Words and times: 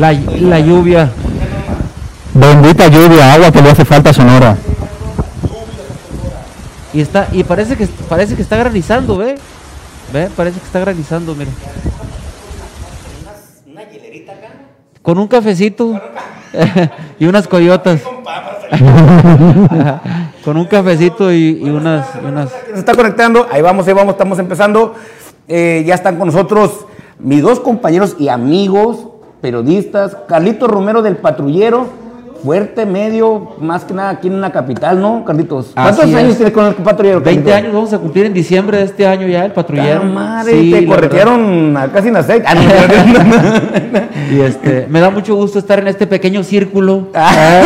La, 0.00 0.12
la 0.14 0.58
lluvia. 0.60 1.10
Bendita 2.32 2.88
lluvia, 2.88 3.34
agua 3.34 3.52
que 3.52 3.60
le 3.60 3.68
hace 3.68 3.84
falta 3.84 4.08
a 4.08 4.12
Sonora. 4.14 4.56
Y 6.94 7.02
está, 7.02 7.28
y 7.32 7.44
parece 7.44 7.76
que 7.76 7.86
parece 8.08 8.34
que 8.34 8.40
está 8.40 8.56
granizando, 8.56 9.18
ve. 9.18 9.34
Ve, 10.10 10.30
parece 10.34 10.58
que 10.58 10.64
está 10.64 10.80
granizando, 10.80 11.34
mira. 11.34 11.50
Una 13.70 13.82
hielerita 13.90 14.32
acá. 14.32 14.48
Con 15.02 15.18
un 15.18 15.28
cafecito 15.28 16.00
y 17.18 17.26
unas 17.26 17.46
coyotas. 17.46 18.00
Con 20.42 20.56
un 20.56 20.64
cafecito 20.64 21.30
y, 21.30 21.60
y 21.62 21.68
unas, 21.68 22.06
y 22.14 22.24
unas. 22.24 22.48
Se 22.72 22.78
está 22.78 22.94
conectando, 22.94 23.46
ahí 23.52 23.60
vamos, 23.60 23.86
ahí 23.86 23.92
vamos, 23.92 24.14
estamos 24.14 24.38
empezando. 24.38 24.94
Eh, 25.46 25.84
ya 25.86 25.94
están 25.94 26.16
con 26.16 26.28
nosotros 26.28 26.86
mis 27.18 27.42
dos 27.42 27.60
compañeros 27.60 28.16
y 28.18 28.28
amigos, 28.28 29.09
periodistas, 29.40 30.16
Carlitos 30.28 30.70
Romero 30.70 31.02
del 31.02 31.16
Patrullero, 31.16 31.86
fuerte, 32.42 32.86
medio, 32.86 33.52
más 33.60 33.84
que 33.84 33.92
nada 33.92 34.08
aquí 34.08 34.28
en 34.28 34.40
la 34.40 34.50
capital, 34.50 34.98
¿no, 34.98 35.24
Carlitos? 35.26 35.72
¿Cuántos 35.74 36.04
Así 36.04 36.14
años 36.14 36.30
es. 36.30 36.36
tienes 36.38 36.54
con 36.54 36.66
el 36.66 36.74
Patrullero? 36.74 37.20
20 37.20 37.30
Carlitos? 37.42 37.52
años 37.54 37.72
vamos 37.74 37.92
a 37.92 37.98
cumplir 37.98 38.24
en 38.26 38.32
diciembre 38.32 38.78
de 38.78 38.84
este 38.84 39.06
año 39.06 39.26
ya 39.28 39.44
el 39.44 39.52
patrullero. 39.52 40.00
Ah, 40.02 40.06
madre, 40.06 40.52
Sí, 40.58 40.70
te 40.70 40.86
corretearon 40.86 41.76
a- 41.76 41.88
casi 41.88 42.08
en 42.08 42.16
aceite. 42.16 42.46
Ah, 42.48 42.54
no. 42.54 42.62
Y 44.30 44.40
este, 44.42 44.86
me 44.88 45.00
da 45.00 45.10
mucho 45.10 45.34
gusto 45.34 45.58
estar 45.58 45.80
en 45.80 45.88
este 45.88 46.06
pequeño 46.06 46.42
círculo. 46.44 47.08
Ah. 47.14 47.62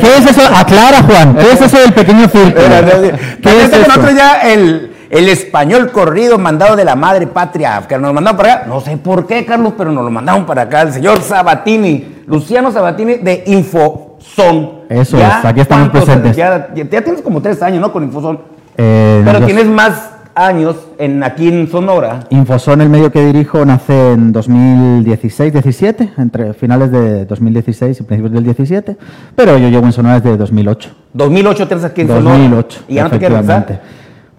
¿Qué 0.00 0.16
es 0.18 0.26
eso? 0.26 0.42
Aclara, 0.52 1.02
Juan. 1.04 1.36
¿Qué 1.36 1.52
es 1.52 1.60
eso 1.62 1.78
del 1.78 1.92
pequeño 1.92 2.28
círculo? 2.28 2.54
¿Qué 2.54 3.14
¿Qué 3.40 3.62
es 3.62 3.72
eso? 3.72 3.86
nosotros 3.86 4.14
ya 4.16 4.40
el, 4.42 4.87
el 5.10 5.28
español 5.28 5.90
corrido 5.90 6.38
mandado 6.38 6.76
de 6.76 6.84
la 6.84 6.94
madre 6.94 7.26
patria, 7.26 7.82
que 7.88 7.96
nos 7.96 8.08
lo 8.08 8.14
mandaron 8.14 8.36
para 8.36 8.52
acá. 8.54 8.64
No 8.66 8.80
sé 8.80 8.96
por 8.98 9.26
qué, 9.26 9.44
Carlos, 9.46 9.72
pero 9.76 9.90
nos 9.92 10.04
lo 10.04 10.10
mandaron 10.10 10.44
para 10.46 10.62
acá. 10.62 10.82
El 10.82 10.92
señor 10.92 11.20
Sabatini, 11.22 12.22
Luciano 12.26 12.70
Sabatini 12.72 13.14
de 13.14 13.42
Infozón. 13.46 14.70
Eso 14.88 15.18
es, 15.18 15.24
aquí 15.44 15.60
estamos 15.60 15.88
¿cuántos? 15.90 16.04
presentes. 16.04 16.36
Ya, 16.36 16.68
ya- 16.74 16.88
ya 16.90 17.02
tienes 17.02 17.22
como 17.22 17.40
tres 17.42 17.62
años, 17.62 17.80
¿no? 17.80 17.92
Con 17.92 18.04
Infozón. 18.04 18.40
Eh, 18.76 19.22
Pero 19.24 19.44
tienes 19.44 19.66
más 19.66 20.10
años 20.34 20.76
en, 20.98 21.22
aquí 21.24 21.48
en 21.48 21.68
Sonora. 21.68 22.20
Infosón, 22.30 22.80
el 22.80 22.88
medio 22.88 23.10
que 23.10 23.24
dirijo, 23.26 23.64
nace 23.64 24.12
en 24.12 24.32
2016-17, 24.32 26.10
entre 26.18 26.54
finales 26.54 26.92
de 26.92 27.24
2016 27.24 27.98
y 28.00 28.02
principios 28.04 28.32
del 28.32 28.44
17, 28.44 28.96
pero 29.34 29.58
yo 29.58 29.68
llevo 29.68 29.86
en 29.86 29.92
Sonora 29.92 30.20
desde 30.20 30.36
2008. 30.36 30.90
2008 31.12 31.66
tienes 31.68 31.84
aquí 31.84 32.02
en 32.02 32.08
Sonora. 32.08 32.38
2008, 32.38 32.80
Y 32.88 32.94
ya 32.94 33.04
no 33.04 33.10
te 33.10 33.18
quieres 33.18 33.38
regresar. 33.38 33.80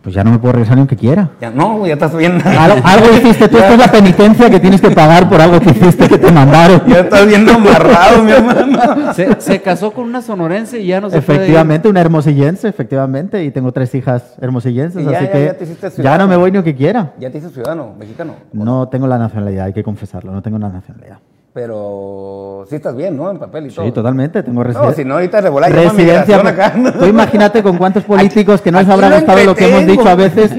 Pues 0.02 0.16
ya 0.16 0.24
no 0.24 0.32
me 0.32 0.40
puedo 0.40 0.54
regresar 0.54 0.76
ni 0.76 0.82
aunque 0.82 0.96
quiera. 0.96 1.32
Ya, 1.42 1.50
no, 1.50 1.86
ya 1.86 1.94
estás 1.94 2.16
bien. 2.16 2.42
Algo, 2.46 2.78
algo 2.84 3.06
hiciste 3.18 3.50
tú, 3.50 3.58
esto 3.60 3.74
es 3.74 3.80
la 3.80 3.92
penitencia 3.92 4.50
que 4.50 4.60
tienes 4.60 4.80
que 4.80 4.92
pagar 4.92 5.28
por 5.28 5.42
algo 5.42 5.60
que 5.60 5.72
hiciste 5.72 6.08
que 6.08 6.18
te 6.18 6.32
mandaron. 6.32 6.82
Ya 6.88 7.00
estás 7.02 7.28
bien 7.28 7.48
amarrado, 7.50 8.24
mi 8.24 8.32
hermano. 8.32 9.14
Se, 9.14 9.42
se 9.42 9.62
casó 9.62 9.92
con 9.92 10.06
una 10.06 10.22
sonorense 10.22 10.80
y 10.80 10.88
ya 10.88 11.02
no 11.02 11.10
se 11.10 11.22
puede. 11.22 11.40
Efectivamente, 11.40 11.90
una 11.90 12.02
hermosillense, 12.02 12.68
efectivamente, 12.68 13.44
y 13.44 13.52
tengo 13.52 13.72
tres 13.72 13.94
hijas 13.96 14.36
hermosillenses, 14.40 15.04
ya, 15.04 15.18
así 15.18 15.26
ya, 15.26 15.32
que 15.32 15.46
ya 15.46 15.54
te 15.58 15.64
hiciste 15.66 16.02
ya 16.02 16.18
no 16.18 16.28
me 16.28 16.38
voy 16.38 16.52
ni 16.52 16.58
aunque 16.58 16.76
quiera. 16.76 17.14
Ya 17.20 17.30
te 17.30 17.40
hice 17.40 17.50
ciudadano, 17.50 17.94
mexicano. 17.98 18.36
No 18.54 18.88
tengo 18.88 19.08
la 19.08 19.18
nacionalidad, 19.18 19.66
hay 19.66 19.74
que 19.74 19.84
confesarlo, 19.84 20.32
no 20.32 20.42
tengo 20.42 20.58
la 20.60 20.70
nacionalidad. 20.70 21.18
Pero 21.60 22.64
sí 22.70 22.76
estás 22.78 22.96
bien, 22.96 23.18
¿no? 23.18 23.30
En 23.30 23.38
papel 23.38 23.66
y 23.68 23.70
todo. 23.70 23.86
Sí, 23.86 23.92
totalmente, 23.92 24.42
tengo 24.44 24.62
No, 24.62 24.64
residencia. 24.64 24.96
si 24.96 25.04
no, 25.06 25.16
ahorita 25.16 25.42
llama 25.42 25.60
Residencia. 25.68 26.38
acá. 26.38 26.74
¿no? 26.78 26.94
Tú 26.94 27.06
imagínate 27.06 27.62
con 27.62 27.78
cuántos 27.78 28.04
políticos 28.06 28.62
que 28.62 28.72
no 28.72 28.80
les 28.80 28.88
aquí 28.88 28.94
habrá 28.94 29.10
lo 29.10 29.16
gustado 29.18 29.44
lo 29.44 29.56
que 29.56 29.68
hemos 29.68 29.86
dicho 29.86 30.08
a 30.08 30.16
veces. 30.16 30.52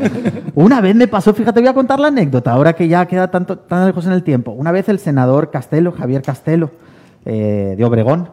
Una 0.55 0.83
vez 0.83 0.95
me 0.95 1.09
pasó, 1.09 1.33
fíjate, 1.33 1.61
voy 1.61 1.71
a 1.71 1.73
contar 1.73 1.99
la 1.99 2.09
anécdota, 2.09 2.53
ahora 2.53 2.75
que 2.75 2.87
ya 2.87 3.07
queda 3.07 3.31
tanto, 3.31 3.59
tan 3.59 3.87
lejos 3.87 4.05
en 4.07 4.13
el 4.13 4.23
tiempo. 4.23 4.51
Una 4.53 4.73
vez 4.73 4.91
el 4.91 4.99
senador 4.99 5.51
Castelo, 5.51 5.93
Javier 5.93 6.21
Castelo, 6.21 6.71
eh, 7.25 7.75
de 7.79 7.85
Obregón, 7.85 8.29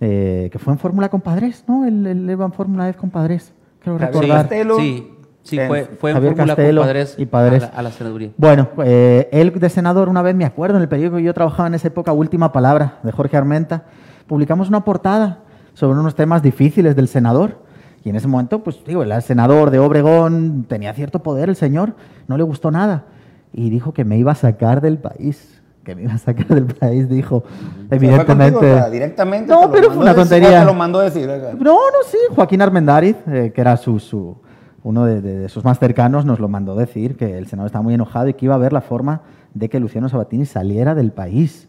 eh, 0.00 0.48
que 0.50 0.58
fue 0.58 0.72
en 0.72 0.80
Fórmula 0.80 1.10
con 1.10 1.20
Padres, 1.20 1.62
¿no? 1.68 1.86
Él, 1.86 2.04
él 2.08 2.28
iba 2.28 2.44
en 2.44 2.52
Fórmula 2.52 2.86
vez 2.86 2.96
con 2.96 3.10
Padres, 3.10 3.52
creo 3.84 3.98
recordar. 3.98 4.42
Castelo. 4.42 4.78
Sí, 4.80 5.08
sí, 5.42 5.58
Eh, 5.58 5.66
fue, 5.68 5.84
fue 5.98 6.10
en 6.10 6.16
Javier 6.16 6.32
Fórmula 6.34 6.54
Castelo 6.56 6.80
con 6.82 6.86
padres 6.88 7.14
y 7.18 7.26
Padres. 7.26 7.62
A, 7.64 7.66
la, 7.66 7.72
a 7.78 7.82
la 7.82 7.90
senaduría. 7.90 8.30
Bueno, 8.36 8.68
eh, 8.84 9.28
él 9.32 9.52
de 9.58 9.68
senador, 9.70 10.08
una 10.08 10.22
vez 10.22 10.34
me 10.34 10.44
acuerdo, 10.44 10.76
en 10.76 10.82
el 10.82 10.88
periódico 10.88 11.16
que 11.16 11.22
yo 11.22 11.34
trabajaba 11.34 11.66
en 11.68 11.74
esa 11.74 11.88
época, 11.88 12.12
Última 12.12 12.52
Palabra, 12.52 12.98
de 13.02 13.12
Jorge 13.12 13.36
Armenta, 13.36 13.84
publicamos 14.26 14.68
una 14.68 14.84
portada 14.84 15.40
sobre 15.74 15.98
unos 15.98 16.14
temas 16.14 16.42
difíciles 16.42 16.94
del 16.96 17.08
senador. 17.08 17.58
Y 18.04 18.08
en 18.08 18.16
ese 18.16 18.28
momento, 18.28 18.62
pues 18.62 18.82
digo, 18.86 19.02
el 19.02 19.22
senador 19.22 19.70
de 19.70 19.78
Obregón 19.78 20.64
tenía 20.68 20.92
cierto 20.94 21.22
poder, 21.22 21.48
el 21.50 21.56
señor, 21.56 21.94
no 22.28 22.36
le 22.38 22.42
gustó 22.42 22.70
nada. 22.70 23.04
Y 23.52 23.68
dijo 23.68 23.92
que 23.92 24.04
me 24.04 24.16
iba 24.16 24.32
a 24.32 24.36
sacar 24.36 24.80
del 24.80 24.96
país. 24.98 25.60
Que 25.84 25.94
me 25.96 26.02
iba 26.02 26.12
a 26.14 26.18
sacar 26.18 26.46
del 26.46 26.66
país, 26.66 27.08
dijo. 27.08 27.42
¿Se 27.42 27.86
fue 27.88 27.96
Evidentemente. 27.96 28.52
contigo, 28.52 28.74
o 28.74 28.78
sea, 28.78 28.90
directamente. 28.90 29.52
No, 29.52 29.70
pero 29.70 29.88
fue 29.90 29.96
una 29.98 30.14
decir, 30.14 30.22
tontería. 30.30 30.60
Te 30.60 30.64
lo 30.66 30.74
mandó 30.74 31.00
decir. 31.00 31.28
acá. 31.28 31.50
No, 31.58 31.72
no, 31.74 31.98
sí. 32.06 32.18
Joaquín 32.34 32.62
Armendáriz, 32.62 33.16
eh, 33.26 33.50
que 33.54 33.60
era 33.60 33.76
su, 33.76 33.98
su- 33.98 34.36
uno 34.82 35.04
de, 35.04 35.20
de- 35.20 35.38
de 35.40 35.48
sus 35.48 35.64
más 35.64 35.78
cercanos, 35.78 36.24
nos 36.24 36.40
lo 36.40 36.48
mandó 36.48 36.74
decir 36.74 37.16
que 37.16 37.36
el 37.38 37.46
senador 37.46 37.66
estaba 37.66 37.82
muy 37.82 37.94
enojado 37.94 38.28
y 38.28 38.34
que 38.34 38.46
iba 38.46 38.54
a 38.54 38.58
ver 38.58 38.72
la 38.72 38.80
forma 38.80 39.20
de 39.54 39.68
que 39.68 39.80
Luciano 39.80 40.08
Sabatini 40.08 40.46
saliera 40.46 40.94
del 40.94 41.12
país. 41.12 41.68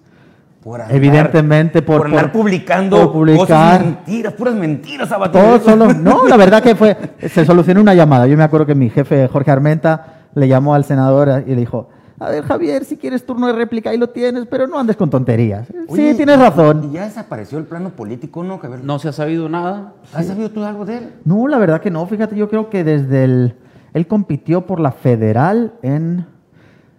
Por 0.63 0.79
andar- 0.79 0.95
Evidentemente, 0.95 1.81
por- 1.81 1.97
por 1.97 2.05
andar 2.07 2.31
por- 2.31 2.41
publicando 2.41 2.97
por 2.97 3.11
publicar. 3.13 3.39
cosas 3.39 3.81
mentiras, 3.85 4.33
puras 4.33 4.53
mentiras, 4.55 5.09
Sabatini. 5.09 5.43
Todo 5.43 5.59
solo. 5.59 5.93
No, 5.93 6.27
la 6.27 6.37
verdad 6.37 6.61
que 6.61 6.75
fue. 6.75 6.95
Se 7.27 7.43
solucionó 7.45 7.81
una 7.81 7.95
llamada. 7.95 8.27
Yo 8.27 8.37
me 8.37 8.43
acuerdo 8.43 8.65
que 8.67 8.75
mi 8.75 8.89
jefe, 8.89 9.27
Jorge 9.27 9.49
Armenta, 9.51 10.21
le 10.35 10.47
llamó 10.47 10.75
al 10.75 10.85
senador 10.85 11.43
y 11.47 11.49
le 11.49 11.55
dijo. 11.55 11.89
A 12.21 12.29
ver, 12.29 12.43
Javier, 12.43 12.85
si 12.85 12.97
quieres 12.97 13.25
turno 13.25 13.47
de 13.47 13.53
réplica, 13.53 13.89
ahí 13.89 13.97
lo 13.97 14.07
tienes, 14.09 14.45
pero 14.45 14.67
no 14.67 14.77
andes 14.77 14.95
con 14.95 15.09
tonterías. 15.09 15.67
Oye, 15.87 16.11
sí, 16.11 16.17
tienes 16.17 16.37
razón. 16.37 16.87
Y 16.91 16.93
ya 16.93 17.05
desapareció 17.05 17.57
el 17.57 17.63
plano 17.65 17.89
político, 17.89 18.43
¿no? 18.43 18.59
Javier? 18.59 18.83
No 18.83 18.99
se 18.99 19.07
ha 19.09 19.11
sabido 19.11 19.49
nada. 19.49 19.93
¿Has 20.13 20.27
sabido 20.27 20.51
tú 20.51 20.63
algo 20.63 20.85
de 20.85 20.97
él? 20.99 21.09
No, 21.25 21.47
la 21.47 21.57
verdad 21.57 21.81
que 21.81 21.89
no. 21.89 22.05
Fíjate, 22.05 22.35
yo 22.35 22.47
creo 22.47 22.69
que 22.69 22.83
desde 22.83 23.23
el. 23.23 23.55
Él 23.95 24.05
compitió 24.05 24.67
por 24.67 24.79
la 24.79 24.91
federal 24.91 25.73
en. 25.81 26.27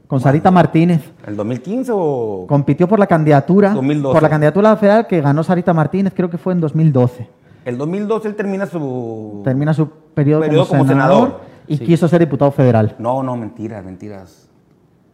Con 0.09 0.21
Sarita 0.21 0.51
Martínez. 0.51 1.01
¿El 1.25 1.37
2015 1.37 1.93
o...? 1.95 2.45
Compitió 2.49 2.89
por 2.89 2.99
la 2.99 3.07
candidatura. 3.07 3.71
2012. 3.75 4.13
Por 4.13 4.23
la 4.23 4.29
candidatura 4.29 4.69
a 4.71 4.73
la 4.73 4.77
federal 4.77 5.07
que 5.07 5.21
ganó 5.23 5.43
Sarita 5.45 5.73
Martínez, 5.73 6.13
creo 6.15 6.29
que 6.29 6.37
fue 6.37 6.53
en 6.53 6.61
2012. 6.61 7.29
El 7.65 7.79
2012 7.79 8.29
él 8.29 8.35
termina 8.35 8.67
su... 8.67 9.41
Termina 9.45 9.73
su 9.73 9.89
periodo, 9.89 10.43
Periodo 10.43 10.67
como, 10.67 10.81
como 10.81 10.91
senador, 10.93 11.17
senador. 11.29 11.41
y 11.69 11.77
Sí. 11.79 11.85
quiso 11.87 12.09
ser 12.09 12.19
diputado 12.21 12.51
federal. 12.51 12.95
No, 12.99 13.23
no, 13.23 13.37
mentiras, 13.37 13.83
mentiras. 13.85 14.51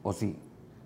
¿O 0.03 0.13
sí? 0.13 0.37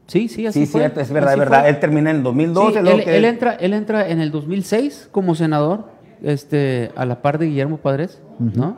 Sí, 0.07 0.29
sí, 0.29 0.47
así 0.47 0.67
Sí, 0.67 0.73
fue. 0.73 0.81
cierto, 0.83 1.01
es 1.01 1.11
verdad, 1.11 1.31
Así 1.31 1.41
es 1.41 1.47
verdad. 1.47 1.61
fue. 1.63 1.69
Él 1.71 1.81
termina 1.81 2.11
en 2.11 2.17
el 2.17 2.23
2012. 2.23 2.73
Sí, 2.83 2.89
él, 2.89 3.05
que- 3.05 3.17
él 3.17 3.25
entra, 3.25 3.55
él 3.55 3.73
entra 3.73 4.09
en 4.09 4.21
el 4.21 4.31
2006 4.31 5.09
como 5.13 5.35
senador, 5.35 5.87
este, 6.23 6.91
a 6.97 7.05
la 7.07 7.21
par 7.23 7.39
de 7.39 7.47
Guillermo 7.47 7.79
Padres, 7.79 8.21
¿no? 8.39 8.77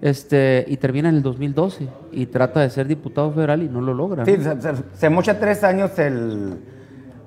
Este, 0.00 0.64
y 0.68 0.76
termina 0.76 1.08
en 1.08 1.16
el 1.16 1.22
2012 1.22 1.88
y 2.12 2.26
trata 2.26 2.60
de 2.60 2.70
ser 2.70 2.86
diputado 2.86 3.32
federal 3.32 3.62
y 3.62 3.68
no 3.68 3.80
lo 3.80 3.94
logra. 3.94 4.24
Sí, 4.24 4.36
¿no? 4.38 4.60
se, 4.60 4.60
se- 4.76 4.82
se 4.94 5.08
mocha 5.10 5.38
tres 5.40 5.64
años 5.64 5.98
el 5.98 6.58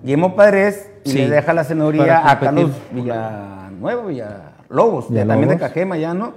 Guillermo 0.04 0.36
Padres 0.36 0.90
y 1.06 1.10
Sí, 1.10 1.18
le 1.20 1.30
deja 1.30 1.54
la 1.54 1.64
senaduría 1.64 2.30
a 2.30 2.40
Carlos. 2.40 2.72
Villanueva, 2.92 4.06
Villalobos, 4.06 5.06
de- 5.10 5.14
Villalobos. 5.14 5.28
también 5.28 5.50
de 5.50 5.58
Cajema 5.58 5.98
ya, 5.98 6.14
¿no? 6.14 6.34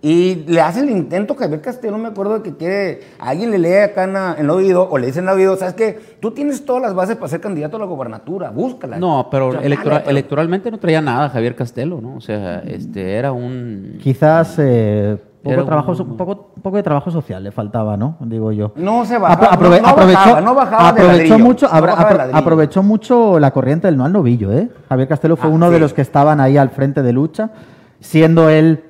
Y 0.00 0.44
le 0.46 0.60
hace 0.60 0.80
el 0.80 0.90
intento 0.90 1.34
Javier 1.34 1.60
Castelo, 1.60 1.98
me 1.98 2.06
acuerdo 2.08 2.34
de 2.34 2.42
que 2.42 2.56
quiere, 2.56 3.00
alguien 3.18 3.50
le 3.50 3.58
lee 3.58 3.78
acá 3.78 4.04
en, 4.04 4.12
la- 4.12 4.34
en 4.38 4.44
el 4.44 4.50
oído 4.50 4.88
o 4.88 4.96
le 4.96 5.08
dice 5.08 5.18
en 5.18 5.28
el 5.28 5.34
oído, 5.34 5.56
¿sabes 5.56 5.74
qué? 5.74 5.98
Tú 6.20 6.30
tienes 6.30 6.64
todas 6.64 6.80
las 6.82 6.94
bases 6.94 7.16
para 7.16 7.26
ser 7.28 7.40
candidato 7.40 7.78
a 7.78 7.80
la 7.80 7.86
gobernatura, 7.86 8.50
búscala. 8.50 8.96
No, 8.98 9.26
pero 9.28 9.48
O 9.48 9.52
sea, 9.52 9.60
electoral- 9.62 9.88
dale, 9.94 10.00
pero- 10.04 10.10
electoralmente 10.12 10.70
no 10.70 10.78
traía 10.78 11.00
nada 11.00 11.28
Javier 11.30 11.56
Castelo, 11.56 12.00
¿no? 12.00 12.14
O 12.14 12.20
sea, 12.20 12.60
este, 12.60 13.14
era 13.16 13.32
un... 13.32 13.98
Quizás 14.00 14.54
eh, 14.58 15.16
poco, 15.42 15.52
Era 15.52 15.62
un- 15.62 15.66
trabajo, 15.66 15.94
so- 15.96 16.06
poco, 16.16 16.52
poco 16.62 16.76
de 16.76 16.82
trabajo 16.84 17.10
social 17.10 17.42
le 17.42 17.50
faltaba, 17.50 17.96
¿no? 17.96 18.18
Digo 18.20 18.52
yo. 18.52 18.70
No 18.76 19.04
se 19.04 19.18
bajaba, 19.18 19.50
Apro- 19.50 19.58
aprove- 19.58 19.80
no, 19.80 19.82
no 19.82 19.88
aprovechó, 19.88 20.18
bajaba, 20.20 20.40
no 20.40 20.54
bajaba 20.54 20.82
de 20.84 20.88
aprovechó 20.90 21.12
ladrillo, 21.16 21.38
mucho, 21.40 21.66
no 21.66 21.72
abra- 21.74 21.90
bajaba 21.94 22.08
de 22.10 22.14
apro- 22.14 22.18
ladrillo. 22.18 22.38
aprovechó 22.38 22.82
mucho 22.84 23.38
la 23.40 23.50
corriente 23.50 23.88
del 23.88 23.96
no 23.96 24.04
al 24.04 24.12
novillo, 24.12 24.52
¿eh? 24.52 24.68
Javier 24.88 25.08
Castelo 25.08 25.36
fue 25.36 25.50
Ah, 25.50 25.52
uno 25.54 25.72
de 25.72 25.80
los 25.80 25.92
que 25.92 26.02
estaban 26.02 26.38
ahí 26.40 26.56
al 26.56 26.70
frente 26.70 27.02
de 27.02 27.12
lucha, 27.12 27.50
siendo 27.98 28.48
él 28.48 28.84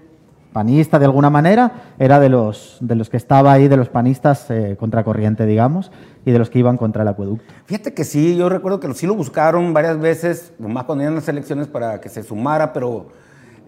panista 0.52 0.98
de 0.98 1.04
alguna 1.04 1.30
manera, 1.30 1.94
era 1.98 2.20
de 2.20 2.28
los, 2.28 2.78
de 2.80 2.94
los 2.94 3.10
que 3.10 3.16
estaba 3.16 3.52
ahí, 3.52 3.68
de 3.68 3.76
los 3.76 3.88
panistas 3.88 4.50
eh, 4.50 4.76
contracorriente, 4.78 5.46
digamos, 5.46 5.90
y 6.24 6.32
de 6.32 6.38
los 6.38 6.50
que 6.50 6.58
iban 6.58 6.76
contra 6.76 7.02
el 7.02 7.08
acueducto. 7.08 7.44
Fíjate 7.66 7.94
que 7.94 8.04
sí, 8.04 8.36
yo 8.36 8.48
recuerdo 8.48 8.80
que 8.80 8.92
sí 8.94 9.06
lo 9.06 9.14
buscaron 9.14 9.72
varias 9.72 9.98
veces, 9.98 10.52
nomás 10.58 10.84
cuando 10.84 11.04
iban 11.04 11.14
las 11.14 11.28
elecciones 11.28 11.66
para 11.66 12.00
que 12.00 12.08
se 12.08 12.22
sumara, 12.22 12.72
pero 12.72 13.08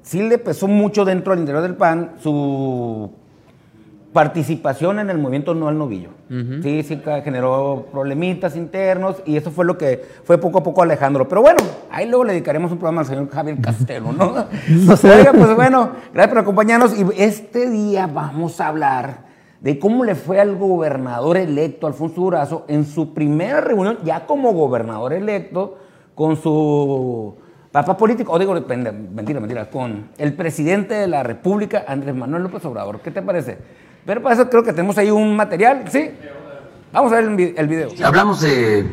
sí 0.02 0.22
le 0.22 0.38
pesó 0.38 0.68
mucho 0.68 1.04
dentro 1.04 1.32
del 1.32 1.40
interior 1.40 1.62
del 1.62 1.76
PAN 1.76 2.12
su 2.22 3.10
participación 4.12 4.98
en 4.98 5.08
el 5.08 5.18
movimiento 5.18 5.54
no 5.54 5.68
al 5.68 5.78
novillo. 5.78 6.10
Sí, 6.62 6.82
sí 6.82 7.00
generó 7.24 7.86
problemitas 7.92 8.56
internos 8.56 9.22
y 9.24 9.36
eso 9.36 9.50
fue 9.50 9.64
lo 9.64 9.78
que 9.78 10.04
fue 10.24 10.38
poco 10.38 10.58
a 10.58 10.62
poco 10.62 10.82
Alejandro. 10.82 11.28
Pero 11.28 11.42
bueno, 11.42 11.58
ahí 11.90 12.08
luego 12.08 12.24
le 12.24 12.32
dedicaremos 12.32 12.72
un 12.72 12.78
programa 12.78 13.02
al 13.02 13.06
señor 13.06 13.30
Javier 13.30 13.60
Castelo, 13.60 14.12
¿no? 14.12 14.46
No 14.68 14.96
sé. 14.96 15.10
Oiga, 15.10 15.32
pues 15.32 15.54
bueno, 15.54 15.90
gracias 16.12 16.28
por 16.28 16.38
acompañarnos 16.38 16.98
y 16.98 17.04
este 17.16 17.70
día 17.70 18.06
vamos 18.06 18.60
a 18.60 18.68
hablar 18.68 19.30
de 19.60 19.78
cómo 19.78 20.04
le 20.04 20.14
fue 20.14 20.40
al 20.40 20.56
gobernador 20.56 21.36
electo 21.36 21.86
Alfonso 21.86 22.20
Durazo 22.20 22.64
en 22.66 22.86
su 22.86 23.14
primera 23.14 23.60
reunión 23.60 23.98
ya 24.04 24.26
como 24.26 24.52
gobernador 24.52 25.12
electo 25.12 25.78
con 26.14 26.36
su 26.36 27.36
papá 27.70 27.96
político, 27.96 28.32
o 28.32 28.38
digo, 28.38 28.52
mentira, 28.54 29.40
mentira, 29.40 29.70
con 29.70 30.08
el 30.18 30.34
presidente 30.34 30.94
de 30.94 31.06
la 31.06 31.22
República, 31.22 31.84
Andrés 31.86 32.14
Manuel 32.14 32.42
López 32.42 32.64
Obrador. 32.64 33.00
¿Qué 33.00 33.10
te 33.10 33.22
parece? 33.22 33.58
Pero 34.04 34.22
para 34.22 34.34
eso 34.34 34.48
creo 34.48 34.62
que 34.62 34.72
tenemos 34.72 34.96
ahí 34.98 35.10
un 35.10 35.36
material, 35.36 35.84
¿sí? 35.90 36.10
Vamos 36.92 37.12
a 37.12 37.16
ver 37.16 37.54
el 37.56 37.68
video. 37.68 37.90
Hablamos 38.02 38.40
de 38.40 38.86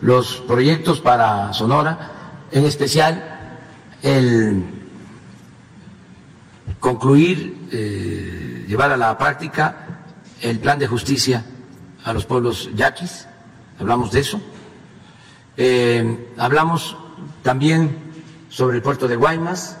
los 0.00 0.36
proyectos 0.46 1.00
para 1.00 1.52
Sonora, 1.52 2.10
en 2.50 2.64
especial 2.64 3.58
el 4.02 4.64
concluir, 6.80 7.68
eh, 7.70 8.64
llevar 8.66 8.90
a 8.90 8.96
la 8.96 9.16
práctica 9.16 9.86
el 10.40 10.58
plan 10.58 10.78
de 10.78 10.88
justicia 10.88 11.44
a 12.04 12.12
los 12.12 12.26
pueblos 12.26 12.70
yaquis, 12.74 13.28
hablamos 13.78 14.10
de 14.10 14.20
eso. 14.20 14.40
Eh, 15.56 16.32
hablamos 16.38 16.96
también 17.42 17.96
sobre 18.48 18.76
el 18.76 18.82
puerto 18.82 19.06
de 19.06 19.16
Guaymas, 19.16 19.78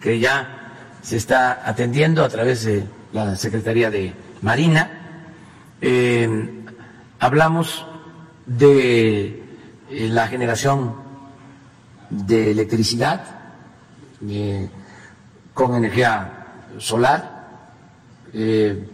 que 0.00 0.18
ya 0.18 0.72
se 1.02 1.16
está 1.16 1.62
atendiendo 1.64 2.24
a 2.24 2.28
través 2.28 2.64
de 2.64 2.84
la 3.14 3.36
Secretaría 3.36 3.90
de 3.90 4.12
Marina. 4.42 4.90
Eh, 5.80 6.64
hablamos 7.20 7.86
de 8.44 9.42
la 9.90 10.26
generación 10.26 10.96
de 12.10 12.50
electricidad 12.50 13.24
con 15.54 15.74
energía 15.74 16.46
solar 16.78 17.34
eh, 18.32 18.88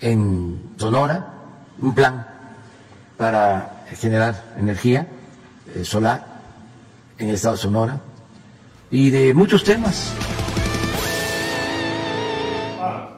en 0.00 0.74
Sonora, 0.76 1.26
un 1.80 1.94
plan 1.94 2.26
para 3.16 3.84
generar 3.98 4.54
energía 4.58 5.06
eh, 5.74 5.84
solar 5.84 6.26
en 7.18 7.28
el 7.28 7.34
estado 7.36 7.54
de 7.56 7.62
Sonora 7.62 8.00
y 8.90 9.10
de 9.10 9.32
muchos 9.32 9.64
temas. 9.64 10.12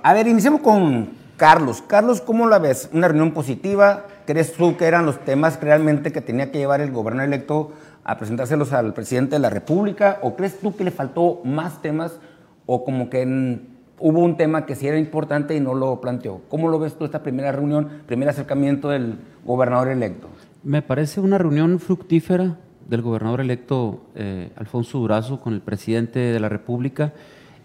A 0.07 0.13
ver, 0.13 0.29
iniciemos 0.29 0.61
con 0.61 1.09
Carlos. 1.37 1.83
Carlos, 1.85 2.21
¿cómo 2.21 2.47
la 2.47 2.61
ves? 2.61 2.89
¿Una 2.93 3.09
reunión 3.09 3.33
positiva? 3.33 4.05
¿Crees 4.25 4.53
tú 4.53 4.77
que 4.77 4.85
eran 4.85 5.05
los 5.05 5.19
temas 5.25 5.61
realmente 5.61 6.13
que 6.13 6.21
tenía 6.21 6.53
que 6.53 6.59
llevar 6.59 6.81
el 6.81 6.93
gobernador 6.93 7.27
electo 7.27 7.73
a 8.05 8.17
presentárselos 8.17 8.73
al 8.73 8.95
presidente 8.95 9.35
de 9.35 9.41
la 9.41 9.51
República? 9.51 10.21
¿O 10.23 10.37
crees 10.37 10.61
tú 10.61 10.77
que 10.77 10.85
le 10.85 10.93
faltó 10.93 11.41
más 11.43 11.83
temas 11.83 12.21
o 12.67 12.85
como 12.85 13.11
que 13.11 13.59
hubo 13.99 14.21
un 14.21 14.37
tema 14.37 14.65
que 14.65 14.77
sí 14.77 14.87
era 14.87 14.97
importante 14.97 15.57
y 15.57 15.61
no 15.61 15.75
lo 15.75 16.01
planteó? 16.01 16.41
¿Cómo 16.49 16.69
lo 16.69 16.79
ves 16.79 16.97
tú 16.97 17.05
esta 17.05 17.25
primera 17.25 17.51
reunión, 17.51 17.89
primer 18.07 18.29
acercamiento 18.29 18.91
del 18.91 19.19
gobernador 19.45 19.89
electo? 19.89 20.29
Me 20.63 20.83
parece 20.83 21.19
una 21.19 21.37
reunión 21.37 21.81
fructífera 21.81 22.55
del 22.89 23.03
gobernador 23.03 23.41
electo 23.41 24.03
eh, 24.15 24.53
Alfonso 24.55 24.99
Durazo 24.99 25.41
con 25.41 25.53
el 25.53 25.63
presidente 25.63 26.21
de 26.21 26.39
la 26.39 26.49
República 26.49 27.13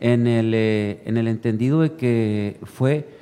en 0.02 0.28
el, 0.28 0.54
eh, 0.54 1.02
en 1.06 1.16
el 1.16 1.28
entendido 1.30 1.82
de 1.82 1.94
que 1.94 2.60
fue 2.64 3.22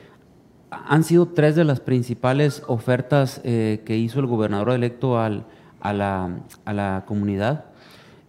han 0.72 1.04
sido 1.04 1.28
tres 1.28 1.56
de 1.56 1.64
las 1.64 1.80
principales 1.80 2.64
ofertas 2.68 3.42
eh, 3.44 3.82
que 3.86 3.98
hizo 3.98 4.20
el 4.20 4.28
gobernador 4.28 4.72
electo 4.72 5.20
al, 5.20 5.46
a 5.82 5.94
la, 5.94 7.04
comunidad 7.08 7.66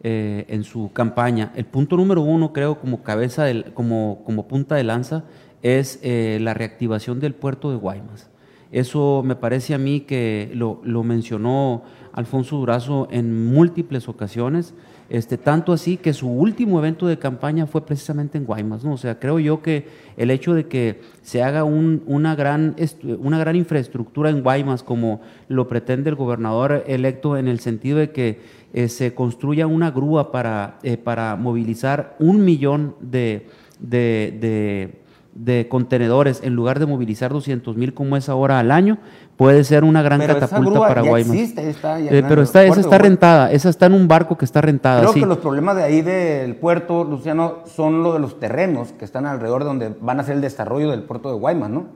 eh, 0.02 0.46
en 0.48 0.64
su 0.64 0.90
campaña. 0.92 1.52
El 1.54 1.66
punto 1.66 1.96
número 1.96 2.22
uno, 2.22 2.52
creo, 2.54 2.80
como 2.80 3.02
cabeza, 3.02 3.44
del, 3.44 3.72
como, 3.74 4.22
como 4.24 4.48
punta 4.48 4.74
de 4.74 4.84
lanza, 4.84 5.24
es 5.62 6.00
la 6.02 6.54
reactivación 6.54 7.20
del 7.20 7.34
puerto 7.34 7.70
de 7.70 7.76
Guaymas. 7.76 8.30
Eso 8.72 9.22
me 9.22 9.36
parece 9.36 9.74
a 9.74 9.78
mí 9.78 10.00
que 10.00 10.50
lo 10.54 11.04
mencionó 11.04 11.82
Alfonso 12.12 12.56
Durazo 12.56 13.06
en 13.10 13.46
múltiples 13.46 14.08
ocasiones. 14.08 14.74
Este, 15.10 15.36
tanto 15.36 15.72
así 15.72 15.96
que 15.96 16.12
su 16.12 16.28
último 16.28 16.78
evento 16.78 17.08
de 17.08 17.18
campaña 17.18 17.66
fue 17.66 17.84
precisamente 17.84 18.38
en 18.38 18.44
Guaymas, 18.44 18.84
¿no? 18.84 18.92
O 18.92 18.96
sea, 18.96 19.18
creo 19.18 19.40
yo 19.40 19.60
que 19.60 19.88
el 20.16 20.30
hecho 20.30 20.54
de 20.54 20.68
que 20.68 21.00
se 21.22 21.42
haga 21.42 21.64
una, 21.64 22.36
gran, 22.36 22.76
una 23.18 23.40
gran 23.40 23.56
infraestructura 23.56 24.30
en 24.30 24.42
Guaymas, 24.42 24.84
como 24.84 25.20
lo 25.48 25.66
pretende 25.66 26.10
el 26.10 26.16
gobernador 26.16 26.84
electo, 26.86 27.36
en 27.36 27.48
el 27.48 27.58
sentido 27.58 27.98
de 27.98 28.12
que 28.12 28.38
eh, 28.72 28.88
se 28.88 29.12
construya 29.12 29.66
una 29.66 29.90
grúa 29.90 30.30
para, 30.30 30.78
eh, 30.84 30.96
movilizar 31.36 32.14
un 32.20 32.44
millón 32.44 32.94
de 33.00 33.48
contenedores 35.68 36.42
en 36.42 36.54
lugar 36.54 36.78
de 36.78 36.86
movilizar 36.86 37.32
200 37.32 37.76
mil 37.76 37.94
como 37.94 38.16
es 38.16 38.28
ahora 38.28 38.58
al 38.58 38.70
año, 38.70 38.98
puede 39.36 39.64
ser 39.64 39.84
una 39.84 40.02
gran 40.02 40.20
catapulta 40.20 40.80
para 40.80 41.02
Guaymas. 41.02 41.36
Eh, 41.36 42.24
pero 42.28 42.42
está, 42.42 42.64
esa 42.64 42.80
está 42.80 42.98
rentada, 42.98 43.50
esa 43.52 43.70
está 43.70 43.86
en 43.86 43.94
un 43.94 44.06
barco 44.06 44.36
que 44.36 44.44
está 44.44 44.60
rentada. 44.60 45.00
Creo 45.00 45.14
que 45.14 45.26
los 45.26 45.38
problemas 45.38 45.76
de 45.76 45.82
ahí 45.82 46.02
del 46.02 46.56
puerto, 46.56 47.04
Luciano, 47.04 47.58
son 47.64 48.02
lo 48.02 48.12
de 48.12 48.18
los 48.18 48.38
terrenos 48.38 48.92
que 48.92 49.04
están 49.04 49.26
alrededor 49.26 49.62
de 49.62 49.66
donde 49.66 49.94
van 50.00 50.20
a 50.20 50.24
ser 50.24 50.34
el 50.34 50.40
desarrollo 50.42 50.90
del 50.90 51.04
puerto 51.04 51.30
de 51.30 51.38
Guaymas, 51.38 51.70
¿no? 51.70 51.86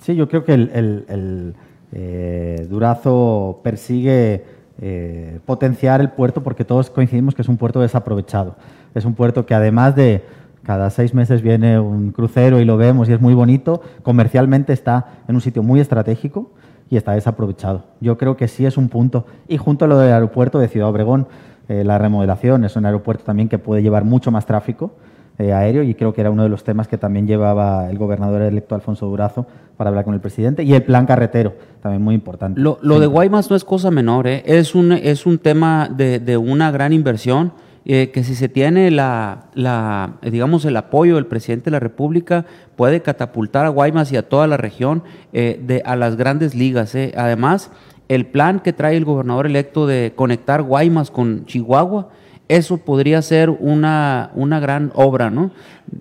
Sí, 0.00 0.14
yo 0.14 0.28
creo 0.28 0.44
que 0.44 0.54
el, 0.54 1.54
eh, 1.92 2.66
Durazo 2.70 3.60
persigue 3.62 4.44
eh, 4.80 5.40
potenciar 5.44 6.00
el 6.00 6.10
puerto 6.10 6.42
porque 6.42 6.64
todos 6.64 6.88
coincidimos 6.88 7.34
que 7.34 7.42
es 7.42 7.48
un 7.48 7.58
puerto 7.58 7.80
desaprovechado. 7.80 8.56
Es 8.94 9.04
un 9.04 9.14
puerto 9.14 9.44
que 9.44 9.54
además 9.54 9.94
de 9.94 10.24
cada 10.62 10.90
seis 10.90 11.14
meses 11.14 11.42
viene 11.42 11.80
un 11.80 12.12
crucero 12.12 12.60
y 12.60 12.64
lo 12.64 12.76
vemos 12.76 13.08
y 13.08 13.12
es 13.12 13.20
muy 13.20 13.34
bonito. 13.34 13.82
Comercialmente 14.02 14.72
está 14.72 15.22
en 15.26 15.34
un 15.34 15.40
sitio 15.40 15.62
muy 15.62 15.80
estratégico 15.80 16.50
y 16.90 16.96
está 16.96 17.12
desaprovechado. 17.12 17.84
Yo 18.00 18.18
creo 18.18 18.36
que 18.36 18.48
sí 18.48 18.66
es 18.66 18.76
un 18.76 18.88
punto. 18.88 19.26
Y 19.48 19.56
junto 19.56 19.84
a 19.84 19.88
lo 19.88 19.98
del 19.98 20.12
aeropuerto 20.12 20.58
de 20.58 20.68
Ciudad 20.68 20.88
Obregón, 20.88 21.28
eh, 21.68 21.84
la 21.84 21.98
remodelación 21.98 22.64
es 22.64 22.76
un 22.76 22.84
aeropuerto 22.84 23.24
también 23.24 23.48
que 23.48 23.58
puede 23.58 23.82
llevar 23.82 24.04
mucho 24.04 24.30
más 24.30 24.44
tráfico 24.44 24.92
eh, 25.38 25.54
aéreo 25.54 25.82
y 25.82 25.94
creo 25.94 26.12
que 26.12 26.20
era 26.20 26.30
uno 26.30 26.42
de 26.42 26.50
los 26.50 26.64
temas 26.64 26.86
que 26.86 26.98
también 26.98 27.26
llevaba 27.26 27.88
el 27.88 27.96
gobernador 27.96 28.42
electo 28.42 28.74
Alfonso 28.74 29.06
Durazo 29.06 29.46
para 29.76 29.88
hablar 29.88 30.04
con 30.04 30.12
el 30.12 30.20
presidente 30.20 30.64
y 30.64 30.74
el 30.74 30.82
plan 30.82 31.06
carretero, 31.06 31.54
también 31.80 32.02
muy 32.02 32.14
importante. 32.14 32.60
Lo, 32.60 32.76
de 32.76 33.06
Guaymas 33.06 33.48
no 33.48 33.56
es 33.56 33.64
cosa 33.64 33.90
menor, 33.90 34.26
¿eh? 34.26 34.42
es, 34.44 34.74
un, 34.74 34.92
es 34.92 35.24
un 35.24 35.38
tema 35.38 35.88
de, 35.88 36.18
de 36.18 36.36
una 36.36 36.70
gran 36.70 36.92
inversión 36.92 37.52
eh, 37.86 38.10
que 38.10 38.24
si 38.24 38.34
se 38.34 38.48
tiene 38.48 38.90
la, 38.90 39.46
la, 39.54 40.18
digamos, 40.22 40.64
el 40.64 40.76
apoyo 40.76 41.14
del 41.14 41.26
presidente 41.26 41.66
de 41.66 41.70
la 41.72 41.80
República, 41.80 42.44
puede 42.76 43.00
catapultar 43.00 43.64
a 43.64 43.70
Guaymas 43.70 44.12
y 44.12 44.16
a 44.16 44.28
toda 44.28 44.46
la 44.46 44.56
región 44.56 45.02
eh, 45.32 45.58
de, 45.62 45.82
a 45.86 45.96
las 45.96 46.16
grandes 46.16 46.54
ligas. 46.54 46.94
Eh. 46.94 47.12
Además, 47.16 47.70
el 48.08 48.26
plan 48.26 48.60
que 48.60 48.72
trae 48.72 48.96
el 48.96 49.04
gobernador 49.04 49.46
electo 49.46 49.86
de 49.86 50.12
conectar 50.14 50.62
Guaymas 50.62 51.10
con 51.10 51.46
Chihuahua, 51.46 52.10
eso 52.48 52.78
podría 52.78 53.22
ser 53.22 53.48
una, 53.48 54.30
una 54.34 54.60
gran 54.60 54.90
obra, 54.94 55.30
¿no? 55.30 55.52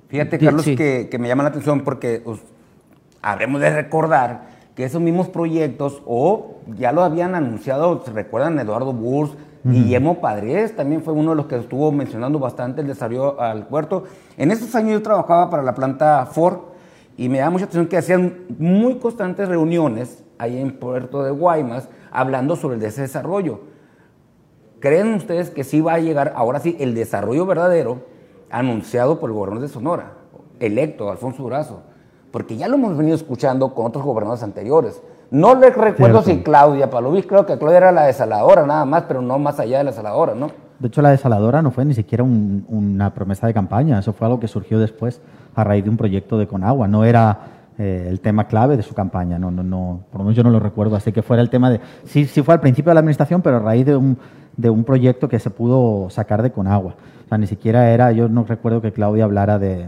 Fíjate, 0.08 0.40
Carlos, 0.40 0.66
que, 0.66 1.08
que, 1.10 1.20
me 1.20 1.28
llama 1.28 1.44
la 1.44 1.50
atención 1.50 1.82
porque 1.82 2.22
pues, 2.26 2.40
habremos 3.22 3.62
de 3.62 3.70
recordar 3.70 4.50
que 4.76 4.84
esos 4.84 5.02
mismos 5.02 5.30
proyectos, 5.30 6.02
o 6.06 6.62
ya 6.78 6.92
lo 6.92 7.04
habían 7.04 7.36
anunciado, 7.36 8.04
¿se 8.04 8.12
recuerdan? 8.12 8.58
Eduardo 8.60 8.94
Burs, 8.94 9.32
Guillermo 9.64 10.22
Padres 10.22 10.76
también 10.76 11.04
fue 11.04 11.14
uno 11.14 11.32
de 11.32 11.36
los 11.36 11.48
que 11.48 11.58
estuvo 11.58 11.92
mencionando 11.92 12.40
bastante 12.40 12.82
el 12.82 12.88
desarrollo 12.88 13.40
al 13.42 13.68
puerto. 13.68 14.06
En 14.38 14.52
esos 14.52 14.74
años 14.76 14.94
yo 14.94 15.02
trabajaba 15.02 15.50
para 15.50 15.64
la 15.64 15.76
planta 15.76 16.26
Ford 16.26 16.60
y 17.18 17.28
me 17.28 17.40
da 17.40 17.50
mucha 17.50 17.66
atención 17.66 17.88
que 17.88 17.98
hacían 17.98 18.46
muy 18.58 18.96
constantes 19.00 19.50
reuniones 19.50 20.24
ahí 20.38 20.58
en 20.58 20.80
Puerto 20.80 21.24
de 21.24 21.32
Guaymas 21.32 21.90
hablando 22.12 22.56
sobre 22.56 22.86
ese 22.86 23.02
desarrollo. 23.02 23.60
¿Creen 24.80 25.14
ustedes 25.16 25.50
que 25.50 25.66
sí 25.66 25.82
va 25.82 25.96
a 25.96 26.00
llegar 26.00 26.32
ahora 26.38 26.62
sí 26.62 26.78
el 26.80 26.96
desarrollo 26.96 27.46
verdadero 27.46 28.06
anunciado 28.50 29.20
por 29.20 29.30
el 29.30 29.36
gobernador 29.36 29.68
de 29.68 29.74
Sonora, 29.74 30.14
electo 30.62 31.12
Alfonso 31.12 31.44
Durazo? 31.44 31.82
Porque 32.32 32.56
ya 32.56 32.70
lo 32.70 32.76
hemos 32.76 32.96
venido 32.96 33.16
escuchando 33.16 33.74
con 33.74 33.88
otros 33.88 34.06
gobernadores 34.06 34.44
anteriores. 34.44 35.02
No 35.32 35.56
les 35.56 35.76
recuerdo 35.76 36.24
si 36.24 36.42
Claudia 36.42 36.90
Palovis, 36.90 37.26
creo 37.26 37.46
que 37.46 37.58
Claudia 37.58 37.78
era 37.78 37.92
la 37.92 38.06
desaladora 38.06 38.66
nada 38.66 38.86
más, 38.86 39.04
pero 39.04 39.22
no 39.22 39.38
más 39.38 39.60
allá 39.60 39.78
de 39.80 39.84
la 39.84 39.92
desaladora, 39.92 40.34
¿no? 40.34 40.50
De 40.80 40.88
hecho, 40.88 41.02
la 41.02 41.12
desaladora 41.12 41.62
no 41.62 41.72
fue 41.72 41.86
ni 41.86 41.94
siquiera 41.94 42.24
una 42.24 43.14
promesa 43.14 43.46
de 43.46 43.54
campaña, 43.54 44.00
eso 44.00 44.14
fue 44.14 44.26
algo 44.26 44.40
que 44.40 44.48
surgió 44.48 44.80
después 44.80 45.22
a 45.54 45.64
raíz 45.64 45.84
de 45.84 45.90
un 45.90 45.98
proyecto 45.98 46.38
de 46.38 46.48
Conagua, 46.48 46.88
no 46.88 47.04
era 47.04 47.38
eh, 47.78 48.08
el 48.10 48.22
tema 48.22 48.48
clave 48.48 48.78
de 48.78 48.84
su 48.84 48.96
campaña, 48.96 49.38
no, 49.38 49.52
no, 49.52 49.62
no, 49.62 50.00
por 50.10 50.20
lo 50.20 50.26
menos 50.26 50.38
yo 50.38 50.44
no 50.44 50.50
lo 50.50 50.60
recuerdo, 50.60 50.96
así 50.96 51.12
que 51.12 51.22
fuera 51.22 51.44
el 51.44 51.50
tema 51.50 51.70
de, 51.70 51.80
sí, 52.06 52.26
sí 52.26 52.42
fue 52.42 52.54
al 52.54 52.62
principio 52.62 52.92
de 52.92 52.96
la 52.96 53.02
administración, 53.02 53.42
pero 53.42 53.58
a 53.58 53.60
raíz 53.60 53.86
de 53.86 53.96
un, 53.98 54.18
de 54.58 54.70
un 54.70 54.84
proyecto 54.84 55.28
que 55.28 55.40
se 55.40 55.50
pudo 55.50 56.10
sacar 56.10 56.42
de 56.42 56.52
Conagua. 56.52 56.96
O 57.26 57.30
sea, 57.30 57.38
ni 57.38 57.46
siquiera 57.46 57.92
era, 57.92 58.12
yo 58.12 58.28
no 58.28 58.44
recuerdo 58.46 58.82
que 58.82 58.92
Claudia 58.92 59.26
hablara 59.26 59.60
de, 59.60 59.86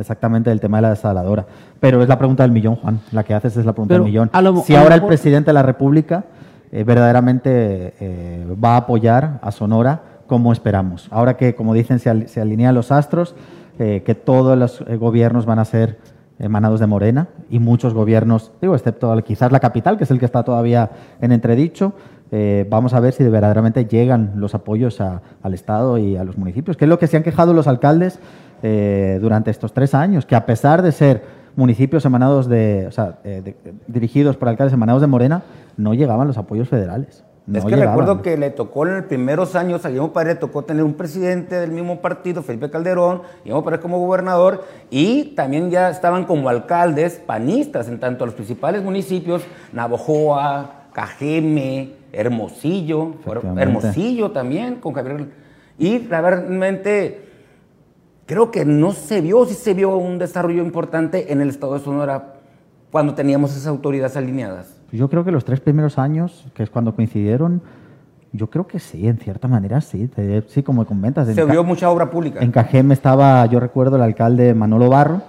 exactamente 0.00 0.50
del 0.50 0.60
tema 0.60 0.78
de 0.78 0.82
la 0.82 0.90
desaladora. 0.90 1.46
Pero 1.78 2.02
es 2.02 2.08
la 2.08 2.18
pregunta 2.18 2.42
del 2.42 2.52
millón, 2.52 2.76
Juan. 2.76 3.00
La 3.12 3.22
que 3.24 3.34
haces 3.34 3.56
es 3.56 3.64
la 3.66 3.72
pregunta 3.72 3.94
del 3.94 4.02
millón. 4.04 4.30
si 4.64 4.74
ahora 4.74 4.94
el 4.94 5.02
presidente 5.04 5.50
de 5.50 5.54
la 5.54 5.62
República 5.62 6.24
eh, 6.72 6.84
verdaderamente 6.84 7.94
eh, 8.00 8.46
va 8.62 8.74
a 8.74 8.78
apoyar 8.78 9.38
a 9.42 9.50
Sonora, 9.52 10.02
como 10.26 10.52
esperamos? 10.52 11.08
Ahora 11.10 11.36
que, 11.36 11.54
como 11.54 11.74
dicen, 11.74 11.98
se, 11.98 12.40
alinean 12.40 12.74
los 12.74 12.92
astros, 12.92 13.34
eh, 13.78 14.02
que 14.04 14.14
todos 14.14 14.56
los 14.56 14.84
gobiernos 14.98 15.46
van 15.46 15.58
a 15.58 15.64
ser 15.64 15.98
emanados 16.38 16.80
de 16.80 16.86
Morena 16.86 17.28
y 17.50 17.58
muchos 17.58 17.92
gobiernos, 17.92 18.52
digo, 18.62 18.74
excepto 18.74 19.14
quizás 19.22 19.52
la 19.52 19.60
capital, 19.60 19.98
que 19.98 20.04
es 20.04 20.10
el 20.10 20.18
que 20.18 20.24
está 20.24 20.42
todavía 20.42 20.90
en 21.20 21.32
entredicho, 21.32 21.92
Eh, 22.32 22.64
vamos 22.70 22.94
a 22.94 23.00
ver 23.00 23.12
si 23.12 23.24
verdaderamente 23.24 23.86
llegan 23.86 24.34
los 24.36 24.54
apoyos 24.54 25.00
a- 25.00 25.20
al 25.42 25.52
Estado 25.52 25.98
y 25.98 26.16
a 26.16 26.22
los 26.22 26.38
municipios, 26.38 26.76
que 26.76 26.84
es 26.84 26.88
lo 26.88 26.96
que 26.96 27.08
se 27.08 27.16
han 27.16 27.24
quejado 27.24 27.52
los 27.54 27.66
alcaldes 27.66 28.20
eh, 28.62 29.18
durante 29.20 29.50
estos 29.50 29.72
tres 29.72 29.94
años, 29.94 30.26
que 30.26 30.34
a 30.36 30.46
pesar 30.46 30.82
de 30.82 30.92
ser 30.92 31.22
municipios 31.56 32.04
emanados 32.04 32.48
de, 32.48 32.86
o 32.88 32.92
sea, 32.92 33.18
eh, 33.24 33.42
de- 33.44 33.56
dirigidos 33.86 34.36
por 34.36 34.48
alcaldes 34.48 34.72
emanados 34.72 35.00
de 35.00 35.08
Morena, 35.08 35.42
no 35.76 35.94
llegaban 35.94 36.26
los 36.28 36.38
apoyos 36.38 36.68
federales. 36.68 37.24
es 37.52 37.64
que 37.64 37.70
llegaban. 37.70 37.98
recuerdo 37.98 38.22
que 38.22 38.36
le 38.36 38.50
tocó 38.50 38.86
en 38.86 38.96
los 38.98 39.04
primeros 39.06 39.56
años 39.56 39.84
a 39.84 39.88
Guillermo 39.88 40.12
Pared, 40.12 40.34
le 40.34 40.36
tocó 40.36 40.62
tener 40.62 40.84
un 40.84 40.94
presidente 40.94 41.56
del 41.56 41.72
mismo 41.72 42.00
partido, 42.00 42.42
Felipe 42.42 42.70
Calderón, 42.70 43.22
Guillermo 43.42 43.64
Pared 43.64 43.80
como 43.80 43.98
gobernador, 43.98 44.64
y 44.90 45.34
también 45.34 45.70
ya 45.70 45.90
estaban 45.90 46.24
como 46.24 46.48
alcaldes 46.48 47.14
panistas 47.26 47.88
en 47.88 47.98
tanto 47.98 48.24
los 48.26 48.34
principales 48.34 48.84
municipios, 48.84 49.42
Navojoa, 49.72 50.84
Cajeme, 50.92 51.94
Hermosillo. 52.12 53.14
Hermosillo 53.56 54.30
también, 54.30 54.76
con 54.76 54.92
Javier. 54.92 55.26
Y 55.78 55.98
realmente 56.06 57.29
creo 58.30 58.52
que 58.52 58.64
no 58.64 58.92
se 58.92 59.20
vio, 59.20 59.44
sí 59.44 59.54
se 59.54 59.74
vio 59.74 59.96
un 59.96 60.18
desarrollo 60.18 60.62
importante 60.62 61.32
en 61.32 61.40
el 61.40 61.48
estado 61.48 61.74
de 61.74 61.80
Sonora 61.80 62.34
cuando 62.92 63.14
teníamos 63.14 63.50
esas 63.50 63.66
autoridades 63.66 64.16
alineadas. 64.16 64.72
Yo 64.92 65.10
creo 65.10 65.24
que 65.24 65.32
los 65.32 65.44
tres 65.44 65.58
primeros 65.58 65.98
años, 65.98 66.46
que 66.54 66.62
es 66.62 66.70
cuando 66.70 66.94
coincidieron, 66.94 67.60
yo 68.32 68.48
creo 68.48 68.68
que 68.68 68.78
sí, 68.78 69.08
en 69.08 69.18
cierta 69.18 69.48
manera 69.48 69.80
sí. 69.80 70.06
Te- 70.06 70.42
Sí, 70.42 70.62
como 70.62 70.84
comentas. 70.86 71.28
en 71.28 71.34
Se 71.34 71.44
vio 71.44 71.64
mucha 71.64 71.90
obra 71.90 72.08
pública. 72.08 72.38
En 72.40 72.52
Cajeme 72.52 72.94
estaba, 72.94 73.44
yo 73.46 73.58
recuerdo, 73.58 73.96
el 73.96 74.02
alcalde 74.02 74.54
Manolo 74.54 74.88
Barro 74.88 75.22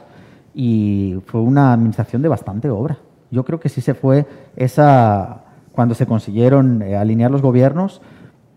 y 0.54 1.18
fue 1.26 1.42
una 1.42 1.74
administración 1.74 2.22
de 2.22 2.30
bastante 2.30 2.70
obra. 2.70 3.00
Yo 3.32 3.44
creo 3.46 3.60
que 3.60 3.70
sí 3.70 3.82
se 3.82 3.96
fue 3.96 4.28
esa, 4.56 5.42
cuando 5.72 5.96
se 5.96 6.06
consiguieron 6.06 6.84
eh, 6.84 6.96
alinear 6.98 7.32
los 7.32 7.42
gobiernos, 7.42 8.02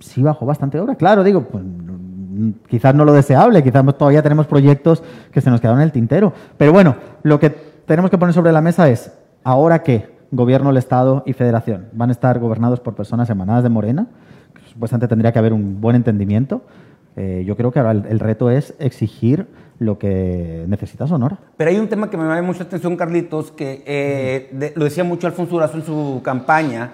sí 0.00 0.22
bajó 0.22 0.44
bastante 0.44 0.78
obra. 0.78 0.96
Claro, 0.96 1.24
digo, 1.24 1.42
pues, 1.44 1.64
quizás 2.68 2.94
no 2.94 3.04
lo 3.04 3.12
deseable, 3.12 3.62
quizás 3.62 3.84
todavía 3.96 4.22
tenemos 4.22 4.46
proyectos 4.46 5.02
que 5.32 5.40
se 5.40 5.50
nos 5.50 5.60
quedaron 5.60 5.80
en 5.80 5.86
el 5.86 5.92
tintero. 5.92 6.32
Pero 6.56 6.72
bueno, 6.72 6.96
lo 7.22 7.38
que 7.38 7.50
tenemos 7.50 8.10
que 8.10 8.18
poner 8.18 8.34
sobre 8.34 8.52
la 8.52 8.60
mesa 8.60 8.88
es, 8.88 9.12
¿ahora 9.42 9.82
qué? 9.82 10.14
Gobierno, 10.30 10.70
el 10.70 10.76
Estado 10.76 11.22
y 11.26 11.32
Federación. 11.32 11.86
¿Van 11.92 12.08
a 12.08 12.12
estar 12.12 12.38
gobernados 12.38 12.80
por 12.80 12.94
personas 12.94 13.30
emanadas 13.30 13.62
de 13.62 13.68
Morena? 13.68 14.06
Supuestamente 14.72 15.08
tendría 15.08 15.32
que 15.32 15.38
haber 15.38 15.52
un 15.52 15.80
buen 15.80 15.94
entendimiento. 15.94 16.62
Eh, 17.16 17.44
yo 17.46 17.56
creo 17.56 17.70
que 17.70 17.78
ahora 17.78 17.92
el, 17.92 18.18
reto 18.18 18.50
es 18.50 18.74
exigir 18.80 19.46
lo 19.78 19.98
que 19.98 20.64
necesita 20.66 21.06
Sonora. 21.06 21.38
Pero 21.56 21.70
hay 21.70 21.78
un 21.78 21.88
tema 21.88 22.10
que 22.10 22.16
me 22.16 22.24
llama 22.24 22.42
mucha 22.42 22.64
atención, 22.64 22.96
Carlitos, 22.96 23.52
que 23.52 23.84
eh, 23.86 24.72
lo 24.74 24.84
decía 24.84 25.04
mucho 25.04 25.28
Alfonso 25.28 25.52
Durazo 25.52 25.76
en 25.76 25.84
su 25.84 26.20
campaña, 26.24 26.90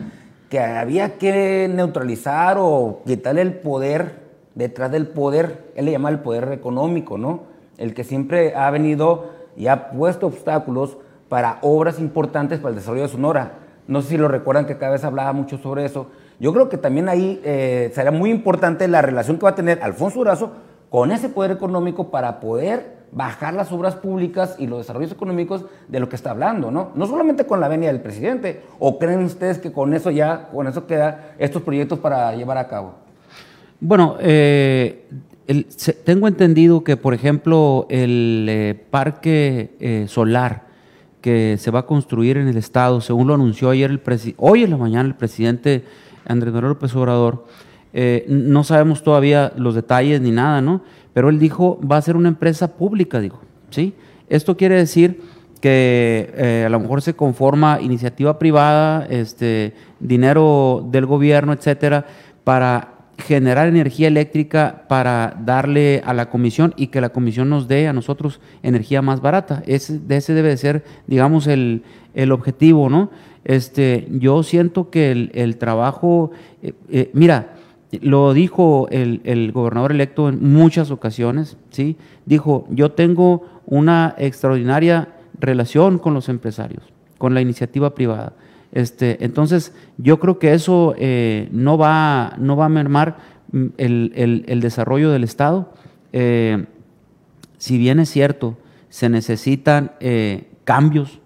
que 0.51 0.61
había 0.61 1.17
que 1.17 1.71
neutralizar 1.73 2.57
o 2.59 3.03
quitarle 3.07 3.43
el 3.43 3.55
poder 3.55 4.30
detrás 4.61 4.93
del 4.93 5.09
poder, 5.09 5.73
él 5.75 5.87
le 5.87 5.93
llama 5.93 6.11
el 6.11 6.21
poder 6.21 6.53
económico, 6.53 7.19
¿no? 7.19 7.45
El 7.79 7.95
que 7.95 8.05
siempre 8.05 8.55
ha 8.55 8.71
venido 8.71 9.31
y 9.57 9.67
ha 9.67 9.91
puesto 9.91 10.27
obstáculos 10.27 10.97
para 11.29 11.59
obras 11.63 11.99
importantes 11.99 12.59
para 12.59 12.71
el 12.71 12.77
desarrollo 12.77 13.03
de 13.03 13.09
Sonora. 13.09 13.53
No 13.89 14.03
sé 14.03 14.11
si 14.11 14.17
lo 14.19 14.29
recuerdan 14.29 14.67
que 14.67 14.77
cada 14.77 14.93
vez 14.93 15.05
hablaba 15.05 15.33
mucho 15.33 15.59
sobre 15.59 15.85
eso. 15.85 16.07
Yo 16.39 16.53
creo 16.53 16.69
que 16.69 16.77
también 16.77 17.09
ahí 17.09 17.41
eh, 17.45 17.91
será 17.95 18.11
muy 18.11 18.31
importante 18.31 18.87
la 18.87 19.03
relación 19.03 19.39
que 19.39 19.45
va 19.45 19.51
a 19.51 19.55
tener 19.55 19.83
Alfonso 19.83 20.19
Durazo 20.19 20.53
con 20.91 21.13
ese 21.13 21.29
poder 21.29 21.51
económico 21.53 22.11
para 22.11 22.41
poder 22.41 23.01
bajar 23.13 23.55
las 23.55 23.73
obras 23.73 23.97
públicas 23.97 24.57
y 24.59 24.67
los 24.67 24.79
desarrollos 24.79 25.13
económicos 25.13 25.65
de 25.89 26.01
lo 26.01 26.09
que 26.09 26.17
está 26.17 26.31
hablando, 26.31 26.71
¿no? 26.71 26.91
No 26.95 27.07
solamente 27.07 27.47
con 27.47 27.61
la 27.61 27.69
venia 27.69 27.89
del 27.89 28.01
presidente, 28.01 28.63
o 28.79 28.99
creen 28.99 29.25
ustedes 29.25 29.59
que 29.59 29.73
con 29.73 29.95
eso 29.95 30.11
ya, 30.11 30.49
con 30.53 30.67
eso 30.67 30.87
queda 30.87 31.35
estos 31.39 31.63
proyectos 31.63 31.99
para 31.99 32.35
llevar 32.35 32.59
a 32.59 32.69
cabo. 32.69 32.95
Bueno, 33.81 34.17
eh, 34.21 35.05
el- 35.47 35.67
se- 35.71 35.95
tengo 35.95 36.29
entendido 36.29 36.85
que, 36.85 36.97
por 36.97 37.15
ejemplo, 37.15 37.87
el 37.89 38.47
eh, 38.49 38.85
parque 38.91 39.71
eh, 39.81 40.05
solar 40.09 40.69
que 41.21 41.57
se 41.59 41.71
va 41.71 41.81
a 41.81 41.87
construir 41.87 42.37
en 42.37 42.49
el 42.49 42.57
estado, 42.57 43.01
según 43.01 43.27
lo 43.29 43.35
anunció 43.35 43.71
ayer 43.71 43.91
el 43.91 44.01
hoy 44.39 44.65
en 44.65 44.71
la 44.71 44.77
mañana 44.77 45.09
el 45.09 45.15
presidente 45.15 45.85
Andrés 46.27 46.53
Manuel 46.55 46.73
López 46.75 46.95
Obrador, 46.95 47.47
eh, 47.93 48.25
no 48.29 48.65
sabemos 48.65 49.03
todavía 49.03 49.53
los 49.57 49.75
detalles 49.75 50.21
ni 50.21 50.31
nada, 50.31 50.61
¿no? 50.63 50.83
Pero 51.13 51.29
él 51.29 51.39
dijo 51.39 51.79
va 51.81 51.97
a 51.97 52.03
ser 52.03 52.17
una 52.17 52.29
empresa 52.29 52.77
pública, 52.77 53.21
dijo, 53.21 53.41
¿sí? 53.71 53.95
Esto 54.29 54.57
quiere 54.57 54.77
decir 54.77 55.21
que 55.61 56.63
a 56.67 56.69
lo 56.71 56.81
mejor 56.81 57.03
se 57.03 57.15
conforma 57.15 57.81
iniciativa 57.83 58.39
privada, 58.39 59.07
este, 59.11 59.75
dinero 59.99 60.87
del 60.91 61.05
gobierno, 61.05 61.53
etcétera, 61.53 62.07
para 62.45 63.00
generar 63.21 63.69
energía 63.69 64.09
eléctrica 64.09 64.85
para 64.89 65.37
darle 65.45 66.03
a 66.05 66.15
la 66.15 66.31
comisión 66.31 66.75
y 66.77 66.89
que 66.89 67.01
la 67.01 67.11
comisión 67.11 67.49
nos 67.49 67.69
dé 67.69 67.89
a 67.89 67.93
nosotros 67.93 68.41
energía 68.63 69.03
más 69.03 69.21
barata. 69.21 69.63
Ese, 69.67 70.01
ese 70.09 70.35
debe 70.35 70.49
de 70.49 70.57
ser, 70.57 70.85
digamos, 71.07 71.47
el, 71.47 71.83
el 72.15 72.33
objetivo, 72.33 72.89
¿no? 72.89 73.11
Este, 73.45 74.07
yo 74.11 74.43
siento 74.43 74.91
que 74.91 75.11
el, 75.11 75.31
el 75.35 75.57
trabajo, 75.57 76.31
eh, 76.63 76.75
eh, 76.91 77.11
mira, 77.15 77.55
lo 78.01 78.35
dijo 78.35 78.87
el, 78.91 79.21
el 79.25 79.51
gobernador 79.53 79.93
electo 79.93 80.29
en 80.29 80.53
muchas 80.53 80.91
ocasiones, 80.91 81.57
¿sí? 81.71 81.97
Dijo, 82.27 82.67
yo 82.71 82.93
tengo 82.93 83.47
una 83.67 84.15
extraordinaria 84.19 85.09
relación 85.39 85.99
con 85.99 86.15
los 86.15 86.29
empresarios, 86.29 86.85
con 87.19 87.35
la 87.35 87.41
iniciativa 87.41 87.95
privada. 87.95 88.35
Este, 88.73 89.25
entonces, 89.25 89.73
yo 89.99 90.21
creo 90.21 90.39
que 90.39 90.55
eso 90.55 90.95
eh, 90.97 91.49
no, 91.53 91.77
va, 91.79 92.35
no 92.39 92.57
va 92.57 92.67
a 92.67 92.69
mermar 92.69 93.17
mm, 93.53 93.67
el, 93.79 94.13
el- 94.15 94.45
el 94.47 94.61
desarrollo 94.61 95.11
del 95.11 95.25
Estado. 95.25 95.73
Eh, 96.13 96.67
si 97.59 97.79
bien 97.79 97.99
es 98.01 98.09
cierto, 98.11 98.57
se 98.89 99.09
necesitan 99.09 99.93
eh, 100.01 100.49
cambios. 100.65 101.21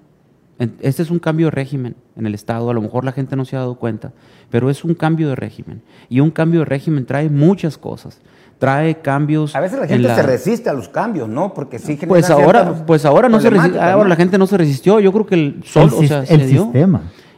Este 0.81 1.03
es 1.03 1.11
un 1.11 1.19
cambio 1.19 1.47
de 1.47 1.51
régimen 1.51 1.97
en 2.17 2.27
el 2.27 2.35
Estado, 2.35 2.71
a 2.71 2.75
lo 2.75 2.81
mejor 2.81 3.05
la 3.05 3.13
gente 3.13 3.35
no 3.37 3.45
se 3.45 3.57
ha 3.57 3.59
dado 3.59 3.75
cuenta, 3.75 4.13
pero 4.51 4.71
es 4.71 4.85
un 4.85 4.95
cambio 4.95 5.29
de 5.29 5.35
régimen. 5.35 5.83
Y 6.09 6.21
un 6.21 6.31
cambio 6.31 6.61
de 6.61 6.67
régimen 6.67 7.05
trae 7.07 7.29
muchas 7.29 7.77
cosas. 7.77 8.21
Trae 8.59 9.01
cambios. 9.01 9.55
A 9.57 9.61
veces 9.61 9.79
la 9.79 9.85
en 9.85 9.91
gente 9.91 10.09
la- 10.09 10.15
se 10.15 10.23
resiste 10.23 10.71
a 10.71 10.73
los 10.73 10.89
cambios, 10.89 11.29
¿no? 11.29 11.53
Porque 11.53 11.79
sí 11.81 11.99
Pues 12.07 12.31
ahora, 12.31 12.63
ciertas 12.63 12.83
pues 12.87 13.05
ahora 13.05 13.29
no 13.29 13.41
se 13.41 13.51
resistió, 13.51 13.73
problemáticas, 13.73 13.95
ahora 13.95 14.09
la 14.09 14.17
gente 14.17 14.39
no 14.39 14.47
se 14.47 14.57
resistió. 14.57 15.01
Yo 15.01 15.13
creo 15.13 15.27
que 15.27 15.35
el 15.35 15.65
sol, 15.65 15.89
el 15.89 16.05
o 16.05 16.07
sea, 16.07 16.21
sis- 16.21 16.29
se 16.29 16.35
el 16.37 16.49
dio. 16.49 16.71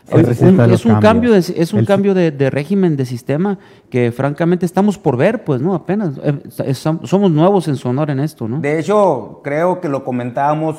Es 0.09 0.41
un, 0.41 0.61
es 0.61 0.85
un 0.85 1.01
cambio 1.01 1.33
de, 1.33 1.39
es 1.39 1.73
un 1.73 1.81
El 1.81 1.87
cambio 1.87 2.15
de, 2.15 2.31
de 2.31 2.49
régimen, 2.51 2.97
de 2.97 3.05
sistema 3.05 3.59
que 3.91 4.13
francamente 4.13 4.65
estamos 4.65 4.99
por 4.99 5.17
ver, 5.17 5.43
pues, 5.45 5.61
¿no? 5.61 5.75
Apenas. 5.75 6.19
Eh, 6.23 6.39
es- 6.65 6.79
somos 6.79 7.31
nuevos 7.31 7.67
en 7.69 7.77
Sonora 7.77 8.13
en 8.13 8.21
esto, 8.21 8.47
¿no? 8.47 8.61
De 8.61 8.79
hecho, 8.79 9.41
creo 9.43 9.81
que 9.81 9.89
lo 9.89 10.05
comentábamos 10.05 10.77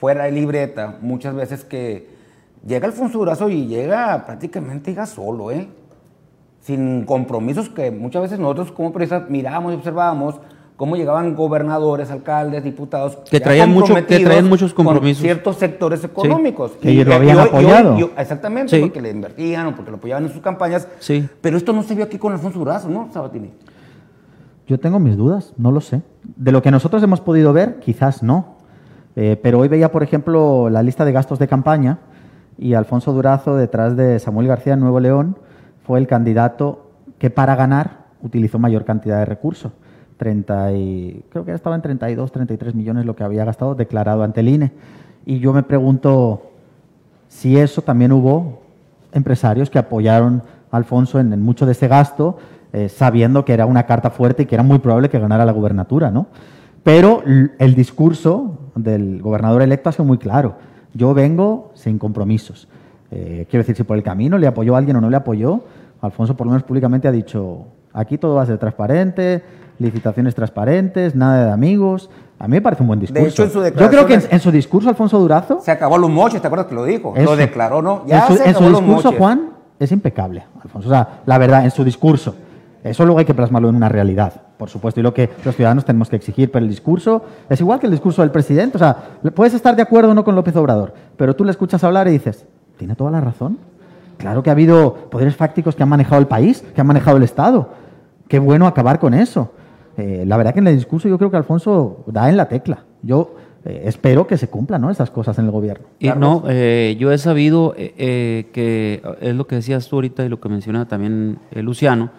fuera 0.00 0.24
de 0.24 0.32
libreta 0.32 0.96
muchas 1.02 1.34
veces 1.34 1.64
que 1.64 2.08
llega 2.66 2.86
Alfonso 2.86 3.18
Durazo 3.18 3.48
y 3.50 3.66
llega 3.66 4.24
prácticamente 4.24 4.90
llega 4.90 5.04
solo, 5.06 5.50
¿eh? 5.50 5.68
Sin 6.60 7.04
compromisos 7.04 7.68
que 7.68 7.90
muchas 7.90 8.22
veces 8.22 8.38
nosotros 8.38 8.72
como 8.72 8.92
periodistas 8.92 9.28
mirábamos 9.28 9.72
y 9.72 9.76
observábamos 9.76 10.36
cómo 10.76 10.96
llegaban 10.96 11.34
gobernadores, 11.36 12.10
alcaldes, 12.10 12.64
diputados 12.64 13.18
Que 13.30 13.38
traían 13.40 13.70
mucho- 13.70 13.94
que 13.94 14.18
traían 14.20 14.48
muchos 14.48 14.74
con 14.74 14.86
compromisos. 14.86 15.22
ciertos 15.22 15.56
sectores 15.56 16.02
económicos 16.04 16.72
Que 16.80 16.90
ellos 16.90 17.06
lo 17.06 17.14
habían 17.14 17.38
apoyado. 17.38 17.96
exactamente, 18.16 18.76
Sí. 18.76 18.82
porque 18.82 19.00
le 19.00 19.10
invertían 19.10 19.66
o 19.68 19.76
porque 19.76 19.90
lo 19.90 19.98
apoyaban 19.98 20.24
en 20.24 20.30
sus 20.32 20.40
campañas. 20.42 20.88
Sí. 20.98 21.28
Pero 21.40 21.56
esto 21.56 21.72
no 21.72 21.82
se 21.82 21.94
vio 21.94 22.04
aquí 22.04 22.18
con 22.18 22.32
Alfonso 22.32 22.58
Durazo, 22.58 22.88
¿no, 22.88 23.08
Sabatini? 23.12 23.50
Yo 24.66 24.78
tengo 24.80 24.98
mis 24.98 25.16
dudas, 25.16 25.52
no 25.56 25.70
lo 25.72 25.80
sé. 25.80 26.02
De 26.36 26.52
lo 26.52 26.62
que 26.62 26.70
nosotros 26.70 27.02
hemos 27.02 27.20
podido 27.20 27.52
ver, 27.52 27.78
quizás 27.80 28.22
no. 28.22 28.56
Eh, 29.16 29.38
pero 29.42 29.58
hoy 29.58 29.68
veía, 29.68 29.92
por 29.92 30.02
ejemplo, 30.02 30.70
la 30.70 30.82
lista 30.82 31.04
de 31.04 31.12
gastos 31.12 31.38
de 31.38 31.46
campaña 31.48 31.98
y 32.56 32.74
Alfonso 32.74 33.12
Durazo, 33.12 33.56
detrás 33.56 33.96
de 33.96 34.18
Samuel 34.18 34.46
García 34.48 34.74
en 34.74 34.80
Nuevo 34.80 35.00
León, 35.00 35.36
fue 35.84 35.98
el 35.98 36.06
candidato 36.06 36.90
que 37.18 37.28
para 37.28 37.54
ganar 37.56 38.06
utilizó 38.22 38.58
mayor 38.58 38.84
cantidad 38.84 39.18
de 39.18 39.24
recursos. 39.26 39.72
30 40.22 40.72
y, 40.74 41.24
creo 41.30 41.44
que 41.44 41.52
estaba 41.52 41.74
en 41.74 41.82
32, 41.82 42.30
33 42.30 42.76
millones 42.76 43.04
lo 43.04 43.16
que 43.16 43.24
había 43.24 43.44
gastado 43.44 43.74
declarado 43.74 44.22
ante 44.22 44.38
el 44.38 44.48
INE. 44.48 44.70
Y 45.26 45.40
yo 45.40 45.52
me 45.52 45.64
pregunto 45.64 46.50
si 47.26 47.58
eso 47.58 47.82
también 47.82 48.12
hubo 48.12 48.62
empresarios 49.10 49.68
que 49.68 49.80
apoyaron 49.80 50.44
a 50.70 50.76
Alfonso 50.76 51.18
en, 51.18 51.32
en 51.32 51.42
mucho 51.42 51.66
de 51.66 51.72
ese 51.72 51.88
gasto, 51.88 52.38
eh, 52.72 52.88
sabiendo 52.88 53.44
que 53.44 53.52
era 53.52 53.66
una 53.66 53.84
carta 53.84 54.10
fuerte 54.10 54.44
y 54.44 54.46
que 54.46 54.54
era 54.54 54.62
muy 54.62 54.78
probable 54.78 55.08
que 55.08 55.18
ganara 55.18 55.44
la 55.44 55.52
gubernatura, 55.52 56.12
¿no? 56.12 56.28
Pero 56.84 57.22
el 57.58 57.74
discurso 57.74 58.58
del 58.76 59.20
gobernador 59.20 59.62
electo 59.62 59.88
ha 59.88 59.92
sido 59.92 60.04
muy 60.04 60.18
claro. 60.18 60.54
Yo 60.94 61.14
vengo 61.14 61.72
sin 61.74 61.98
compromisos. 61.98 62.68
Eh, 63.10 63.46
quiero 63.50 63.62
decir, 63.62 63.76
si 63.76 63.82
por 63.82 63.96
el 63.96 64.02
camino 64.04 64.38
le 64.38 64.46
apoyó 64.46 64.74
a 64.74 64.78
alguien 64.78 64.96
o 64.96 65.00
no 65.00 65.10
le 65.10 65.16
apoyó, 65.16 65.64
Alfonso 66.00 66.36
por 66.36 66.46
lo 66.46 66.52
menos 66.52 66.64
públicamente 66.64 67.06
ha 67.06 67.12
dicho, 67.12 67.66
aquí 67.92 68.18
todo 68.18 68.36
va 68.36 68.42
a 68.42 68.46
ser 68.46 68.58
transparente, 68.58 69.42
licitaciones 69.82 70.34
transparentes, 70.34 71.14
nada 71.14 71.46
de 71.46 71.52
amigos. 71.52 72.08
A 72.38 72.48
mí 72.48 72.52
me 72.52 72.60
parece 72.62 72.82
un 72.82 72.88
buen 72.88 73.00
discurso. 73.00 73.26
hecho, 73.26 73.44
en 73.44 73.50
su 73.50 73.78
Yo 73.78 73.90
creo 73.90 74.06
que 74.06 74.14
en, 74.14 74.22
en 74.30 74.40
su 74.40 74.50
discurso, 74.50 74.88
Alfonso 74.88 75.18
Durazo, 75.18 75.60
Se 75.60 75.70
acabó 75.70 75.98
los 75.98 76.10
moches, 76.10 76.40
¿te 76.40 76.46
acuerdas 76.46 76.66
que 76.66 76.74
lo 76.74 76.84
dijo? 76.84 77.14
Eso. 77.14 77.24
Lo 77.30 77.36
declaró, 77.36 77.82
¿no? 77.82 78.04
en 78.08 78.20
su, 78.22 78.32
en 78.32 78.38
su 78.38 78.42
acabó 78.42 78.70
los 78.70 78.80
discurso, 78.80 79.08
moches. 79.08 79.18
Juan, 79.18 79.50
es 79.78 79.92
impecable, 79.92 80.44
Alfonso. 80.62 80.88
O 80.88 80.90
sea, 80.92 81.20
la 81.26 81.38
verdad, 81.38 81.64
en 81.64 81.70
su 81.70 81.84
discurso. 81.84 82.34
Eso 82.82 83.04
luego 83.04 83.20
hay 83.20 83.24
que 83.24 83.34
plasmarlo 83.34 83.68
en 83.68 83.76
una 83.76 83.88
realidad, 83.88 84.32
por 84.58 84.68
supuesto, 84.68 84.98
y 84.98 85.04
lo 85.04 85.14
que 85.14 85.30
los 85.44 85.54
ciudadanos 85.54 85.84
tenemos 85.84 86.08
que 86.08 86.16
exigir, 86.16 86.50
pero 86.50 86.64
el 86.64 86.68
discurso 86.68 87.24
es 87.48 87.60
igual 87.60 87.78
que 87.78 87.86
el 87.86 87.92
discurso 87.92 88.22
del 88.22 88.32
presidente. 88.32 88.76
O 88.76 88.80
sea, 88.80 88.96
puedes 89.34 89.54
estar 89.54 89.76
de 89.76 89.82
acuerdo 89.82 90.10
o 90.10 90.14
no 90.14 90.24
con 90.24 90.34
López 90.34 90.56
Obrador, 90.56 90.92
pero 91.16 91.36
tú 91.36 91.44
le 91.44 91.52
escuchas 91.52 91.84
hablar 91.84 92.08
y 92.08 92.12
dices, 92.12 92.44
tiene 92.76 92.96
toda 92.96 93.12
la 93.12 93.20
razón. 93.20 93.58
Claro 94.18 94.42
que 94.42 94.50
ha 94.50 94.52
habido 94.52 94.94
poderes 95.10 95.36
fácticos 95.36 95.76
que 95.76 95.84
han 95.84 95.88
manejado 95.88 96.20
el 96.20 96.26
país, 96.26 96.64
que 96.74 96.80
han 96.80 96.86
manejado 96.86 97.16
el 97.16 97.22
Estado. 97.22 97.70
Qué 98.26 98.40
bueno 98.40 98.66
acabar 98.66 98.98
con 98.98 99.14
eso. 99.14 99.52
Eh, 99.96 100.24
la 100.26 100.36
verdad 100.36 100.54
que 100.54 100.60
en 100.60 100.68
el 100.68 100.76
discurso 100.76 101.08
yo 101.08 101.18
creo 101.18 101.30
que 101.30 101.36
Alfonso 101.36 102.04
da 102.06 102.28
en 102.28 102.36
la 102.36 102.48
tecla. 102.48 102.84
Yo 103.02 103.34
eh, 103.64 103.82
espero 103.84 104.26
que 104.26 104.38
se 104.38 104.48
cumplan 104.48 104.80
¿no? 104.80 104.90
esas 104.90 105.10
cosas 105.10 105.38
en 105.38 105.46
el 105.46 105.50
gobierno. 105.50 105.86
Y 105.98 106.08
no, 106.08 106.44
eh, 106.48 106.96
yo 106.98 107.12
he 107.12 107.18
sabido 107.18 107.74
que 107.74 109.02
es 109.20 109.34
lo 109.34 109.46
que 109.46 109.56
decías 109.56 109.88
tú 109.88 109.96
ahorita 109.96 110.24
y 110.24 110.28
lo 110.28 110.40
que 110.40 110.48
menciona 110.48 110.88
también 110.88 111.38
Luciano, 111.54 112.10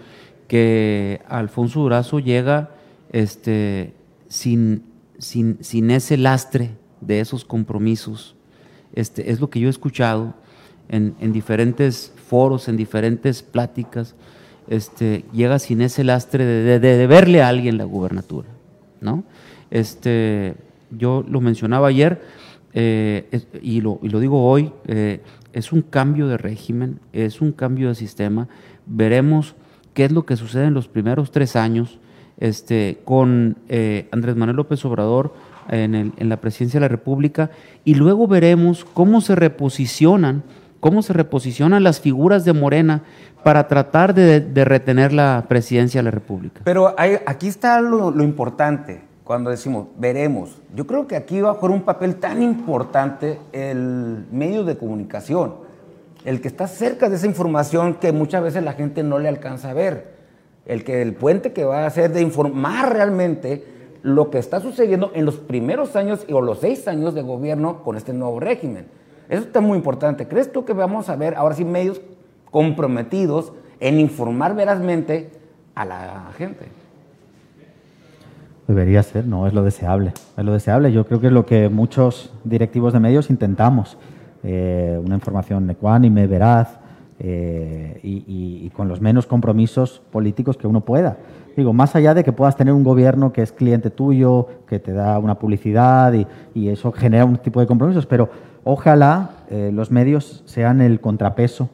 que 0.48 1.22
Alfonso 1.28 1.80
Durazo 1.80 2.20
llega 2.20 2.72
este, 3.12 3.94
sin, 4.28 4.84
sin, 5.18 5.58
sin 5.62 5.90
ese 5.92 6.18
lastre 6.18 6.72
de 7.02 7.20
esos 7.20 7.44
compromisos. 7.44 8.36
Este, 8.94 9.32
es 9.32 9.40
lo 9.40 9.50
que 9.50 9.60
yo 9.60 9.68
he 9.68 9.72
escuchado 9.72 10.36
en, 10.90 11.16
en 11.20 11.34
diferentes 11.34 12.14
foros, 12.28 12.68
en 12.68 12.78
diferentes 12.78 13.42
pláticas 13.42 14.16
este, 14.68 15.26
llega 15.34 15.60
sin 15.60 15.82
ese 15.82 16.04
lastre 16.04 16.46
de, 16.46 16.80
deberle 16.80 17.42
a 17.42 17.48
alguien 17.48 17.78
la 17.78 17.84
gubernatura. 17.86 18.48
¿no? 19.02 19.24
Este, 19.72 20.56
yo 20.92 21.24
lo 21.28 21.42
mencionaba 21.42 21.88
ayer 21.88 22.22
eh, 22.74 23.42
y, 23.62 23.82
lo, 23.82 24.00
digo 24.02 24.46
hoy, 24.46 24.72
eh, 24.88 25.22
es 25.54 25.72
un 25.72 25.82
cambio 25.82 26.28
de 26.28 26.38
régimen, 26.38 27.00
es 27.12 27.42
un 27.42 27.52
cambio 27.52 27.90
de 27.90 27.96
sistema. 27.96 28.48
Veremos 28.86 29.56
qué 29.94 30.06
es 30.06 30.12
lo 30.12 30.26
que 30.26 30.38
sucede 30.38 30.66
en 30.66 30.74
los 30.74 30.88
primeros 30.88 31.32
tres 31.32 31.56
años 31.56 32.00
este, 32.40 33.00
con 33.06 33.58
eh, 33.70 34.08
Andrés 34.12 34.36
Manuel 34.36 34.58
López 34.58 34.84
Obrador 34.86 35.34
en, 35.70 36.14
en 36.18 36.30
la 36.30 36.42
presidencia 36.42 36.80
de 36.80 36.86
la 36.86 36.90
República 36.90 37.52
y 37.86 37.96
luego 37.96 38.28
veremos 38.28 38.86
cómo 38.86 39.22
se 39.22 39.36
reposicionan 39.36 40.44
cómo 40.84 41.02
se 41.02 41.14
reposicionan 41.14 41.82
las 41.82 42.02
figuras 42.02 42.44
de 42.44 42.52
Morena 42.52 43.04
para 43.42 43.70
tratar 43.70 44.14
de, 44.14 44.66
retener 44.66 45.14
la 45.14 45.46
presidencia 45.48 46.00
de 46.00 46.04
la 46.04 46.12
República. 46.12 46.60
Pero 46.66 46.94
aquí 46.98 47.48
está 47.48 47.80
lo, 47.80 48.22
importante 48.22 49.02
cuando 49.24 49.50
decimos 49.50 49.88
veremos. 49.98 50.62
Yo 50.76 50.86
creo 50.86 51.08
que 51.08 51.16
aquí 51.16 51.40
va 51.40 51.52
a 51.52 51.54
jugar 51.54 51.72
un 51.72 51.84
papel 51.84 52.18
tan 52.18 52.44
importante 52.44 53.40
el 53.54 54.26
medio 54.30 54.66
de 54.66 54.76
comunicación, 54.76 55.54
el 56.26 56.42
que 56.42 56.50
está 56.50 56.68
cerca 56.68 57.08
de 57.08 57.16
esa 57.16 57.28
información 57.28 57.94
que 57.94 58.12
muchas 58.12 58.44
veces 58.44 58.62
la 58.62 58.74
gente 58.74 59.04
no 59.04 59.20
le 59.20 59.30
alcanza 59.30 59.70
a 59.70 59.74
ver, 59.74 60.16
el 60.66 60.84
que 60.84 61.02
el 61.02 61.14
puente 61.14 61.54
que 61.54 61.64
va 61.64 61.84
a 61.84 61.88
hacer 61.88 62.12
de 62.12 62.22
informar 62.22 62.92
realmente 62.92 63.64
lo 64.02 64.30
que 64.30 64.38
está 64.38 64.60
sucediendo 64.60 65.14
en 65.16 65.24
los 65.24 65.36
primeros 65.36 65.96
años 65.96 66.26
o 66.30 66.42
los 66.42 66.60
seis 66.60 66.90
años 66.90 67.14
de 67.14 67.22
gobierno 67.22 67.84
con 67.84 67.96
este 67.96 68.12
nuevo 68.12 68.42
régimen. 68.42 68.88
Eso 69.30 69.44
está 69.44 69.62
muy 69.62 69.78
importante. 69.78 70.28
¿Crees 70.28 70.52
tú 70.52 70.66
que 70.66 70.74
vamos 70.74 71.10
a 71.10 71.16
ver 71.16 71.36
ahora 71.36 71.56
sí 71.56 71.66
medios 71.66 72.02
comprometidos 72.52 73.54
en 73.80 74.00
informar 74.00 74.56
verazmente 74.56 75.32
a 75.76 75.86
la 75.86 76.32
gente? 76.38 76.66
Debería 78.68 79.04
ser, 79.04 79.26
no, 79.26 79.46
es 79.46 79.54
lo 79.54 79.64
deseable. 79.64 80.14
Es 80.38 80.44
lo 80.44 80.54
deseable. 80.54 80.92
Yo 80.92 81.06
creo 81.06 81.20
que 81.20 81.28
es 81.28 81.34
lo 81.34 81.46
que 81.46 81.70
muchos 81.70 82.34
directivos 82.44 82.94
de 82.94 83.00
medios 83.00 83.30
intentamos. 83.30 83.98
Eh, 84.44 85.00
una 85.04 85.16
información 85.16 85.70
ecuánime, 85.70 86.28
veraz 86.28 86.80
eh, 87.20 88.00
y, 88.04 88.70
con 88.72 88.88
los 88.88 89.02
menos 89.02 89.26
compromisos 89.26 90.02
políticos 90.12 90.58
que 90.58 90.68
uno 90.68 90.82
pueda. 90.82 91.18
Digo, 91.56 91.74
más 91.74 91.96
allá 91.96 92.14
de 92.14 92.24
que 92.24 92.32
puedas 92.32 92.56
tener 92.56 92.74
un 92.74 92.84
gobierno 92.84 93.32
que 93.32 93.42
es 93.42 93.52
cliente 93.52 93.90
tuyo, 93.90 94.48
que 94.68 94.80
te 94.80 94.92
da 94.92 95.20
una 95.20 95.38
publicidad 95.38 96.12
y, 96.14 96.26
y 96.54 96.70
eso 96.70 96.92
genera 96.92 97.26
un 97.26 97.38
tipo 97.38 97.60
de 97.60 97.68
compromisos, 97.68 98.06
pero 98.06 98.30
Ojalá 98.64 99.32
eh, 99.50 99.72
los 99.74 99.92
medios 99.92 100.44
sean 100.46 100.82
el 100.82 101.00
contrapeso 101.00 101.70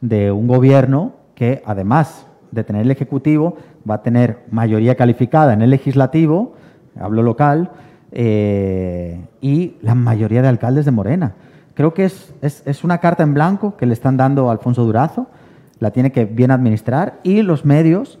de 0.00 0.30
un 0.30 0.46
gobierno 0.46 1.12
que, 1.34 1.62
además 1.66 2.26
de 2.50 2.64
tener 2.64 2.82
el 2.82 2.90
Ejecutivo, 2.90 3.56
va 3.88 3.96
a 3.96 4.02
tener 4.02 4.38
mayoría 4.50 4.94
calificada 4.94 5.52
en 5.52 5.62
el 5.62 5.70
Legislativo, 5.70 6.54
hablo 6.98 7.22
local, 7.22 7.70
eh, 8.12 9.20
y 9.40 9.74
la 9.82 9.94
mayoría 9.94 10.42
de 10.42 10.48
alcaldes 10.48 10.84
de 10.84 10.90
Morena. 10.90 11.34
Creo 11.74 11.94
que 11.94 12.04
es, 12.04 12.34
es, 12.40 12.84
una 12.84 12.98
carta 12.98 13.22
en 13.22 13.34
blanco 13.34 13.76
que 13.76 13.86
le 13.86 13.92
están 13.92 14.16
dando 14.16 14.48
a 14.48 14.52
Alfonso 14.52 14.84
Durazo, 14.84 15.28
la 15.78 15.90
tiene 15.90 16.10
que 16.10 16.24
bien 16.24 16.50
administrar 16.50 17.20
y 17.22 17.42
los 17.42 17.64
medios 17.64 18.18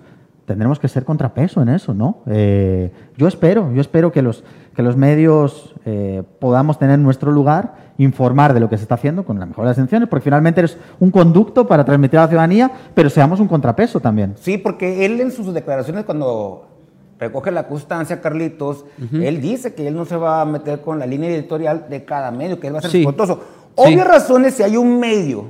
tendremos 0.48 0.78
que 0.78 0.88
ser 0.88 1.04
contrapeso 1.04 1.60
en 1.60 1.68
eso, 1.68 1.92
¿no? 1.92 2.18
Eh, 2.26 2.90
yo 3.16 3.28
espero, 3.28 3.72
yo 3.74 3.80
espero 3.80 4.12
que 4.12 4.22
los, 4.22 4.44
que 4.78 4.84
los 4.84 4.96
medios 4.96 5.74
eh, 5.86 6.22
podamos 6.38 6.78
tener 6.78 7.00
nuestro 7.00 7.32
lugar, 7.32 7.74
informar 7.98 8.54
de 8.54 8.60
lo 8.60 8.70
que 8.70 8.76
se 8.76 8.84
está 8.84 8.94
haciendo 8.94 9.24
con 9.24 9.40
la 9.40 9.44
mejor 9.44 9.64
de 9.64 9.70
las 9.70 9.76
intenciones, 9.76 10.08
porque 10.08 10.22
finalmente 10.22 10.60
eres 10.60 10.78
un 11.00 11.10
conducto 11.10 11.66
para 11.66 11.84
transmitir 11.84 12.16
a 12.20 12.22
la 12.22 12.28
ciudadanía, 12.28 12.70
pero 12.94 13.10
seamos 13.10 13.40
un 13.40 13.48
contrapeso 13.48 13.98
también. 13.98 14.36
Sí, 14.38 14.56
porque 14.56 15.04
él 15.04 15.20
en 15.20 15.32
sus 15.32 15.52
declaraciones 15.52 16.04
cuando 16.04 16.68
recoge 17.18 17.50
la 17.50 17.66
constancia, 17.66 18.20
Carlitos, 18.20 18.84
él 19.12 19.40
dice 19.40 19.74
que 19.74 19.88
él 19.88 19.96
no 19.96 20.04
se 20.04 20.14
va 20.14 20.42
a 20.42 20.44
meter 20.44 20.80
con 20.80 21.00
la 21.00 21.06
línea 21.06 21.28
editorial 21.28 21.86
de 21.90 22.04
cada 22.04 22.30
medio, 22.30 22.60
que 22.60 22.68
él 22.68 22.74
va 22.76 22.78
a 22.78 22.82
ser 22.82 22.92
sí. 22.92 23.04
Obvias 23.74 24.06
razones 24.06 24.54
si 24.54 24.62
hay 24.62 24.76
un 24.76 25.00
medio 25.00 25.46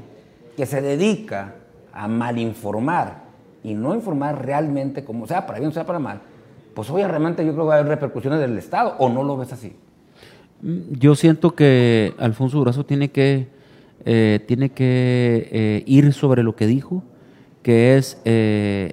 que 0.56 0.64
se 0.64 0.80
dedica 0.80 1.52
a 1.92 2.08
malinformar 2.08 3.24
y 3.62 3.74
no 3.74 3.94
informar 3.94 4.42
realmente 4.42 5.04
como 5.04 5.26
sea 5.26 5.44
para 5.46 5.58
bien 5.58 5.70
o 5.70 5.74
sea 5.74 5.84
para 5.84 5.98
mal, 5.98 6.22
pues 6.78 6.90
obviamente 6.90 7.44
yo 7.44 7.54
creo 7.54 7.64
que 7.64 7.68
va 7.70 7.74
a 7.74 7.78
haber 7.78 7.88
repercusiones 7.88 8.38
del 8.38 8.56
Estado, 8.56 8.94
¿o 9.00 9.08
no 9.08 9.24
lo 9.24 9.36
ves 9.36 9.52
así? 9.52 9.72
Mm, 10.62 10.92
yo 10.92 11.16
siento 11.16 11.56
que 11.56 12.14
Alfonso 12.20 12.58
Durazo 12.58 12.86
tiene 12.86 13.10
que, 13.10 13.48
eh, 14.04 14.44
tiene 14.46 14.70
que 14.70 15.48
eh, 15.50 15.82
ir 15.86 16.12
sobre 16.12 16.44
lo 16.44 16.54
que 16.54 16.68
dijo, 16.68 17.02
que 17.64 17.96
es 17.96 18.22
eh, 18.24 18.92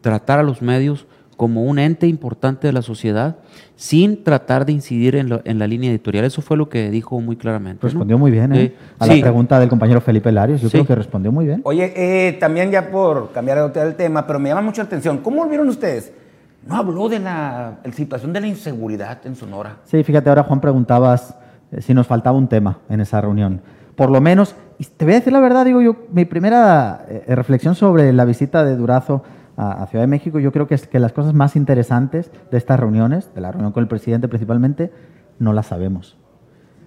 tratar 0.00 0.38
a 0.38 0.42
los 0.42 0.62
medios 0.62 1.06
como 1.36 1.64
un 1.64 1.78
ente 1.78 2.06
importante 2.06 2.68
de 2.68 2.72
la 2.72 2.80
sociedad 2.80 3.36
sin 3.76 4.24
tratar 4.24 4.64
de 4.64 4.72
incidir 4.72 5.14
en, 5.14 5.28
la 5.28 5.66
línea 5.66 5.90
editorial. 5.90 6.24
Eso 6.24 6.40
fue 6.40 6.56
lo 6.56 6.70
que 6.70 6.88
dijo 6.88 7.20
muy 7.20 7.36
claramente. 7.36 7.82
Respondió 7.82 8.16
muy 8.16 8.30
bien 8.30 8.54
¿eh? 8.54 8.74
a 8.98 9.06
la 9.06 9.20
pregunta 9.20 9.60
del 9.60 9.68
compañero 9.68 10.00
Felipe 10.00 10.32
Larios. 10.32 10.62
Yo 10.62 10.70
creo 10.70 10.86
que 10.86 10.94
respondió 10.94 11.30
muy 11.30 11.44
bien. 11.44 11.60
Oye, 11.64 11.92
eh, 11.94 12.32
también 12.40 12.70
ya 12.70 12.90
por 12.90 13.30
cambiar 13.32 13.70
el 13.74 13.94
tema, 13.94 14.26
pero 14.26 14.38
me 14.38 14.48
llama 14.48 14.62
mucho 14.62 14.80
la 14.80 14.86
atención. 14.86 15.18
¿Cómo 15.18 15.46
vieron 15.46 15.68
ustedes? 15.68 16.10
No 16.66 16.76
habló 16.76 17.08
de 17.08 17.18
la, 17.18 17.78
situación 17.92 18.32
de 18.32 18.40
la 18.40 18.46
inseguridad 18.46 19.18
en 19.24 19.36
Sonora. 19.36 19.76
Sí, 19.84 20.02
fíjate, 20.02 20.28
ahora 20.28 20.44
Juan 20.44 20.60
preguntabas 20.60 21.36
eh, 21.70 21.82
si 21.82 21.94
nos 21.94 22.06
faltaba 22.06 22.36
un 22.36 22.48
tema 22.48 22.78
en 22.88 23.00
esa 23.00 23.20
reunión. 23.20 23.60
Por 23.96 24.10
lo 24.10 24.20
menos, 24.20 24.56
y 24.78 24.84
te 24.84 25.04
voy 25.04 25.14
a 25.14 25.18
decir 25.18 25.32
la 25.32 25.40
verdad, 25.40 25.64
digo 25.64 25.80
yo, 25.80 25.96
mi 26.10 26.24
primera 26.24 27.04
reflexión 27.28 27.74
sobre 27.74 28.12
la 28.12 28.24
visita 28.24 28.64
de 28.64 28.76
Durazo 28.76 29.22
a, 29.56 29.86
Ciudad 29.86 30.02
de 30.02 30.08
México, 30.08 30.38
yo 30.40 30.52
creo 30.52 30.66
que, 30.66 30.74
es 30.74 30.86
que 30.86 30.98
las 30.98 31.12
cosas 31.12 31.32
más 31.32 31.56
interesantes 31.56 32.30
de 32.50 32.58
estas 32.58 32.80
reuniones, 32.80 33.32
de 33.34 33.40
la 33.40 33.52
reunión 33.52 33.72
con 33.72 33.82
el 33.82 33.88
presidente 33.88 34.26
principalmente, 34.26 34.92
no 35.38 35.52
las 35.52 35.66
sabemos. 35.66 36.16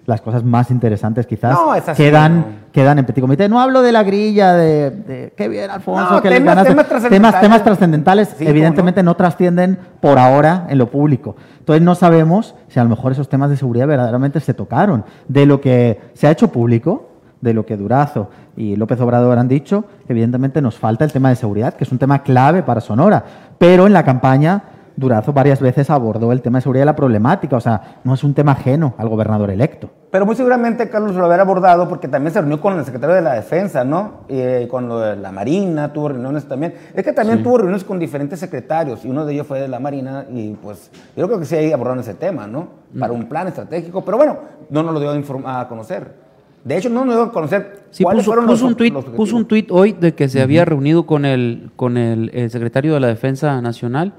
Las 0.08 0.22
cosas 0.22 0.46
más 0.46 0.72
interesantes 0.72 1.28
quizás 1.28 1.60
quedan, 1.98 2.62
quedan 2.72 2.98
en 2.98 3.06
petit 3.06 3.20
comité. 3.20 3.50
No 3.50 3.60
hablo 3.60 3.82
de 3.82 3.92
la 3.92 4.04
grilla, 4.04 4.54
de, 4.54 5.34
qué 5.36 5.50
bien, 5.50 5.70
Alfonso, 5.70 6.22
que 6.22 6.30
temas, 6.30 6.64
temas, 6.66 6.88
trascendentales, 6.88 7.42
temas, 7.42 7.64
trascendentales 7.66 8.36
evidentemente 8.40 9.04
no. 9.04 9.18
trascienden 9.18 9.78
por 10.00 10.18
ahora 10.18 10.66
en 10.70 10.78
lo 10.78 10.90
público. 10.90 11.36
Entonces 11.60 11.84
no 11.84 11.94
sabemos 11.94 12.56
si 12.70 12.80
a 12.80 12.86
lo 12.86 12.90
mejor 12.90 13.12
esos 13.12 13.28
temas 13.28 13.50
de 13.50 13.58
seguridad 13.58 13.86
verdaderamente 13.86 14.40
se 14.40 14.54
tocaron. 14.54 15.04
De 15.28 15.46
lo 15.46 15.60
que 15.60 16.00
se 16.14 16.26
ha 16.26 16.32
hecho 16.32 16.54
público, 16.54 17.10
de 17.42 17.54
lo 17.54 17.66
que 17.66 17.76
Durazo 17.76 18.30
y 18.56 18.78
López 18.78 19.02
Obrador 19.02 19.38
han 19.38 19.50
dicho, 19.50 19.84
evidentemente 20.08 20.62
nos 20.62 20.78
falta 20.78 21.04
el 21.04 21.12
tema 21.12 21.28
de 21.28 21.36
seguridad, 21.36 21.74
que 21.74 21.84
es 21.84 21.92
un 21.92 21.98
tema 21.98 22.24
clave 22.24 22.64
para 22.64 22.80
Sonora. 22.80 23.26
Pero 23.58 23.86
en 23.86 23.92
la 23.92 24.06
campaña 24.06 24.64
Durazo 24.98 25.32
varias 25.32 25.62
veces 25.62 25.90
abordó 25.90 26.32
el 26.32 26.42
tema 26.42 26.58
de 26.58 26.64
seguridad 26.64 26.84
y 26.84 26.88
la 26.88 26.96
problemática, 26.96 27.56
o 27.56 27.62
sea, 27.62 28.00
no 28.04 28.14
es 28.14 28.24
un 28.24 28.34
tema 28.34 28.54
ajeno 28.54 28.96
al 28.98 29.08
gobernador 29.08 29.50
electo. 29.50 29.90
Pero 30.12 30.26
muy 30.26 30.36
seguramente 30.36 30.90
Carlos 30.90 31.16
lo 31.16 31.24
habrá 31.26 31.42
abordado 31.44 31.88
porque 31.88 32.08
también 32.08 32.34
se 32.34 32.42
reunió 32.42 32.60
con 32.60 32.78
el 32.78 32.84
secretario 32.84 33.16
de 33.16 33.22
la 33.22 33.34
Defensa, 33.34 33.84
¿no? 33.84 34.22
Y 34.28 34.66
con 34.68 34.90
lo 34.90 35.00
de 35.00 35.16
la 35.16 35.32
Marina, 35.32 35.94
tuvo 35.94 36.10
reuniones 36.10 36.48
también. 36.48 36.74
Es 36.94 37.04
que 37.04 37.14
también 37.14 37.44
tuvo 37.44 37.60
reuniones 37.60 37.84
con 37.84 38.00
diferentes 38.00 38.40
secretarios 38.40 39.06
y 39.06 39.10
uno 39.10 39.26
de 39.26 39.34
ellos 39.34 39.46
fue 39.46 39.62
de 39.62 39.68
la 39.68 39.80
Marina 39.80 40.26
y 40.32 40.54
pues 40.54 40.92
yo 41.16 41.28
creo 41.28 41.40
que 41.40 41.46
sí 41.46 41.56
ahí 41.56 41.72
abordaron 41.72 42.00
ese 42.00 42.16
tema, 42.16 42.48
¿no? 42.48 42.68
Para 42.98 43.14
un 43.14 43.30
plan 43.30 43.48
estratégico, 43.48 44.04
pero 44.04 44.18
bueno, 44.18 44.38
no 44.70 44.84
nos 44.84 44.94
lo 44.94 45.00
dio 45.00 45.12
a 45.46 45.68
conocer. 45.68 46.28
De 46.64 46.78
hecho, 46.78 46.90
no 46.90 47.06
nos 47.06 47.16
dio 47.16 47.24
a 47.24 47.32
conocer 47.32 47.84
cuáles 48.02 48.26
puso, 48.26 48.36
fueron 48.36 48.64
un 48.64 48.76
tweet, 48.76 48.92
Puso 48.92 49.38
un 49.38 49.46
tuit 49.46 49.72
hoy 49.72 49.94
de 49.94 50.14
que 50.14 50.28
se 50.28 50.42
había 50.42 50.66
reunido 50.66 51.06
con 51.06 51.24
el, 51.24 51.70
con 51.78 51.96
el, 51.96 52.30
secretario 52.50 52.94
de 52.94 53.00
la 53.00 53.08
Defensa 53.08 53.62
Nacional. 53.62 54.14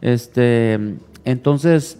Este, 0.00 0.78
entonces, 1.24 1.98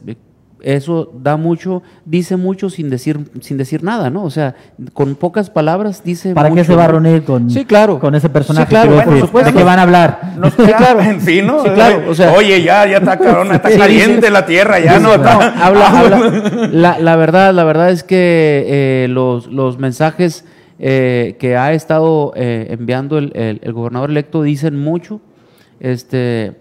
eso 0.62 1.12
da 1.22 1.36
mucho, 1.36 1.82
dice 2.04 2.36
mucho 2.36 2.70
sin 2.70 2.90
decir, 2.90 3.20
sin 3.40 3.56
decir 3.56 3.82
nada, 3.84 4.10
¿no? 4.10 4.24
O 4.24 4.30
sea, 4.30 4.54
con 4.94 5.14
pocas 5.14 5.48
palabras 5.50 6.02
dice 6.02 6.34
¿Para 6.34 6.48
mucho, 6.48 6.62
qué 6.62 6.66
se 6.66 6.74
va 6.74 6.84
a 6.84 6.88
reunir 6.88 7.22
con, 7.24 7.50
Sí, 7.50 7.64
claro. 7.64 7.98
con 8.00 8.14
ese 8.14 8.28
personaje? 8.30 8.66
Sí, 8.66 8.70
claro, 8.70 8.88
Quiero 8.90 9.04
por 9.04 9.12
decir, 9.14 9.26
supuesto. 9.26 9.52
¿De 9.52 9.58
qué 9.58 9.64
van 9.64 9.78
a 9.78 9.82
hablar? 9.82 10.20
No 10.38 10.50
Sí, 10.50 10.56
claro. 10.56 11.00
en 11.00 11.20
sí, 11.20 11.42
¿no? 11.42 11.62
Sí, 11.62 11.70
claro, 11.70 12.10
o 12.10 12.14
sea- 12.14 12.32
Oye, 12.32 12.62
ya, 12.62 12.86
ya 12.86 12.96
está 12.98 13.18
cabrón, 13.18 13.52
está 13.52 13.70
Sí, 13.70 13.78
caliente 13.78 14.30
la 14.30 14.44
tierra, 14.46 14.80
ya 14.80 14.98
no 14.98 15.14
está. 15.14 15.64
habla, 15.64 15.86
habla- 16.00 16.68
la, 16.72 16.98
la 16.98 17.16
verdad, 17.16 17.52
la 17.54 17.64
verdad 17.64 17.90
es 17.90 18.02
que 18.02 18.64
eh, 18.66 19.08
los, 19.08 19.46
los 19.48 19.78
mensajes 19.78 20.44
eh, 20.78 21.36
que 21.38 21.56
ha 21.56 21.72
estado 21.74 22.32
eh, 22.34 22.66
enviando 22.70 23.18
el, 23.18 23.30
el- 23.36 23.60
el 23.62 23.72
gobernador 23.72 24.10
electo 24.10 24.42
dicen 24.42 24.78
mucho. 24.78 25.20
Este, 25.80 26.54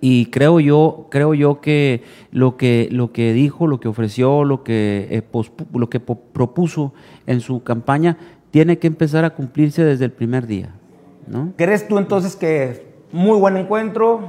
y 0.00 0.26
creo 0.26 0.60
yo, 0.60 1.06
creo 1.10 1.34
yo 1.34 1.60
que 1.60 2.02
lo 2.30 2.56
que 2.56 2.88
lo 2.90 3.12
que 3.12 3.32
dijo, 3.32 3.66
lo 3.66 3.80
que 3.80 3.88
ofreció, 3.88 4.44
lo 4.44 4.62
que 4.62 5.08
eh, 5.10 5.22
pospu- 5.32 5.66
lo 5.78 5.88
que 5.90 6.00
propuso 6.00 6.92
en 7.26 7.40
su 7.40 7.62
campaña 7.62 8.16
tiene 8.50 8.78
que 8.78 8.86
empezar 8.86 9.24
a 9.24 9.30
cumplirse 9.30 9.84
desde 9.84 10.04
el 10.04 10.12
primer 10.12 10.46
día, 10.46 10.70
¿no? 11.26 11.52
¿Crees 11.56 11.86
tú 11.88 11.98
entonces 11.98 12.36
que 12.36 12.86
muy 13.12 13.38
buen 13.38 13.56
encuentro, 13.56 14.20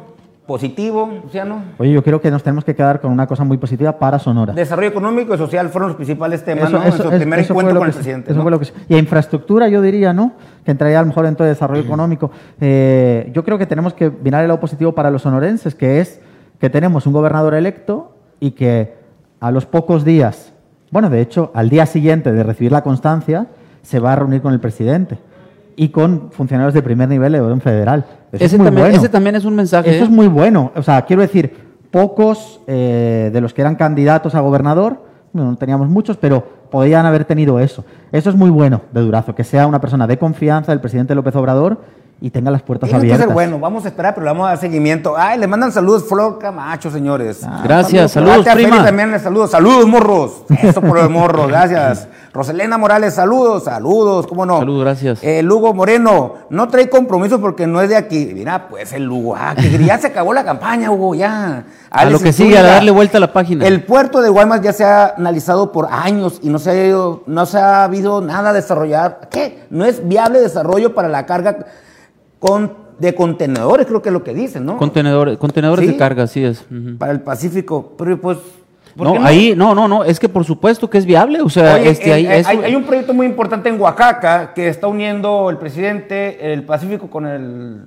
positivo, 0.49 1.07
Luciano? 1.23 1.61
Oye, 1.77 1.91
yo 1.91 2.03
creo 2.03 2.19
que 2.19 2.31
nos 2.31 2.41
tenemos 2.41 2.65
que 2.65 2.73
quedar 2.73 2.99
con 2.99 3.11
una 3.11 3.27
cosa 3.27 3.43
muy 3.43 3.59
positiva 3.59 3.99
para 3.99 4.17
Sonora. 4.17 4.51
Desarrollo 4.53 4.87
económico 4.89 5.35
y 5.35 5.37
social 5.37 5.69
fueron 5.69 5.89
los 5.89 5.95
principales 5.95 6.43
temas, 6.43 6.69
Eso- 6.69 6.79
¿no? 6.79 6.83
eso- 6.85 6.95
en 7.03 7.03
su 7.03 7.17
primer 7.19 7.39
encuentro 7.41 7.75
con 7.75 7.83
que 7.83 7.87
el 7.89 7.93
se- 7.93 7.97
presidente. 7.99 8.31
eso 8.31 8.37
¿no? 8.37 8.41
fue 8.41 8.51
lo 8.51 8.59
que 8.59 8.67
y 8.87 8.95
a 8.95 8.97
infraestructura, 8.97 9.67
yo 9.69 9.79
diría, 9.83 10.11
¿no? 10.11 10.31
Que 10.65 10.71
entraría 10.71 10.97
a 10.97 11.03
lo 11.03 11.07
mejor 11.09 11.25
dentro 11.25 11.45
de 11.45 11.51
desarrollo 11.51 11.83
económico. 11.83 12.31
Eh, 12.59 13.29
yo 13.31 13.43
creo 13.43 13.59
que 13.59 13.67
tenemos 13.67 13.93
que 13.93 14.09
mirar 14.09 14.41
el 14.41 14.47
lado 14.47 14.59
positivo 14.59 14.93
para 14.95 15.11
los 15.11 15.21
sonorenses, 15.21 15.75
que 15.75 15.99
es 16.01 16.19
que 16.59 16.71
tenemos 16.71 17.05
un 17.05 17.13
gobernador 17.13 17.53
electo 17.53 18.15
y 18.39 18.51
que 18.51 18.95
a 19.39 19.51
los 19.51 19.67
pocos 19.67 20.03
días, 20.03 20.51
bueno, 20.89 21.11
de 21.11 21.21
hecho, 21.21 21.51
al 21.53 21.69
día 21.69 21.85
siguiente 21.85 22.31
de 22.31 22.41
recibir 22.41 22.71
la 22.71 22.81
constancia, 22.81 23.45
se 23.83 23.99
va 23.99 24.13
a 24.13 24.15
reunir 24.15 24.41
con 24.41 24.51
el 24.53 24.59
presidente 24.59 25.19
y 25.79 25.87
con 25.89 26.29
funcionarios 26.31 26.73
de 26.73 26.81
primer 26.81 27.07
nivel 27.07 27.31
de 27.31 27.39
orden 27.39 27.61
federal. 27.61 28.05
Eso 28.33 28.43
Ese 28.43 28.45
es 28.45 28.57
muy 28.57 28.65
también, 28.65 28.87
bueno. 28.87 28.97
ese 28.97 29.07
también 29.07 29.35
es 29.37 29.45
un 29.45 29.55
mensaje. 29.55 29.89
Eso 29.91 30.01
¿eh? 30.01 30.07
es 30.07 30.09
muy 30.09 30.27
bueno. 30.27 30.73
O 30.75 30.83
sea, 30.83 31.03
quiero 31.03 31.21
decir, 31.21 31.55
pocos 31.89 32.59
eh, 32.67 33.29
de 33.31 33.39
los 33.39 33.53
que 33.53 33.61
eran 33.61 33.77
candidatos 33.77 34.35
a 34.35 34.41
gobernador, 34.41 35.05
no 35.31 35.55
teníamos 35.55 35.87
muchos, 35.87 36.17
pero 36.17 36.43
podían 36.69 37.05
haber 37.05 37.23
tenido 37.23 37.61
eso. 37.61 37.85
Eso 38.11 38.29
es 38.29 38.35
muy 38.35 38.49
bueno 38.49 38.81
de 38.91 38.99
Durazo, 38.99 39.35
que 39.35 39.45
sea 39.45 39.67
una 39.67 39.79
persona 39.79 40.05
de 40.05 40.19
confianza 40.19 40.73
del 40.73 40.81
presidente 40.81 41.15
López 41.15 41.33
Obrador 41.37 41.79
y 42.21 42.29
tenga 42.31 42.51
las 42.51 42.61
puertas 42.61 42.89
Tiene 42.89 42.99
que 43.01 43.07
abiertas. 43.13 43.27
ser 43.27 43.33
bueno, 43.33 43.59
vamos 43.59 43.85
a 43.85 43.87
esperar, 43.87 44.13
pero 44.13 44.25
le 44.25 44.31
vamos 44.31 44.45
a 44.45 44.49
dar 44.49 44.57
seguimiento. 44.59 45.15
Ay, 45.17 45.39
le 45.39 45.47
mandan 45.47 45.71
saludos 45.71 46.03
Flor 46.07 46.37
Camacho, 46.37 46.91
señores. 46.91 47.41
Gracias, 47.63 48.11
saludos, 48.11 48.37
Katia 48.45 48.53
prima. 48.53 48.83
También 48.83 49.11
le 49.11 49.19
saludos. 49.19 49.51
Saludos, 49.51 49.87
morros. 49.87 50.43
Eso 50.61 50.81
por 50.81 50.97
los 50.99 51.09
morros, 51.09 51.47
gracias. 51.49 52.07
Roselena 52.33 52.77
Morales, 52.77 53.15
saludos, 53.15 53.63
saludos, 53.63 54.27
¿cómo 54.27 54.45
no? 54.45 54.59
Saludos, 54.59 54.83
gracias. 54.83 55.23
Eh, 55.23 55.41
Lugo 55.41 55.73
Moreno, 55.73 56.35
no 56.51 56.67
trae 56.67 56.87
compromisos 56.89 57.39
porque 57.39 57.65
no 57.65 57.81
es 57.81 57.89
de 57.89 57.95
aquí. 57.95 58.29
Mira, 58.35 58.67
pues 58.67 58.93
el 58.93 59.03
Lugo, 59.05 59.35
ah, 59.35 59.55
que 59.55 59.83
ya 59.83 59.97
se 59.97 60.07
acabó 60.07 60.33
la 60.33 60.43
campaña, 60.43 60.91
Hugo, 60.91 61.15
ya. 61.15 61.63
A 61.91 62.01
Alex 62.01 62.11
lo 62.11 62.19
que 62.19 62.33
sigue, 62.33 62.55
a 62.55 62.61
darle 62.61 62.91
vuelta 62.91 63.17
a 63.17 63.21
la 63.21 63.33
página. 63.33 63.65
El 63.65 63.83
puerto 63.83 64.21
de 64.21 64.29
Guaymas 64.29 64.61
ya 64.61 64.73
se 64.73 64.83
ha 64.83 65.07
analizado 65.17 65.71
por 65.71 65.87
años 65.89 66.39
y 66.43 66.49
no 66.49 66.59
se 66.59 66.69
ha, 66.69 66.85
ido- 66.85 67.23
no 67.25 67.47
se 67.47 67.57
ha 67.57 67.83
habido 67.83 68.21
nada 68.21 68.53
desarrollado. 68.53 69.17
¿Qué? 69.31 69.63
No 69.71 69.85
es 69.85 70.07
viable 70.07 70.39
desarrollo 70.39 70.93
para 70.93 71.07
la 71.07 71.25
carga 71.25 71.65
con, 72.39 72.73
de 72.99 73.13
contenedores, 73.15 73.85
creo 73.85 74.01
que 74.01 74.09
es 74.09 74.13
lo 74.13 74.23
que 74.23 74.33
dicen, 74.33 74.65
¿no? 74.65 74.77
Contenedores, 74.77 75.37
contenedores 75.37 75.85
Sí. 75.85 75.91
de 75.91 75.97
carga, 75.97 76.23
así 76.23 76.43
es. 76.43 76.65
Para 76.97 77.11
el 77.11 77.21
Pacífico. 77.21 77.93
Pero 77.97 78.19
pues. 78.19 78.37
¿por 78.97 79.07
No, 79.07 79.23
ahí, 79.25 79.53
no, 79.55 79.73
no, 79.75 79.87
no, 79.87 80.03
es 80.03 80.19
que 80.19 80.27
por 80.27 80.43
supuesto 80.43 80.89
que 80.89 80.97
es 80.97 81.05
viable, 81.05 81.39
o 81.41 81.49
sea, 81.49 81.75
Oye, 81.75 81.89
este, 81.91 82.09
eh, 82.09 82.13
ahí, 82.13 82.25
eso- 82.27 82.49
hay, 82.49 82.57
hay 82.57 82.75
un 82.75 82.83
proyecto 82.83 83.13
muy 83.13 83.27
importante 83.27 83.69
en 83.69 83.79
Oaxaca 83.79 84.53
que 84.53 84.67
está 84.67 84.87
uniendo 84.87 85.49
el 85.49 85.57
presidente 85.57 86.51
el 86.53 86.63
Pacífico 86.63 87.07
con 87.09 87.25
el 87.27 87.85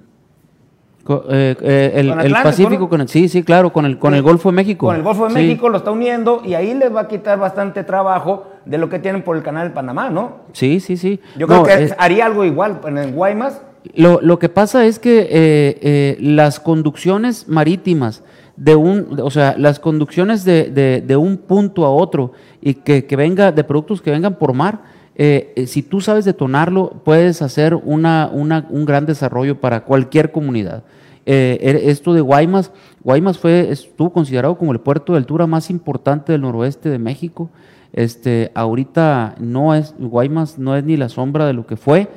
eh, 1.28 1.56
eh, 1.60 1.92
el, 1.96 2.08
con 2.10 2.20
el 2.20 2.26
Atlántico, 2.26 2.42
Pacífico 2.44 2.80
¿no? 2.84 2.88
con 2.88 3.00
el, 3.00 3.08
sí, 3.08 3.28
sí, 3.28 3.42
claro, 3.42 3.72
con 3.72 3.84
el, 3.84 3.98
con 3.98 4.14
el 4.14 4.22
Golfo 4.22 4.50
de 4.50 4.54
México. 4.56 4.86
con 4.86 4.94
el 4.96 5.02
Golfo 5.02 5.24
de 5.24 5.30
Sí. 5.30 5.34
México 5.36 5.68
lo 5.68 5.78
está 5.78 5.90
uniendo 5.90 6.40
y 6.44 6.54
ahí 6.54 6.72
les 6.74 6.94
va 6.94 7.00
a 7.02 7.08
quitar 7.08 7.38
bastante 7.40 7.82
trabajo 7.82 8.46
de 8.64 8.78
lo 8.78 8.88
que 8.88 9.00
tienen 9.00 9.22
por 9.22 9.36
el 9.36 9.42
canal 9.42 9.68
de 9.68 9.74
Panamá, 9.74 10.08
¿no? 10.10 10.36
Sí, 10.52 10.78
sí, 10.78 10.96
sí. 10.96 11.20
Yo 11.36 11.48
No, 11.48 11.64
creo 11.64 11.76
que 11.78 11.84
es- 11.84 11.94
haría 11.98 12.24
algo 12.26 12.44
igual 12.44 12.80
en 12.86 12.98
el 12.98 13.12
Guaymas. 13.12 13.60
Lo, 13.94 14.20
lo 14.20 14.38
que 14.38 14.48
pasa 14.48 14.86
es 14.86 14.98
que 14.98 15.20
eh, 15.20 15.78
eh, 15.82 16.16
las 16.20 16.60
conducciones 16.60 17.48
marítimas 17.48 18.22
de 18.56 18.74
un, 18.76 19.18
o 19.20 19.30
sea, 19.30 19.54
las 19.58 19.80
conducciones 19.80 20.44
de, 20.44 20.70
de- 20.70 21.00
de 21.00 21.16
un 21.16 21.36
punto 21.38 21.84
a 21.84 21.90
otro 21.90 22.32
y 22.60 22.74
que, 22.74 23.06
que 23.06 23.16
venga 23.16 23.50
de 23.50 23.64
productos 23.64 24.00
que 24.02 24.10
vengan 24.10 24.36
por 24.38 24.52
mar, 24.52 24.82
eh, 25.16 25.64
si 25.66 25.82
tú 25.82 26.00
sabes 26.00 26.24
detonarlo, 26.24 27.00
puedes 27.04 27.42
hacer 27.42 27.74
una, 27.74 28.30
una- 28.32 28.66
un 28.70 28.84
gran 28.84 29.04
desarrollo 29.06 29.60
para 29.60 29.84
cualquier 29.84 30.30
comunidad. 30.32 30.84
Er- 31.24 31.76
esto 31.84 32.14
de 32.14 32.20
Guaymas, 32.20 32.72
Guaymas 33.04 33.38
fue, 33.38 33.70
estuvo 33.70 34.10
considerado 34.12 34.56
como 34.58 34.72
el 34.72 34.80
puerto 34.80 35.12
de 35.12 35.18
altura 35.18 35.46
más 35.46 35.70
importante 35.70 36.32
del 36.32 36.40
noroeste 36.42 36.88
de 36.88 36.98
México. 36.98 37.48
Este, 37.92 38.50
ahorita 38.54 39.34
no 39.38 39.74
es, 39.74 39.94
Guaymas 39.98 40.58
no 40.58 40.74
es 40.76 40.82
ni 40.84 40.96
la 40.96 41.08
sombra 41.08 41.46
de 41.46 41.52
lo 41.52 41.66
que 41.66 41.76
fue, 41.76 42.08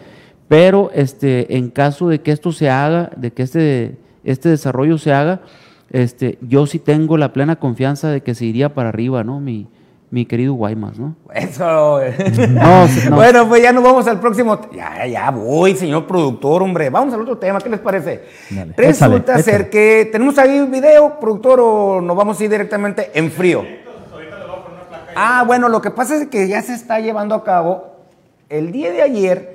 pero 0.48 0.92
este, 0.94 1.58
en 1.58 1.70
caso 1.70 2.08
de 2.08 2.22
que 2.22 2.32
esto 2.32 2.52
se 2.52 2.70
haga, 2.70 3.12
de 3.16 3.32
que 3.32 3.44
este, 3.44 3.98
este 4.24 4.50
desarrollo 4.50 4.98
se 4.98 5.12
haga, 5.12 5.42
este, 5.92 6.38
yo 6.42 6.68
sí 6.68 6.80
tengo 6.80 7.18
la 7.18 7.34
plena 7.34 7.56
confianza 7.58 8.10
de 8.10 8.22
que 8.22 8.36
se 8.36 8.46
iría 8.46 8.74
para 8.74 8.90
arriba, 8.90 9.24
¿no? 9.24 9.40
Mi, 9.40 9.68
mi 10.12 10.26
querido 10.26 10.54
Guaymas, 10.54 11.00
¿no? 11.00 11.16
Eso. 11.34 12.00
No, 12.50 12.88
sí, 12.88 13.10
no. 13.10 13.16
Bueno, 13.16 13.48
pues 13.48 13.62
ya 13.62 13.72
nos 13.72 13.84
vamos 13.84 14.08
al 14.08 14.20
próximo. 14.20 14.60
Ya, 14.74 15.06
ya 15.08 15.32
voy, 15.32 15.76
señor 15.76 16.06
productor, 16.06 16.62
hombre. 16.64 16.90
Vamos 16.90 17.14
al 17.14 17.22
otro 17.22 17.38
tema. 17.38 17.60
¿Qué 17.60 17.70
les 17.70 17.80
parece? 17.80 18.24
Dale, 18.50 18.74
Resulta 18.78 19.34
échale, 19.34 19.44
ser 19.44 19.54
échale. 19.56 19.70
que 19.70 20.10
tenemos 20.12 20.38
ahí 20.38 20.60
un 20.60 20.72
video, 20.72 21.20
productor, 21.20 21.60
o 21.60 22.02
nos 22.02 22.16
vamos 22.16 22.40
a 22.40 22.44
ir 22.44 22.50
directamente 22.50 23.12
en 23.14 23.32
frío. 23.32 23.64
Ah, 25.16 25.44
bueno, 25.48 25.70
lo 25.70 25.82
que 25.82 25.92
pasa 25.92 26.16
es 26.16 26.28
que 26.28 26.48
ya 26.48 26.62
se 26.62 26.74
está 26.74 27.00
llevando 27.00 27.36
a 27.36 27.44
cabo. 27.44 27.96
El 28.50 28.72
día 28.72 28.92
de 28.92 29.02
ayer 29.02 29.55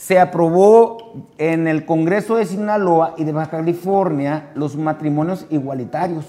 se 0.00 0.18
aprobó 0.18 0.96
en 1.36 1.68
el 1.68 1.84
Congreso 1.84 2.36
de 2.36 2.46
Sinaloa 2.46 3.12
y 3.18 3.24
de 3.24 3.32
Baja 3.32 3.50
California 3.50 4.50
los 4.54 4.74
matrimonios 4.74 5.44
igualitarios. 5.50 6.24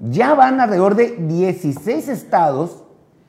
Ya 0.00 0.34
van 0.34 0.60
alrededor 0.60 0.96
de 0.96 1.14
16 1.16 2.08
estados 2.08 2.82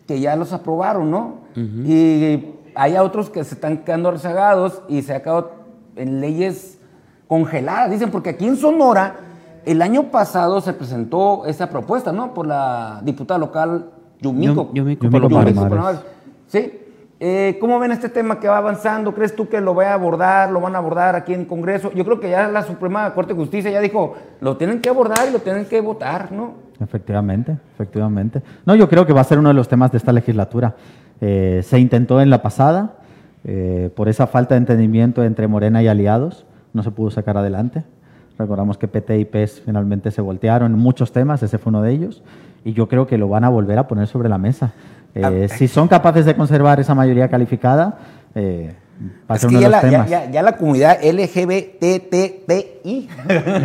que 0.07 0.19
ya 0.19 0.35
los 0.35 0.51
aprobaron, 0.51 1.11
¿no? 1.11 1.35
Y 1.55 2.55
hay 2.73 2.95
otros 2.97 3.29
que 3.29 3.43
se 3.43 3.53
están 3.53 3.83
quedando 3.83 4.09
rezagados 4.09 4.81
y 4.89 5.03
se 5.03 5.13
ha 5.13 5.21
quedado 5.21 5.51
en 5.95 6.21
leyes 6.21 6.79
congeladas, 7.27 7.91
dicen, 7.91 8.09
porque 8.09 8.31
aquí 8.31 8.47
en 8.47 8.57
Sonora 8.57 9.17
el 9.63 9.83
año 9.83 10.09
pasado 10.09 10.59
se 10.61 10.73
presentó 10.73 11.45
esa 11.45 11.69
propuesta, 11.69 12.11
¿no? 12.11 12.33
Por 12.33 12.47
la 12.47 12.99
diputada 13.03 13.37
local 13.37 13.91
Yumiko. 14.21 14.69
Yum- 14.71 14.73
Yumiko 14.73 15.09
Palomares. 15.11 15.53
Palomares. 15.55 15.99
Sí. 16.47 16.79
Eh, 17.23 17.57
¿Cómo 17.61 17.77
ven 17.77 17.91
este 17.91 18.09
tema 18.09 18.39
que 18.39 18.47
va 18.47 18.57
avanzando? 18.57 19.13
¿Crees 19.13 19.35
tú 19.35 19.47
que 19.47 19.61
lo 19.61 19.75
va 19.75 19.89
a 19.89 19.93
abordar, 19.93 20.49
lo 20.49 20.59
van 20.59 20.73
a 20.73 20.79
abordar 20.79 21.15
aquí 21.15 21.35
en 21.35 21.45
Congreso? 21.45 21.91
Yo 21.93 22.03
creo 22.03 22.19
que 22.19 22.31
ya 22.31 22.47
la 22.47 22.63
Suprema 22.63 23.13
Corte 23.13 23.33
de 23.33 23.39
Justicia 23.39 23.69
ya 23.69 23.79
dijo, 23.79 24.15
lo 24.39 24.57
tienen 24.57 24.81
que 24.81 24.89
abordar 24.89 25.27
y 25.29 25.31
lo 25.31 25.37
tienen 25.37 25.65
que 25.65 25.81
votar, 25.81 26.31
¿no? 26.31 26.55
Efectivamente, 26.79 27.55
efectivamente. 27.75 28.41
No, 28.65 28.73
yo 28.73 28.89
creo 28.89 29.05
que 29.05 29.13
va 29.13 29.21
a 29.21 29.23
ser 29.23 29.37
uno 29.37 29.49
de 29.49 29.53
los 29.53 29.67
temas 29.67 29.91
de 29.91 29.99
esta 29.99 30.11
legislatura. 30.11 30.73
Eh, 31.21 31.61
se 31.63 31.77
intentó 31.77 32.21
en 32.21 32.31
la 32.31 32.41
pasada, 32.41 32.95
eh, 33.43 33.91
por 33.95 34.09
esa 34.09 34.25
falta 34.25 34.55
de 34.55 34.59
entendimiento 34.61 35.23
entre 35.23 35.47
Morena 35.47 35.83
y 35.83 35.87
aliados, 35.87 36.47
no 36.73 36.81
se 36.81 36.89
pudo 36.89 37.11
sacar 37.11 37.37
adelante. 37.37 37.83
Recordamos 38.39 38.79
que 38.79 38.87
PT 38.87 39.19
y 39.19 39.25
PES 39.25 39.61
finalmente 39.63 40.09
se 40.09 40.21
voltearon 40.21 40.73
en 40.73 40.79
muchos 40.79 41.11
temas, 41.11 41.43
ese 41.43 41.59
fue 41.59 41.69
uno 41.69 41.83
de 41.83 41.91
ellos, 41.91 42.23
y 42.65 42.73
yo 42.73 42.87
creo 42.87 43.05
que 43.05 43.19
lo 43.19 43.29
van 43.29 43.43
a 43.43 43.49
volver 43.49 43.77
a 43.77 43.87
poner 43.87 44.07
sobre 44.07 44.27
la 44.27 44.39
mesa. 44.39 44.71
Eh, 45.15 45.47
si 45.57 45.67
son 45.67 45.87
capaces 45.87 46.25
de 46.25 46.35
conservar 46.35 46.79
esa 46.79 46.93
mayoría 46.95 47.27
calificada, 47.29 47.97
eh, 48.35 48.73
va 49.29 49.35
a 49.35 49.39
ser 49.39 49.49
uno 49.49 49.59
ya 49.59 49.67
de 49.67 49.71
los 49.73 49.83
la, 49.83 49.89
ya, 49.89 49.91
temas. 49.91 50.09
ya- 50.09 50.31
ya 50.31 50.41
la 50.41 50.55
comunidad 50.57 50.97
LGBTTI. 51.03 53.09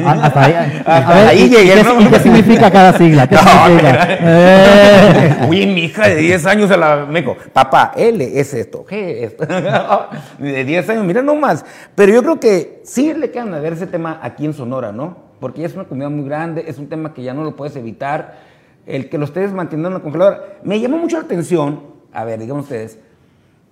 Ah, 0.05 0.19
Hasta 0.25 0.45
ahí, 0.45 0.55
Hasta 0.85 0.97
a 1.09 1.15
ver, 1.15 1.29
ahí 1.29 1.39
¿y- 1.43 1.49
llegué, 1.49 1.65
¿y 1.65 1.69
qué, 1.77 1.83
¿no? 1.85 2.01
y 2.01 2.07
qué 2.07 2.19
significa 2.21 2.71
cada 2.71 2.93
sigla? 2.97 3.27
¿Qué 3.29 3.35
No, 3.37 3.41
significa? 3.43 4.09
Eh. 4.21 5.37
Oye, 5.49 5.67
mi 5.67 5.85
hija 5.85 6.09
de 6.09 6.17
10 6.17 6.47
años 6.47 6.69
se 6.69 6.77
la 6.77 7.07
me 7.09 7.21
dijo, 7.21 7.37
papá, 7.53 7.93
L 7.97 8.39
es 8.41 8.53
esto, 8.55 8.85
G 8.89 8.93
es 8.97 9.33
esto. 9.33 9.47
de 10.39 10.65
10 10.65 10.89
años, 10.91 11.05
mira 11.05 11.23
nomás. 11.23 11.65
Pero 11.95 12.13
yo 12.13 12.23
creo 12.23 12.41
que 12.41 12.81
sí 12.85 13.13
le 13.15 13.31
quedan 13.31 13.55
a 13.55 13.59
ver 13.61 13.75
ese 13.75 13.87
tema 13.87 14.19
aquí 14.23 14.47
en 14.47 14.55
Sonora, 14.55 14.91
¿no? 14.93 15.25
Porque 15.41 15.61
ya 15.61 15.67
es 15.67 15.75
una 15.75 15.85
comunidad 15.85 16.11
muy 16.11 16.25
grande, 16.25 16.65
es 16.67 16.79
un 16.79 16.89
tema 16.89 17.13
que 17.13 17.23
ya 17.23 17.35
no 17.35 17.45
lo 17.45 17.55
puedes 17.57 17.77
evitar. 17.77 18.56
El 18.87 19.09
que 19.09 19.19
lo 19.19 19.25
estés 19.25 19.53
manteniendo 19.53 19.89
en 19.89 19.95
la 19.95 20.01
congeladora. 20.01 20.59
Me 20.63 20.79
llamó 20.81 20.97
mucho 20.99 21.17
la 21.19 21.25
atención, 21.25 21.81
a 22.13 22.25
ver, 22.25 22.39
digamos 22.41 22.65
ustedes, 22.65 22.99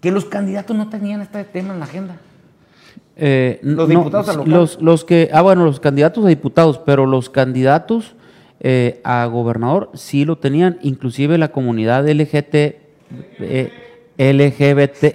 que 0.01 0.11
los 0.11 0.25
candidatos 0.25 0.77
no 0.77 0.89
tenían 0.91 1.21
este 1.23 1.45
tema 1.45 1.73
en 1.73 1.79
la 1.79 1.85
agenda. 1.87 2.17
Eh, 3.17 3.61
Los 3.63 3.89
no, 3.89 3.99
diputados 3.99 4.35
local. 4.37 4.51
Los, 4.53 4.83
los 4.83 5.05
que, 5.05 5.31
ah, 5.33 5.41
bueno, 5.43 5.65
los 5.65 5.79
candidatos 5.79 6.25
a 6.25 6.29
diputados, 6.29 6.79
pero 6.85 7.07
los 7.07 7.31
candidatos 7.31 8.17
eh, 8.61 9.01
a 9.05 9.25
gobernador, 9.27 9.91
sí 9.95 10.25
lo 10.25 10.37
tenían, 10.39 10.79
inclusive 10.83 11.39
la 11.39 11.49
comunidad 11.53 12.09
LGT, 12.09 12.55
eh, 13.39 13.71
LGBT, 14.19 15.15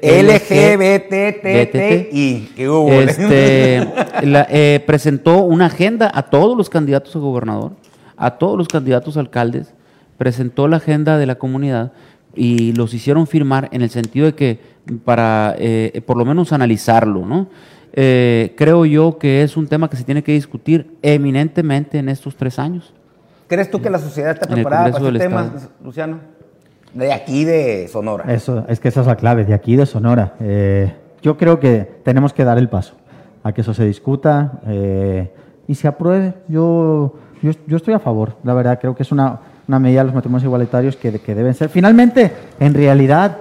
LGBTTI. 1.34 2.50
¿Qué 2.56 2.70
hubo? 2.70 2.92
Este, 2.92 3.88
la- 4.24 4.48
eh, 4.50 4.82
presentó 4.86 5.40
una 5.40 5.66
agenda 5.68 6.12
a 6.14 6.24
todos 6.24 6.58
los 6.58 6.70
candidatos 6.70 7.16
a 7.16 7.20
gobernador, 7.20 7.72
a 8.18 8.38
todos 8.38 8.58
los 8.58 8.68
candidatos 8.68 9.18
a 9.18 9.22
alcaldes, 9.22 9.74
presentó 10.20 10.68
la 10.68 10.78
agenda 10.78 11.18
de 11.18 11.26
la 11.26 11.40
comunidad 11.40 11.94
y 12.36 12.74
los 12.74 12.94
hicieron 12.94 13.26
firmar 13.26 13.70
en 13.72 13.82
el 13.82 13.90
sentido 13.90 14.28
de 14.28 14.36
que 14.36 14.60
para 15.04 15.56
eh, 15.58 16.04
por 16.06 16.16
lo 16.18 16.26
menos 16.26 16.54
analizarlo, 16.54 17.26
¿no? 17.26 17.48
Eh, 17.94 18.54
creo 18.56 18.86
yo 18.86 19.18
que 19.18 19.42
es 19.42 19.58
un 19.58 19.68
tema 19.68 19.90
que 19.90 19.98
se 19.98 20.04
tiene 20.04 20.24
que 20.24 20.32
discutir 20.34 20.96
eminentemente 21.02 21.98
en 21.98 22.10
estos 22.10 22.36
tres 22.36 22.60
años. 22.60 22.94
¿Crees 23.48 23.72
tú 23.72 23.82
que 23.82 23.90
la 23.90 23.98
sociedad 23.98 24.32
está 24.32 24.48
preparada 24.48 24.92
para 24.92 25.08
este 25.08 25.20
tema, 25.20 25.46
Estado. 25.46 25.72
Luciano? 25.84 26.20
De 26.94 27.12
aquí 27.12 27.46
de 27.46 27.88
Sonora. 27.88 28.32
Eso, 28.32 28.64
es 28.68 28.80
que 28.80 28.90
esa 28.90 29.02
es 29.02 29.08
la 29.08 29.16
clave, 29.16 29.46
de 29.46 29.54
aquí 29.54 29.76
de 29.76 29.86
Sonora. 29.86 30.36
Eh, 30.40 30.94
yo 31.22 31.38
creo 31.38 31.60
que 31.60 31.80
tenemos 32.04 32.34
que 32.34 32.44
dar 32.44 32.58
el 32.58 32.70
paso 32.70 32.94
a 33.44 33.52
que 33.54 33.62
eso 33.62 33.74
se 33.74 33.86
discuta 33.86 34.60
eh, 34.68 35.32
y 35.68 35.76
se 35.76 35.88
apruebe. 35.88 36.34
Yo, 36.48 37.16
yo, 37.42 37.52
yo 37.66 37.78
estoy 37.78 37.94
a 37.94 38.00
favor, 38.00 38.36
la 38.44 38.54
verdad, 38.54 38.80
creo 38.80 38.96
que 38.96 39.04
es 39.04 39.12
una, 39.12 39.40
una 39.70 39.78
medida 39.78 40.00
de 40.00 40.06
los 40.06 40.16
matrimonios 40.16 40.46
igualitarios 40.46 40.96
que, 40.96 41.20
que 41.20 41.36
deben 41.36 41.54
ser. 41.54 41.70
Finalmente, 41.70 42.34
en 42.60 42.74
realidad, 42.74 43.38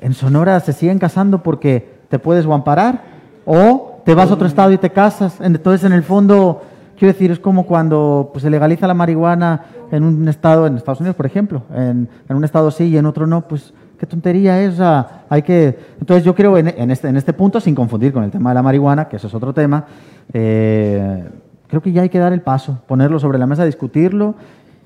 en 0.00 0.14
Sonora 0.14 0.58
se 0.58 0.72
siguen 0.72 0.98
casando 0.98 1.44
porque 1.44 2.00
te 2.08 2.18
puedes 2.18 2.44
o 2.44 2.52
amparar 2.52 3.04
o 3.46 4.02
te 4.04 4.12
vas 4.14 4.32
a 4.32 4.34
otro 4.34 4.48
estado 4.48 4.72
y 4.72 4.78
te 4.78 4.90
casas. 4.90 5.40
Entonces, 5.40 5.86
en 5.86 5.92
el 5.92 6.02
fondo, 6.02 6.62
quiero 6.98 7.12
decir, 7.12 7.30
es 7.30 7.38
como 7.38 7.66
cuando 7.66 8.30
pues, 8.32 8.42
se 8.42 8.50
legaliza 8.50 8.88
la 8.88 8.94
marihuana 8.94 9.62
en 9.92 10.02
un 10.02 10.26
estado, 10.26 10.66
en 10.66 10.76
Estados 10.76 10.98
Unidos, 10.98 11.14
por 11.14 11.26
ejemplo, 11.26 11.62
en, 11.72 12.08
un 12.28 12.42
estado 12.42 12.72
sí 12.72 12.88
y 12.88 12.96
en 12.96 13.06
otro 13.06 13.28
no, 13.28 13.42
pues 13.42 13.72
qué 13.96 14.06
tontería 14.06 14.60
es. 14.60 14.74
sea, 14.74 15.24
hay 15.28 15.42
que... 15.42 15.78
Entonces, 16.00 16.24
yo 16.24 16.34
creo 16.34 16.58
en, 16.58 16.66
en 16.66 16.90
este, 16.90 17.06
en 17.06 17.16
este 17.16 17.32
punto, 17.32 17.60
sin 17.60 17.76
confundir 17.76 18.12
con 18.12 18.24
el 18.24 18.32
tema 18.32 18.50
de 18.50 18.54
la 18.54 18.62
marihuana, 18.62 19.06
que 19.06 19.18
eso 19.18 19.28
es 19.28 19.34
otro 19.34 19.54
tema, 19.54 19.84
eh, 20.32 21.28
creo 21.68 21.80
que 21.80 21.92
ya 21.92 22.02
hay 22.02 22.08
que 22.08 22.18
dar 22.18 22.32
el 22.32 22.40
paso, 22.40 22.80
ponerlo 22.88 23.20
sobre 23.20 23.38
la 23.38 23.46
mesa, 23.46 23.64
discutirlo, 23.64 24.34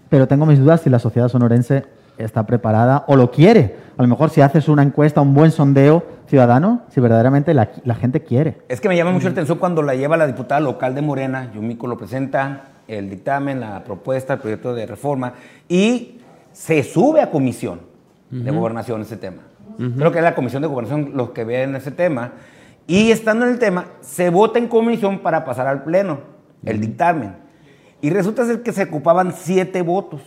pero 0.09 0.29
tengo 0.29 0.47
mis 0.47 0.59
dudas 0.59 0.81
si 0.83 0.91
la 0.91 0.99
sociedad 0.99 1.29
sonorense 1.29 1.85
está 2.19 2.47
preparada 2.47 3.05
o 3.09 3.17
lo 3.17 3.31
quiere. 3.31 3.77
A 3.97 4.03
lo 4.03 4.09
mejor 4.09 4.31
si 4.31 4.41
haces 4.41 4.69
una 4.69 4.83
encuesta, 4.83 5.21
un 5.21 5.35
buen 5.35 5.51
sondeo 5.51 6.05
ciudadano, 6.27 6.83
si 6.89 7.01
verdaderamente 7.01 7.55
la, 7.55 7.71
la 7.85 7.95
gente 7.95 8.23
quiere. 8.23 8.59
Es 8.69 8.81
que 8.81 8.89
me 8.89 8.97
llama 8.97 9.13
mucho 9.13 9.27
la 9.27 9.33
atención 9.33 9.59
cuando 9.59 9.83
la 9.83 9.95
lleva 9.95 10.17
la 10.17 10.27
diputada 10.27 10.61
local 10.61 10.95
de 10.95 11.03
Morena, 11.03 11.51
Yumiko 11.53 11.87
lo 11.87 11.97
presenta, 11.97 12.69
el 12.89 13.11
dictamen, 13.11 13.61
la 13.61 13.83
propuesta, 13.85 14.35
el 14.35 14.41
proyecto 14.41 14.75
de 14.75 14.87
reforma, 14.87 15.35
y 15.69 16.21
se 16.53 16.83
sube 16.83 17.21
a 17.21 17.31
comisión 17.31 17.81
de 18.31 18.51
gobernación 18.51 19.03
ese 19.03 19.17
tema. 19.17 19.43
Creo 19.77 20.13
que 20.13 20.19
es 20.19 20.25
la 20.25 20.35
comisión 20.35 20.63
de 20.63 20.69
gobernación 20.69 21.13
los 21.15 21.31
que 21.31 21.45
ven 21.45 21.75
ese 21.77 21.91
tema. 21.91 22.33
Y 22.87 23.11
estando 23.11 23.47
en 23.47 23.53
el 23.53 23.59
tema, 23.59 23.87
se 24.01 24.31
vota 24.31 24.59
en 24.59 24.69
comisión 24.69 25.21
para 25.21 25.45
pasar 25.45 25.67
al 25.67 25.83
pleno 25.83 26.19
el 26.65 26.81
dictamen. 26.81 27.44
Y 28.01 28.11
resulta 28.11 28.45
ser 28.45 28.63
que 28.63 28.73
se 28.73 28.85
ocupaban 28.85 29.33
siete 29.37 29.83
votos 29.83 30.21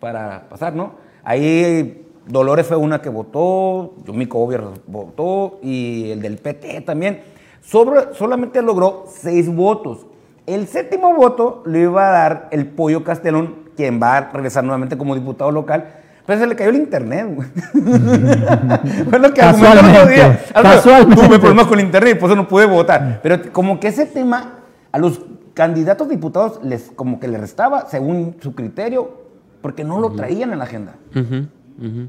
para 0.00 0.48
pasar, 0.48 0.74
¿no? 0.74 0.94
Ahí 1.24 2.04
Dolores 2.26 2.66
fue 2.66 2.76
una 2.76 3.00
que 3.00 3.08
votó, 3.08 3.94
Yumiko 4.04 4.38
Obvio 4.40 4.72
votó 4.86 5.58
y 5.62 6.10
el 6.10 6.20
del 6.20 6.38
PT 6.38 6.82
también. 6.82 7.22
Sobre- 7.62 8.14
solamente 8.14 8.60
logró 8.62 9.04
seis 9.08 9.52
votos. 9.52 10.06
El 10.46 10.66
séptimo 10.66 11.14
voto 11.14 11.62
le 11.66 11.82
iba 11.82 12.08
a 12.08 12.10
dar 12.12 12.48
el 12.50 12.66
Pollo 12.66 13.04
Castelón, 13.04 13.54
quien 13.76 14.00
va 14.02 14.16
a 14.16 14.30
regresar 14.32 14.64
nuevamente 14.64 14.98
como 14.98 15.14
diputado 15.14 15.50
local. 15.52 15.86
Pero 16.26 16.38
se 16.38 16.46
le 16.46 16.54
cayó 16.54 16.70
el 16.70 16.76
internet, 16.76 17.26
güey. 17.34 17.48
Fue 19.10 19.18
lo 19.18 19.32
que 19.32 19.40
Casualmente, 19.40 20.38
casualmente. 20.52 21.16
Tuve 21.26 21.38
problemas 21.38 21.66
con 21.66 21.78
el 21.80 21.86
internet 21.86 22.18
por 22.18 22.30
eso 22.30 22.36
no 22.36 22.46
pude 22.46 22.66
votar. 22.66 23.20
Pero 23.22 23.52
como 23.52 23.80
que 23.80 23.88
ese 23.88 24.06
tema 24.06 24.58
a 24.92 24.98
los 24.98 25.20
candidatos 25.54 26.08
diputados 26.08 26.60
les 26.62 26.90
como 26.94 27.20
que 27.20 27.28
les 27.28 27.40
restaba 27.40 27.86
según 27.86 28.36
su 28.40 28.54
criterio 28.54 29.22
porque 29.60 29.84
no 29.84 30.00
lo 30.00 30.10
traían 30.12 30.52
en 30.52 30.58
la 30.58 30.64
agenda. 30.64 30.94
Ujú, 31.14 31.46
ujú. 31.78 32.08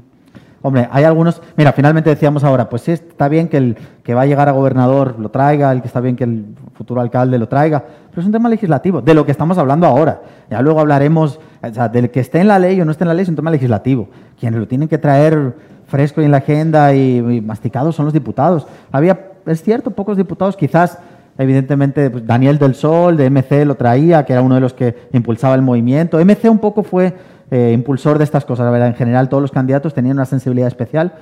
Hombre, 0.62 0.88
hay 0.90 1.04
algunos. 1.04 1.42
Mira, 1.56 1.72
finalmente 1.72 2.08
decíamos 2.08 2.42
ahora, 2.42 2.70
pues 2.70 2.82
sí, 2.82 2.92
está 2.92 3.28
bien 3.28 3.48
que 3.48 3.58
el 3.58 3.76
que 4.02 4.14
va 4.14 4.22
a 4.22 4.26
llegar 4.26 4.48
a 4.48 4.52
gobernador 4.52 5.16
lo 5.18 5.28
traiga, 5.28 5.70
el 5.70 5.82
que 5.82 5.88
está 5.88 6.00
bien 6.00 6.16
que 6.16 6.24
el 6.24 6.46
futuro 6.72 7.02
alcalde 7.02 7.38
lo 7.38 7.48
traiga, 7.48 7.84
pero 8.08 8.22
es 8.22 8.26
un 8.26 8.32
tema 8.32 8.48
legislativo, 8.48 9.02
de 9.02 9.12
lo 9.12 9.26
que 9.26 9.30
estamos 9.30 9.58
hablando 9.58 9.86
ahora. 9.86 10.22
Ya 10.50 10.62
luego 10.62 10.80
hablaremos, 10.80 11.38
o 11.62 11.74
sea, 11.74 11.88
del 11.88 12.10
que 12.10 12.20
esté 12.20 12.40
en 12.40 12.48
la 12.48 12.58
ley 12.58 12.80
o 12.80 12.86
no 12.86 12.92
esté 12.92 13.04
en 13.04 13.08
la 13.08 13.14
ley, 13.14 13.24
es 13.24 13.28
un 13.28 13.36
tema 13.36 13.50
legislativo. 13.50 14.08
Quienes 14.40 14.58
lo 14.58 14.66
tienen 14.66 14.88
que 14.88 14.96
traer 14.96 15.54
fresco 15.86 16.22
y 16.22 16.24
en 16.24 16.30
la 16.30 16.38
agenda 16.38 16.94
y, 16.94 17.18
y 17.18 17.40
masticado 17.42 17.92
son 17.92 18.06
los 18.06 18.14
diputados. 18.14 18.66
Había, 18.90 19.32
es 19.44 19.62
cierto, 19.62 19.90
pocos 19.90 20.16
diputados, 20.16 20.56
quizás. 20.56 20.98
Evidentemente, 21.36 22.10
pues, 22.10 22.26
Daniel 22.26 22.58
del 22.58 22.74
Sol 22.74 23.16
de 23.16 23.28
MC 23.30 23.64
lo 23.64 23.74
traía, 23.74 24.24
que 24.24 24.32
era 24.32 24.42
uno 24.42 24.54
de 24.54 24.60
los 24.60 24.72
que 24.72 24.94
impulsaba 25.12 25.54
el 25.54 25.62
movimiento. 25.62 26.18
MC 26.24 26.48
un 26.48 26.58
poco 26.58 26.82
fue 26.82 27.12
eh, 27.50 27.72
impulsor 27.74 28.18
de 28.18 28.24
estas 28.24 28.44
cosas, 28.44 28.64
la 28.66 28.70
verdad. 28.70 28.88
En 28.88 28.94
general, 28.94 29.28
todos 29.28 29.42
los 29.42 29.50
candidatos 29.50 29.92
tenían 29.94 30.16
una 30.16 30.26
sensibilidad 30.26 30.68
especial, 30.68 31.12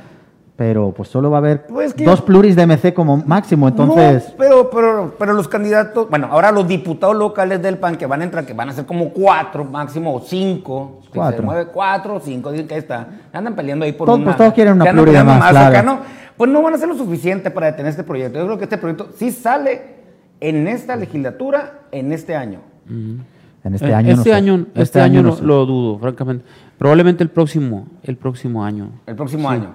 pero 0.54 0.92
pues 0.92 1.08
solo 1.08 1.30
va 1.30 1.38
a 1.38 1.40
haber 1.40 1.66
Pues 1.66 1.94
que- 1.94 2.04
dos 2.04 2.20
pluris 2.20 2.54
de 2.54 2.66
MC 2.66 2.92
como 2.92 3.16
máximo, 3.16 3.68
entonces... 3.68 4.28
No, 4.28 4.34
pero, 4.38 4.70
pero, 4.70 5.14
pero 5.18 5.32
los 5.32 5.48
candidatos, 5.48 6.08
bueno, 6.10 6.28
ahora 6.30 6.52
los 6.52 6.68
diputados 6.68 7.16
locales 7.16 7.62
del 7.62 7.78
PAN 7.78 7.96
que 7.96 8.04
van 8.06 8.20
a 8.20 8.24
entrar, 8.24 8.44
que 8.44 8.52
van 8.52 8.68
a 8.68 8.72
ser 8.72 8.84
como 8.84 9.08
cuatro 9.10 9.64
máximo 9.64 10.14
o 10.14 10.20
cinco. 10.20 11.00
Cuatro. 11.12 11.38
Se 11.38 11.42
mueve 11.42 11.66
cuatro 11.72 12.20
cinco, 12.22 12.50
que 12.52 12.76
está. 12.76 13.06
Andan 13.32 13.54
peleando 13.56 13.84
ahí 13.86 13.92
por 13.92 14.04
Todos- 14.06 14.18
una. 14.18 14.26
pues 14.26 14.36
todos 14.36 14.52
quieren 14.52 14.74
una 14.74 14.90
pluri 14.92 15.12
de 15.12 15.24
más, 15.24 15.56
acá. 15.56 15.82
¿no? 15.82 16.00
Pues 16.36 16.50
no 16.50 16.62
van 16.62 16.72
a 16.74 16.76
hacer 16.76 16.88
lo 16.88 16.96
suficiente 16.96 17.50
para 17.50 17.66
detener 17.66 17.90
este 17.90 18.04
proyecto. 18.04 18.38
Yo 18.38 18.44
creo 18.46 18.58
que 18.58 18.64
este 18.64 18.78
proyecto 18.78 19.08
sí 19.16 19.30
sale 19.30 20.01
en 20.42 20.66
esta 20.68 20.96
legislatura, 20.96 21.80
en 21.92 22.12
este 22.12 22.34
año. 22.36 22.60
En 22.88 23.74
este 23.74 23.88
Eh, 23.90 23.94
año 23.94 24.08
no 24.08 24.18
este 24.22 24.30
sé. 24.30 24.34
año, 24.34 24.66
este 24.74 25.00
año 25.00 25.22
no 25.22 25.36
lo, 25.40 25.64
dudo, 25.66 25.98
francamente. 25.98 26.44
Probablemente 26.78 27.22
el 27.22 27.30
próximo, 27.30 27.86
el 28.02 28.16
próximo 28.16 28.64
año. 28.64 28.90
El 29.06 29.14
próximo 29.14 29.48
año. 29.48 29.72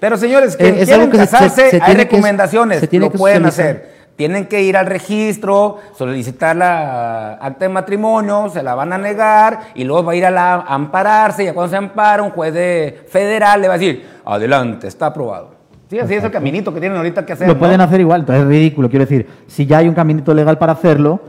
Pero 0.00 0.16
señores, 0.16 0.56
que 0.56 0.68
Eh, 0.68 0.84
quieren 0.84 1.10
que 1.10 1.16
se- 1.18 1.22
casarse, 1.24 1.70
se- 1.70 1.70
se 1.78 1.82
hay 1.82 1.92
que- 1.96 2.02
recomendaciones, 2.04 2.80
se 2.80 2.86
tiene 2.88 3.06
lo 3.06 3.12
que 3.12 3.18
pueden 3.18 3.46
hacer. 3.46 3.96
Tienen 4.16 4.46
que 4.46 4.62
ir 4.64 4.76
al 4.76 4.86
registro, 4.86 5.78
solicitar 5.96 6.56
la 6.56 7.34
acta 7.34 7.66
de 7.66 7.68
matrimonio, 7.68 8.48
se 8.52 8.64
la 8.64 8.74
van 8.74 8.92
a 8.92 8.98
negar 8.98 9.68
y 9.76 9.84
luego 9.84 10.02
va 10.06 10.12
a 10.12 10.16
ir 10.16 10.26
a, 10.26 10.30
la, 10.32 10.54
a 10.54 10.74
ampararse. 10.74 11.44
Y 11.44 11.46
ya 11.46 11.54
cuando 11.54 11.70
se 11.70 11.76
ampara, 11.76 12.24
un 12.24 12.30
juez 12.30 12.52
de 12.52 13.04
federal 13.08 13.60
le 13.62 13.68
va 13.68 13.74
a 13.74 13.78
decir, 13.78 14.04
adelante, 14.24 14.88
está 14.88 15.06
aprobado. 15.06 15.54
Sí, 15.88 15.98
así 15.98 16.14
es 16.14 16.24
el 16.24 16.30
caminito 16.30 16.72
que 16.74 16.80
tienen 16.80 16.98
ahorita 16.98 17.24
que 17.24 17.32
hacer. 17.32 17.48
Lo 17.48 17.54
¿no? 17.54 17.60
pueden 17.60 17.80
hacer 17.80 18.00
igual, 18.00 18.20
entonces 18.20 18.42
es 18.42 18.48
ridículo. 18.48 18.90
Quiero 18.90 19.06
decir, 19.06 19.26
si 19.46 19.64
ya 19.64 19.78
hay 19.78 19.88
un 19.88 19.94
caminito 19.94 20.34
legal 20.34 20.58
para 20.58 20.72
hacerlo, 20.74 21.20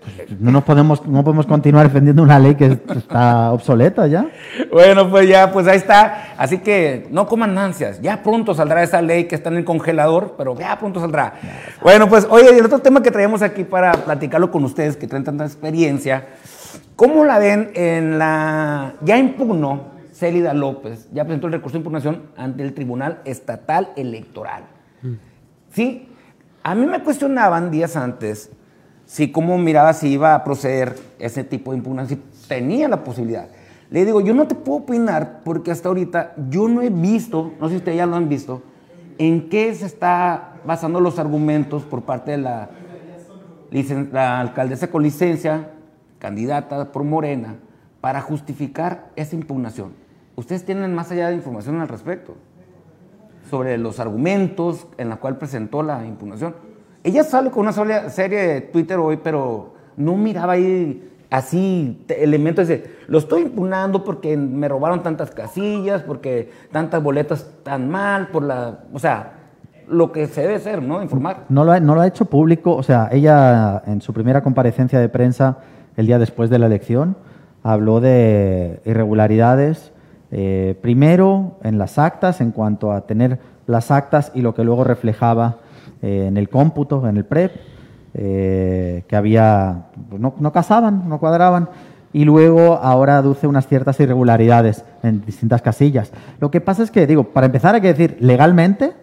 pues, 0.00 0.40
no, 0.40 0.50
nos 0.50 0.64
podemos, 0.64 1.06
no 1.06 1.22
podemos 1.22 1.44
continuar 1.44 1.86
defendiendo 1.86 2.22
una 2.22 2.38
ley 2.38 2.54
que 2.54 2.78
está 2.96 3.52
obsoleta 3.52 4.06
ya. 4.06 4.26
Bueno, 4.72 5.10
pues 5.10 5.28
ya, 5.28 5.52
pues 5.52 5.66
ahí 5.66 5.76
está. 5.76 6.34
Así 6.38 6.58
que 6.58 7.08
no 7.10 7.26
coman 7.26 7.58
ansias. 7.58 8.00
Ya 8.00 8.22
pronto 8.22 8.54
saldrá 8.54 8.82
esa 8.82 9.02
ley 9.02 9.24
que 9.24 9.34
está 9.34 9.50
en 9.50 9.58
el 9.58 9.64
congelador, 9.64 10.34
pero 10.38 10.58
ya 10.58 10.78
pronto 10.78 10.98
saldrá. 11.00 11.34
Bueno, 11.82 12.08
pues 12.08 12.26
oye, 12.30 12.56
el 12.56 12.64
otro 12.64 12.78
tema 12.78 13.02
que 13.02 13.10
traemos 13.10 13.42
aquí 13.42 13.64
para 13.64 13.92
platicarlo 13.92 14.50
con 14.50 14.64
ustedes, 14.64 14.96
que 14.96 15.06
traen 15.06 15.24
tanta 15.24 15.44
experiencia, 15.44 16.28
¿cómo 16.96 17.24
la 17.24 17.38
ven 17.38 17.70
en 17.74 18.18
la... 18.18 18.94
Ya 19.02 19.18
impugnó 19.18 19.99
Célida 20.20 20.52
López, 20.52 21.08
ya 21.12 21.24
presentó 21.24 21.46
el 21.46 21.54
recurso 21.54 21.72
de 21.72 21.78
impugnación 21.78 22.24
ante 22.36 22.62
el 22.62 22.74
Tribunal 22.74 23.22
Estatal 23.24 23.88
Electoral. 23.96 24.64
Sí, 25.72 26.08
a 26.62 26.74
mí 26.74 26.84
me 26.84 27.02
cuestionaban 27.02 27.70
días 27.70 27.96
antes 27.96 28.50
si 29.06 29.32
cómo 29.32 29.56
miraba 29.56 29.94
si 29.94 30.08
iba 30.08 30.34
a 30.34 30.44
proceder 30.44 30.94
ese 31.18 31.42
tipo 31.42 31.70
de 31.70 31.78
impugnación, 31.78 32.20
si 32.32 32.48
tenía 32.48 32.86
la 32.86 33.02
posibilidad. 33.02 33.48
Le 33.90 34.04
digo, 34.04 34.20
yo 34.20 34.34
no 34.34 34.46
te 34.46 34.54
puedo 34.54 34.80
opinar 34.80 35.40
porque 35.42 35.70
hasta 35.70 35.88
ahorita 35.88 36.34
yo 36.50 36.68
no 36.68 36.82
he 36.82 36.90
visto, 36.90 37.54
no 37.58 37.68
sé 37.68 37.72
si 37.72 37.78
ustedes 37.78 37.96
ya 37.96 38.04
lo 38.04 38.16
han 38.16 38.28
visto, 38.28 38.62
en 39.16 39.48
qué 39.48 39.74
se 39.74 39.86
está 39.86 40.56
basando 40.66 41.00
los 41.00 41.18
argumentos 41.18 41.82
por 41.84 42.02
parte 42.02 42.32
de 42.32 42.38
la, 42.38 42.68
la 44.12 44.40
alcaldesa 44.40 44.90
con 44.90 45.02
licencia, 45.02 45.70
candidata 46.18 46.92
por 46.92 47.04
Morena, 47.04 47.56
para 48.02 48.20
justificar 48.20 49.08
esa 49.16 49.34
impugnación. 49.34 49.99
¿Ustedes 50.40 50.64
tienen 50.64 50.94
más 50.94 51.10
allá 51.10 51.28
de 51.28 51.36
información 51.36 51.80
al 51.80 51.88
respecto? 51.88 52.34
sobre 53.50 53.76
los 53.78 53.98
argumentos 53.98 54.86
en 54.96 55.08
la 55.08 55.16
cual 55.16 55.36
presentó 55.36 55.82
la 55.82 56.06
impugnación. 56.06 56.54
Ella 57.02 57.24
sale 57.24 57.50
con 57.50 57.62
una 57.62 57.72
sola 57.72 58.08
serie 58.08 58.38
de 58.38 58.60
Twitter 58.60 58.96
hoy, 58.96 59.18
pero 59.22 59.74
no 59.96 60.14
miraba 60.16 60.52
ahí 60.52 61.08
así 61.30 62.04
elementos 62.08 62.68
de, 62.68 62.98
lo 63.08 63.18
estoy 63.18 63.42
impugnando 63.42 64.04
porque 64.04 64.36
me 64.36 64.68
robaron 64.68 65.02
tantas 65.02 65.32
casillas, 65.32 66.02
porque 66.02 66.50
tantas 66.70 67.02
boletas 67.02 67.50
tan 67.64 67.90
mal, 67.90 68.28
por 68.28 68.44
la, 68.44 68.84
o 68.92 69.00
sea, 69.00 69.32
lo 69.88 70.12
que 70.12 70.28
se 70.28 70.42
debe 70.42 70.54
hacer, 70.54 70.80
¿no? 70.80 71.02
Informar. 71.02 71.46
No 71.48 71.64
lo, 71.64 71.72
ha, 71.72 71.80
no 71.80 71.96
lo 71.96 72.02
ha 72.02 72.06
hecho 72.06 72.26
público, 72.26 72.76
o 72.76 72.82
sea, 72.84 73.08
ella 73.10 73.82
en 73.86 74.00
su 74.00 74.12
primera 74.12 74.42
comparecencia 74.42 75.00
de 75.00 75.08
prensa 75.08 75.58
el 75.96 76.06
día 76.06 76.20
después 76.20 76.50
de 76.50 76.58
la 76.60 76.66
elección 76.66 77.16
habló 77.62 78.00
de 78.00 78.80
irregularidades, 78.84 79.92
eh, 80.30 80.76
primero 80.80 81.58
en 81.62 81.78
las 81.78 81.98
actas, 81.98 82.40
en 82.40 82.52
cuanto 82.52 82.92
a 82.92 83.02
tener 83.02 83.38
las 83.66 83.90
actas 83.90 84.32
y 84.34 84.42
lo 84.42 84.54
que 84.54 84.64
luego 84.64 84.84
reflejaba 84.84 85.56
eh, 86.02 86.26
en 86.28 86.36
el 86.36 86.48
cómputo, 86.48 87.06
en 87.08 87.16
el 87.16 87.24
PREP, 87.24 87.52
eh, 88.14 89.04
que 89.06 89.16
había, 89.16 89.86
pues 90.08 90.20
no, 90.20 90.34
no 90.38 90.52
casaban, 90.52 91.08
no 91.08 91.18
cuadraban, 91.18 91.68
y 92.12 92.24
luego 92.24 92.74
ahora 92.82 93.18
aduce 93.18 93.46
unas 93.46 93.68
ciertas 93.68 94.00
irregularidades 94.00 94.84
en 95.02 95.24
distintas 95.24 95.62
casillas. 95.62 96.12
Lo 96.40 96.50
que 96.50 96.60
pasa 96.60 96.82
es 96.82 96.90
que, 96.90 97.06
digo, 97.06 97.24
para 97.24 97.46
empezar 97.46 97.74
hay 97.74 97.80
que 97.80 97.88
decir, 97.88 98.16
legalmente 98.20 98.94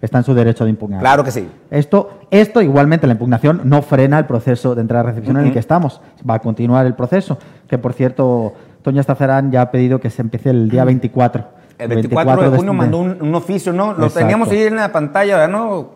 está 0.00 0.18
en 0.18 0.24
su 0.24 0.34
derecho 0.34 0.64
de 0.64 0.70
impugnar. 0.70 1.00
Claro 1.00 1.24
que 1.24 1.30
sí. 1.30 1.48
Esto, 1.70 2.20
esto 2.30 2.60
igualmente, 2.62 3.06
la 3.06 3.14
impugnación 3.14 3.62
no 3.64 3.82
frena 3.82 4.18
el 4.18 4.26
proceso 4.26 4.74
de 4.74 4.82
entrada-recepción 4.82 5.38
en 5.38 5.46
el 5.46 5.52
que 5.52 5.58
estamos. 5.58 6.00
Va 6.28 6.34
a 6.34 6.38
continuar 6.40 6.86
el 6.86 6.94
proceso, 6.94 7.38
que 7.68 7.78
por 7.78 7.92
cierto, 7.94 8.54
Toña 8.84 9.00
Estacerán 9.00 9.50
ya 9.50 9.62
ha 9.62 9.70
pedido 9.70 9.98
que 9.98 10.10
se 10.10 10.20
empiece 10.20 10.50
el 10.50 10.68
día 10.68 10.84
24. 10.84 11.42
El 11.78 11.88
24, 11.88 12.50
de 12.50 12.56
junio 12.58 12.72
este- 12.72 12.72
mandó 12.72 12.98
un, 12.98 13.16
un 13.18 13.34
oficio, 13.34 13.72
¿no? 13.72 13.94
Lo 13.94 14.04
Exacto. 14.06 14.18
teníamos 14.18 14.50
ahí 14.50 14.64
en 14.64 14.76
la 14.76 14.92
pantalla, 14.92 15.38
¿verdad? 15.38 15.58
¿no? 15.58 15.88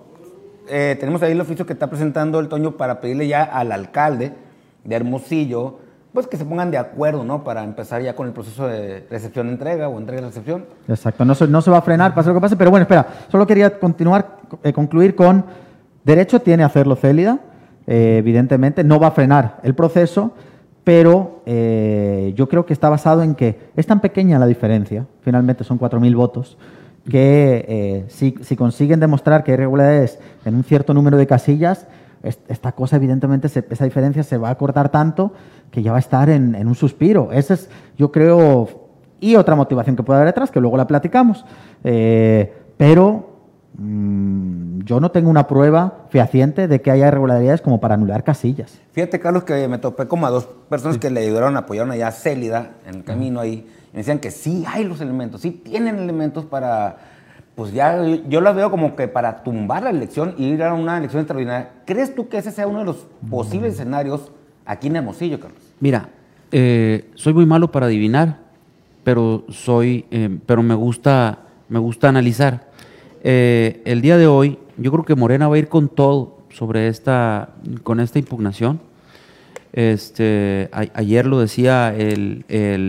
Eh, 0.71 0.97
tenemos 0.99 1.23
ahí 1.23 1.33
el 1.33 1.41
oficio 1.41 1.67
que 1.67 1.75
está 1.75 1.89
presentando 1.89 2.41
el 2.41 2.49
Toño 2.49 2.79
para 2.79 3.01
pedirle 3.01 3.29
ya 3.29 3.43
al 3.43 3.73
alcalde 3.73 4.33
de 4.85 4.97
Hermosillo, 4.97 5.81
pues 6.15 6.27
que 6.27 6.39
se 6.39 6.47
pongan 6.47 6.71
de 6.71 6.79
acuerdo, 6.79 7.25
¿no? 7.25 7.45
Para 7.45 7.63
empezar 7.63 8.01
ya 8.01 8.17
con 8.17 8.27
el 8.27 8.33
proceso 8.33 8.67
de 8.67 9.07
recepción-entrega 9.11 9.89
o 9.89 9.99
entrega-recepción. 9.99 10.65
Exacto, 10.89 11.27
no 11.27 11.35
se, 11.35 11.47
no 11.47 11.61
se 11.61 11.71
va 11.71 11.79
a 11.79 11.83
frenar, 11.83 12.15
pase 12.15 12.31
lo 12.31 12.37
que 12.37 12.41
pase, 12.41 12.57
pero 12.57 12.71
bueno, 12.71 12.83
espera, 12.85 13.07
solo 13.31 13.47
quería 13.47 13.79
continuar, 13.79 14.39
eh, 14.63 14.73
concluir 14.73 15.15
con, 15.15 15.45
derecho 16.05 16.41
tiene 16.41 16.63
a 16.63 16.67
hacerlo 16.67 16.97
Célida, 16.97 17.39
eh, 17.87 18.17
evidentemente, 18.19 18.83
no 18.83 18.99
va 18.99 19.09
a 19.09 19.11
frenar 19.11 19.59
el 19.63 19.75
proceso, 19.75 20.33
pero 20.89 21.43
eh, 21.45 22.33
yo 22.35 22.49
creo 22.49 22.65
que 22.65 22.73
está 22.73 22.89
basado 22.89 23.23
en 23.23 23.35
que 23.35 23.59
es 23.77 23.87
tan 23.87 24.01
pequeña 24.01 24.39
la 24.39 24.47
diferencia, 24.47 25.05
finalmente 25.21 25.63
son 25.63 25.79
4.000 25.79 26.17
votos, 26.17 26.57
que 27.11 27.67
eh, 27.69 28.05
si, 28.09 28.37
si 28.41 28.57
consiguen 28.57 28.99
demostrar 28.99 29.45
que 29.45 29.51
hay 29.51 29.57
irregularidades 29.57 30.19
en 30.47 30.55
un 30.55 30.65
cierto 30.65 30.95
número 30.95 31.19
de 31.19 31.27
casillas, 31.27 31.87
es- 32.23 32.39
esta 32.49 32.73
cosa 32.73 32.97
evidentemente, 32.97 33.49
esa 33.49 33.85
diferencia 33.85 34.23
se 34.23 34.39
va 34.39 34.49
a 34.49 34.55
cortar 34.55 34.89
tanto 34.89 35.35
que 35.71 35.83
ya 35.83 35.91
va 35.91 35.99
a 35.99 36.01
estar 36.01 36.31
en, 36.31 36.57
un 36.67 36.75
suspiro. 36.75 37.33
Ese 37.33 37.53
es, 37.53 37.69
yo 37.99 38.11
creo, 38.11 38.67
y 39.21 39.37
otra 39.37 39.57
motivación 39.57 39.95
que 39.95 40.03
puede 40.03 40.21
haber 40.21 40.29
detrás, 40.31 40.51
que 40.51 40.59
luego 40.59 40.79
la 40.79 40.87
platicamos. 40.87 41.45
Eh, 41.85 42.51
pero 42.79 43.29
mm, 43.77 44.58
yo 44.89 45.01
no 45.01 45.11
tengo 45.11 45.29
una 45.29 45.47
prueba 45.47 46.07
fehaciente 46.09 46.67
de 46.67 46.81
que 46.81 46.91
haya 46.91 47.09
irregularidades 47.09 47.61
como 47.61 47.79
para 47.79 47.95
anular 47.95 48.25
casillas. 48.25 48.81
Fíjate, 48.93 49.21
Carlos, 49.21 49.45
que 49.45 49.69
me 49.69 49.77
topé 49.77 50.09
como 50.09 50.27
a 50.27 50.31
dos 50.31 50.49
personas 50.71 50.97
que 50.97 51.11
le 51.11 51.21
ayudaron, 51.21 51.59
apoyaron 51.59 51.91
allá 51.91 52.09
a 52.09 52.13
Célida 52.13 52.71
en 52.87 52.95
el 52.95 53.05
camino 53.05 53.39
ahí. 53.39 53.69
Y 53.93 53.93
me 53.93 53.99
decían 53.99 54.19
que 54.19 54.31
sí 54.31 54.65
hay 54.67 54.85
los 54.85 55.03
elementos, 55.03 55.43
sí 55.43 55.51
tienen 55.51 55.99
elementos 55.99 56.47
para, 56.47 56.97
pues 57.55 57.75
ya, 57.75 58.03
yo 58.31 58.41
las 58.41 58.57
veo 58.57 58.71
como 58.71 58.97
que 58.97 59.09
para 59.09 59.43
tumbar 59.43 59.83
la 59.83 59.91
elección 59.91 60.35
y 60.39 60.47
ir 60.47 60.63
a 60.63 60.73
una 60.73 60.97
elección 60.97 61.21
extraordinaria. 61.21 61.69
¿Crees 61.85 62.15
tú 62.15 62.31
que 62.31 62.39
ese 62.39 62.51
sea 62.51 62.67
uno 62.67 62.79
de 62.79 62.87
los 62.87 63.07
posibles 63.29 63.75
escenarios 63.75 64.33
aquí 64.65 64.87
en 64.87 64.97
Hermosillo, 64.97 65.39
Carlos? 65.39 65.61
Mira, 65.81 66.09
eh, 66.51 67.11
soy 67.15 67.35
muy 67.35 67.45
malo 67.45 67.71
para 67.71 67.85
adivinar, 67.85 68.39
pero 69.05 69.45
soy, 69.51 70.07
eh, 70.11 70.39
pero 70.47 70.63
me 70.63 70.75
gusta, 70.75 71.41
me 71.69 71.79
gusta 71.79 72.09
analizar. 72.09 72.69
Eh, 73.23 73.83
el 73.85 74.01
día 74.01 74.17
de 74.17 74.27
hoy, 74.27 74.59
yo 74.79 74.91
creo 74.93 75.05
que 75.05 75.15
Morena 75.15 75.49
va 75.49 75.57
a 75.57 75.59
ir 75.59 75.69
con 75.69 75.89
todo 75.89 76.39
sobre 76.51 76.89
esta, 76.89 77.51
con 77.83 78.01
esta 78.01 78.19
impugnación. 78.19 78.81
Este, 79.73 80.69
a- 80.73 80.87
ayer 80.95 81.27
lo 81.27 81.39
decía 81.41 81.95
el, 81.95 82.45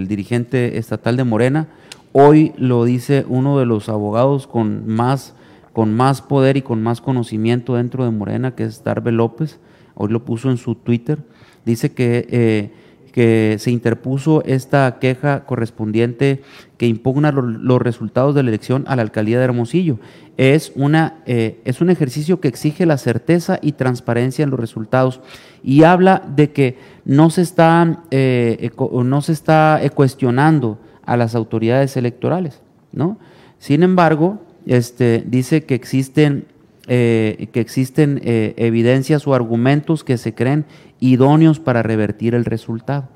dirigente 0.07 0.77
estatal 0.77 1.17
de 1.17 1.23
Morena, 1.23 1.67
hoy 2.13 2.53
lo 2.57 2.85
dice 2.85 3.25
uno 3.27 3.59
de 3.59 3.65
los 3.65 3.89
abogados 3.89 4.47
con 4.47 4.87
más, 4.87 5.33
con 5.73 5.93
más 5.93 6.21
poder 6.21 6.57
y 6.57 6.61
con 6.61 6.81
más 6.81 7.01
conocimiento 7.01 7.75
dentro 7.75 8.05
de 8.05 8.11
Morena, 8.11 8.55
que 8.55 8.63
es 8.63 8.83
Darbe 8.83 9.11
López, 9.11 9.59
hoy 9.95 10.09
lo 10.09 10.23
puso 10.23 10.49
en 10.49 10.57
su 10.57 10.75
Twitter, 10.75 11.19
dice 11.65 11.91
que, 11.91 12.25
eh, 12.31 12.71
que 13.19 13.57
se 13.59 13.69
interpuso 13.69 14.41
esta 14.45 14.97
queja 15.01 15.43
correspondiente 15.43 16.41
que 16.77 16.87
impugna 16.87 17.33
lo- 17.33 17.41
los 17.41 17.81
resultados 17.81 18.33
de 18.33 18.43
la 18.43 18.47
elección 18.49 18.85
a 18.87 18.95
la 18.95 19.01
alcaldía 19.01 19.37
de 19.39 19.43
Hermosillo. 19.43 19.99
Es, 20.37 20.71
una, 20.77 21.15
eh, 21.25 21.59
es 21.65 21.81
un 21.81 21.89
ejercicio 21.89 22.39
que 22.39 22.47
exige 22.47 22.85
la 22.85 22.97
certeza 22.97 23.59
y 23.61 23.73
transparencia 23.73 24.43
en 24.43 24.51
los 24.51 24.59
resultados 24.61 25.19
y 25.61 25.83
habla 25.83 26.23
de 26.33 26.51
que 26.51 26.77
no 27.03 27.29
se 27.29 27.41
está, 27.41 28.03
eh, 28.09 28.69
no 29.03 29.21
se 29.21 29.33
está 29.33 29.81
cuestionando 29.93 30.77
a 31.05 31.17
las 31.17 31.35
autoridades 31.35 31.97
electorales, 31.97 32.61
¿no? 32.93 33.17
Sin 33.57 33.83
embargo, 33.83 34.39
este, 34.65 35.25
dice 35.27 35.65
que 35.65 35.75
existen, 35.75 36.45
eh, 36.91 37.49
que 37.51 37.59
existen 37.59 38.19
eh, 38.23 38.55
evidencias 38.57 39.27
o 39.27 39.35
argumentos 39.35 40.03
que 40.03 40.17
se 40.17 40.33
creen 40.33 40.65
idóneos 40.99 41.59
para 41.59 41.83
revertir 41.83 42.33
el 42.33 42.45
resultado, 42.45 43.07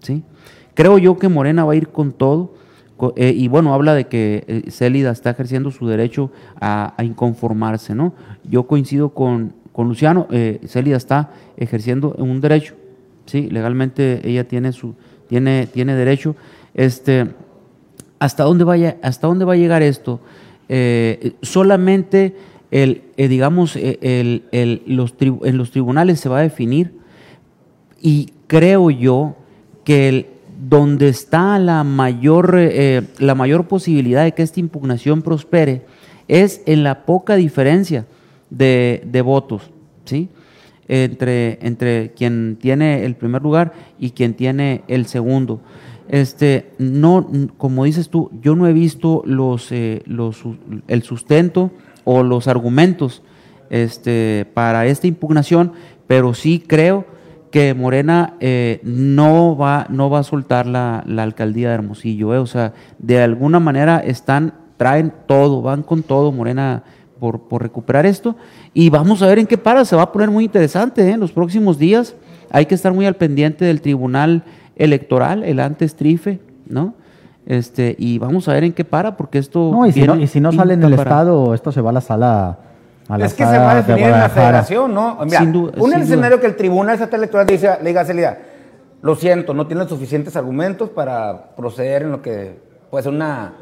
¿sí? 0.00 0.22
Creo 0.72 0.96
yo 0.96 1.18
que 1.18 1.28
Morena 1.28 1.66
va 1.66 1.74
a 1.74 1.76
ir 1.76 1.88
con 1.88 2.12
todo, 2.12 2.54
eh, 3.16 3.34
y 3.36 3.48
bueno, 3.48 3.74
habla 3.74 3.92
de 3.92 4.06
que 4.06 4.64
Célida 4.70 5.10
está 5.10 5.28
ejerciendo 5.28 5.70
su 5.70 5.86
derecho 5.86 6.32
a, 6.58 6.94
a 6.96 7.04
inconformarse, 7.04 7.94
¿no? 7.94 8.14
Yo 8.44 8.66
coincido 8.66 9.10
con, 9.10 9.52
con 9.72 9.88
Luciano, 9.88 10.26
Célida 10.66 10.96
está 10.96 11.30
ejerciendo 11.58 12.14
un 12.16 12.40
derecho, 12.40 12.76
¿sí? 13.26 13.50
Legalmente 13.50 14.26
ella 14.26 14.48
tiene, 14.48 14.72
su, 14.72 14.94
tiene, 15.28 15.66
tiene 15.66 15.94
derecho. 15.94 16.34
Este, 16.72 17.26
¿hasta, 18.20 18.44
dónde 18.44 18.64
vaya, 18.64 18.96
¿Hasta 19.02 19.26
dónde 19.26 19.44
va 19.44 19.52
a 19.52 19.56
llegar 19.56 19.82
esto? 19.82 20.18
Solamente 21.42 22.34
el, 22.70 23.02
eh, 23.16 23.28
digamos, 23.28 23.76
eh, 23.76 23.98
el- 24.02 24.44
el- 24.52 24.82
los 24.86 25.14
en 25.20 25.56
los 25.56 25.70
tribunales 25.70 26.20
se 26.20 26.28
va 26.28 26.38
a 26.38 26.42
definir 26.42 26.92
y 28.00 28.30
creo 28.46 28.90
yo 28.90 29.36
que 29.84 30.08
el- 30.08 30.26
donde 30.68 31.08
está 31.08 31.58
la 31.58 31.84
mayor, 31.84 32.56
eh, 32.58 33.02
la 33.18 33.34
mayor 33.34 33.68
posibilidad 33.68 34.24
de 34.24 34.32
que 34.32 34.42
esta 34.42 34.60
impugnación 34.60 35.22
prospere 35.22 35.82
es 36.26 36.62
en 36.66 36.82
la 36.82 37.04
poca 37.06 37.36
diferencia 37.36 38.06
de, 38.50 39.02
de 39.06 39.22
votos, 39.22 39.70
¿sí? 40.04 40.28
Entre, 40.88 41.58
entre 41.64 42.12
quien 42.12 42.56
tiene 42.60 43.04
el 43.04 43.14
primer 43.14 43.42
lugar 43.42 43.72
y 43.98 44.10
quien 44.10 44.34
tiene 44.34 44.82
el 44.88 45.06
segundo. 45.06 45.60
Este, 46.08 46.70
no, 46.78 47.30
como 47.58 47.84
dices 47.84 48.08
tú, 48.08 48.30
yo 48.42 48.56
no 48.56 48.66
he 48.66 48.72
visto 48.72 49.22
los, 49.26 49.70
eh, 49.70 50.02
los, 50.06 50.42
el 50.88 51.02
sustento 51.02 51.70
o 52.10 52.22
los 52.22 52.48
argumentos 52.48 53.22
este, 53.68 54.46
para 54.54 54.86
esta 54.86 55.06
impugnación, 55.06 55.72
pero 56.06 56.32
sí 56.32 56.64
creo 56.66 57.04
que 57.50 57.74
Morena 57.74 58.32
eh, 58.40 58.80
no, 58.82 59.58
va, 59.58 59.86
no 59.90 60.08
va 60.08 60.20
a 60.20 60.22
soltar 60.22 60.66
la, 60.66 61.04
la 61.06 61.22
alcaldía 61.22 61.68
de 61.68 61.74
Hermosillo. 61.74 62.34
eh. 62.34 62.38
O 62.38 62.46
sea, 62.46 62.72
de 62.98 63.20
alguna 63.20 63.60
manera 63.60 63.98
están, 63.98 64.54
traen 64.78 65.12
todo, 65.26 65.60
van 65.60 65.82
con 65.82 66.02
todo 66.02 66.32
Morena 66.32 66.82
por, 67.20 67.42
por 67.42 67.60
recuperar 67.60 68.06
esto. 68.06 68.36
Y 68.72 68.88
vamos 68.88 69.20
a 69.20 69.26
ver 69.26 69.38
en 69.38 69.46
qué 69.46 69.58
para. 69.58 69.84
Se 69.84 69.94
va 69.94 70.04
a 70.04 70.12
poner 70.12 70.30
muy 70.30 70.44
interesante 70.44 71.02
eh, 71.02 71.10
en 71.10 71.20
los 71.20 71.32
próximos 71.32 71.78
días. 71.78 72.14
Hay 72.50 72.64
que 72.64 72.74
estar 72.74 72.94
muy 72.94 73.04
al 73.04 73.16
pendiente 73.16 73.66
del 73.66 73.82
Tribunal 73.82 74.44
Electoral, 74.76 75.44
el 75.44 75.60
antes 75.60 75.94
trife, 75.94 76.40
¿no? 76.66 76.94
Este, 77.48 77.96
y 77.98 78.18
vamos 78.18 78.46
a 78.46 78.52
ver 78.52 78.64
en 78.64 78.74
qué 78.74 78.84
para, 78.84 79.16
porque 79.16 79.38
esto. 79.38 79.70
No, 79.72 79.86
y 79.86 79.92
si 79.92 80.02
no, 80.02 80.16
y 80.16 80.26
si 80.26 80.38
no 80.38 80.52
sale 80.52 80.74
en 80.74 80.82
el 80.84 80.90
para- 80.90 81.02
Estado, 81.02 81.54
esto 81.54 81.72
se 81.72 81.80
va 81.80 81.88
a 81.88 81.92
la 81.94 82.02
sala. 82.02 82.58
A 83.08 83.16
la 83.16 83.24
Es 83.24 83.32
que 83.32 83.46
se 83.46 83.56
va 83.56 83.70
a 83.70 83.74
de 83.76 83.82
definir 83.84 84.10
en 84.10 84.20
la 84.20 84.28
federación, 84.28 84.92
¿no? 84.92 85.16
Mira, 85.24 85.38
Sin 85.38 85.52
duda, 85.52 85.72
un 85.78 85.90
sin 85.90 86.02
escenario 86.02 86.40
que 86.40 86.46
el 86.46 86.56
Tribunal 86.56 86.92
Estatal 86.96 87.20
Electoral 87.20 87.46
dice, 87.46 87.70
le 87.82 87.88
diga 87.88 88.02
a 88.02 88.36
lo 89.00 89.14
siento, 89.14 89.54
no 89.54 89.66
tiene 89.66 89.88
suficientes 89.88 90.36
argumentos 90.36 90.90
para 90.90 91.54
proceder 91.56 92.02
en 92.02 92.12
lo 92.12 92.20
que 92.20 92.60
puede 92.90 93.04
ser 93.04 93.12
una... 93.14 93.54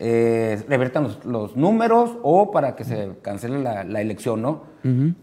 Eh, 0.00 0.62
revertan 0.68 1.04
los, 1.04 1.24
los 1.24 1.56
números 1.56 2.10
o 2.22 2.50
para 2.50 2.76
que 2.76 2.84
se 2.84 3.12
cancele 3.22 3.62
la, 3.62 3.84
la 3.84 4.02
elección, 4.02 4.42
¿no? 4.42 4.64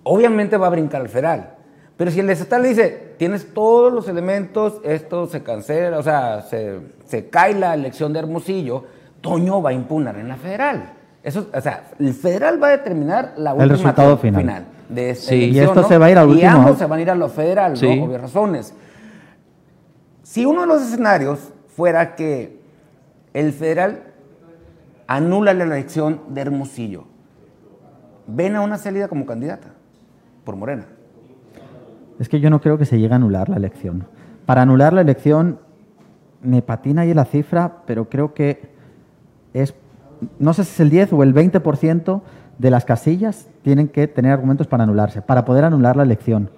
Obviamente 0.03 0.57
va 0.57 0.67
a 0.67 0.69
brincar 0.71 1.01
al 1.01 1.09
federal. 1.09 1.55
Pero 2.01 2.09
si 2.09 2.19
el 2.19 2.31
estatal 2.31 2.63
le 2.63 2.69
dice, 2.69 3.13
tienes 3.19 3.53
todos 3.53 3.93
los 3.93 4.07
elementos, 4.07 4.81
esto 4.83 5.27
se 5.27 5.43
cancela, 5.43 5.99
o 5.99 6.01
sea, 6.01 6.41
se, 6.41 6.79
se 7.05 7.29
cae 7.29 7.53
la 7.53 7.75
elección 7.75 8.11
de 8.11 8.17
Hermosillo, 8.17 8.85
Toño 9.21 9.61
va 9.61 9.69
a 9.69 9.73
impugnar 9.73 10.17
en 10.17 10.27
la 10.27 10.35
federal. 10.35 10.93
Eso, 11.21 11.45
o 11.53 11.61
sea, 11.61 11.91
el 11.99 12.15
federal 12.15 12.57
va 12.59 12.69
a 12.69 12.71
determinar 12.71 13.33
la 13.37 13.53
última 13.53 13.71
resultado 13.71 14.17
toma 14.17 14.39
final. 14.39 14.65
de 14.89 15.11
esta 15.11 15.29
Sí. 15.29 15.51
Y 15.51 15.59
esto 15.59 15.79
¿no? 15.83 15.87
se 15.87 15.99
va 15.99 16.07
a 16.07 16.09
ir 16.09 16.17
al 16.17 16.27
Y 16.29 16.31
último, 16.31 16.49
ambos 16.49 16.71
¿no? 16.71 16.77
se 16.79 16.85
van 16.87 16.97
a 16.97 17.01
ir 17.03 17.11
a 17.11 17.13
lo 17.13 17.29
federal, 17.29 17.77
Sí. 17.77 17.95
¿no? 17.95 18.05
Obvias 18.05 18.21
razones. 18.21 18.73
Si 20.23 20.43
uno 20.43 20.61
de 20.61 20.67
los 20.69 20.81
escenarios 20.81 21.49
fuera 21.67 22.15
que 22.15 22.61
el 23.35 23.53
federal 23.53 24.05
anula 25.05 25.53
la 25.53 25.65
elección 25.65 26.19
de 26.29 26.41
Hermosillo, 26.41 27.03
ven 28.25 28.55
a 28.55 28.61
una 28.61 28.79
salida 28.79 29.07
como 29.07 29.27
candidata 29.27 29.67
por 30.43 30.55
Morena. 30.55 30.87
Es 32.21 32.29
que 32.29 32.39
yo 32.39 32.51
no 32.51 32.61
creo 32.61 32.77
que 32.77 32.85
se 32.85 32.99
llegue 32.99 33.13
a 33.13 33.15
anular 33.15 33.49
la 33.49 33.55
elección. 33.55 34.05
Para 34.45 34.61
anular 34.61 34.93
la 34.93 35.01
elección 35.01 35.57
me 36.43 36.61
patina 36.61 37.01
ahí 37.01 37.15
la 37.15 37.25
cifra, 37.25 37.77
pero 37.87 38.09
creo 38.09 38.35
que 38.35 38.69
es, 39.55 39.73
no 40.37 40.53
sé 40.53 40.63
si 40.63 40.69
es 40.69 40.79
el 40.81 40.91
10 40.91 41.13
o 41.13 41.23
el 41.23 41.33
20% 41.33 42.21
de 42.59 42.69
las 42.69 42.85
casillas 42.85 43.47
tienen 43.63 43.87
que 43.87 44.07
tener 44.07 44.33
argumentos 44.33 44.67
para 44.67 44.83
anularse, 44.83 45.23
para 45.23 45.45
poder 45.45 45.63
anular 45.63 45.97
la 45.97 46.03
elección. 46.03 46.51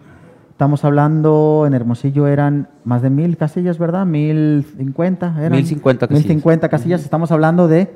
Estamos 0.52 0.84
hablando, 0.84 1.64
en 1.66 1.74
Hermosillo 1.74 2.28
eran 2.28 2.68
más 2.84 3.02
de 3.02 3.10
mil 3.10 3.38
casillas, 3.38 3.78
¿verdad? 3.80 4.06
Mil 4.06 4.66
cincuenta. 4.78 5.34
eran. 5.40 5.54
1050 5.54 6.08
casillas. 6.10 6.26
1050 6.26 6.68
casillas. 6.68 7.04
Estamos 7.04 7.32
hablando 7.32 7.70
de 7.70 7.90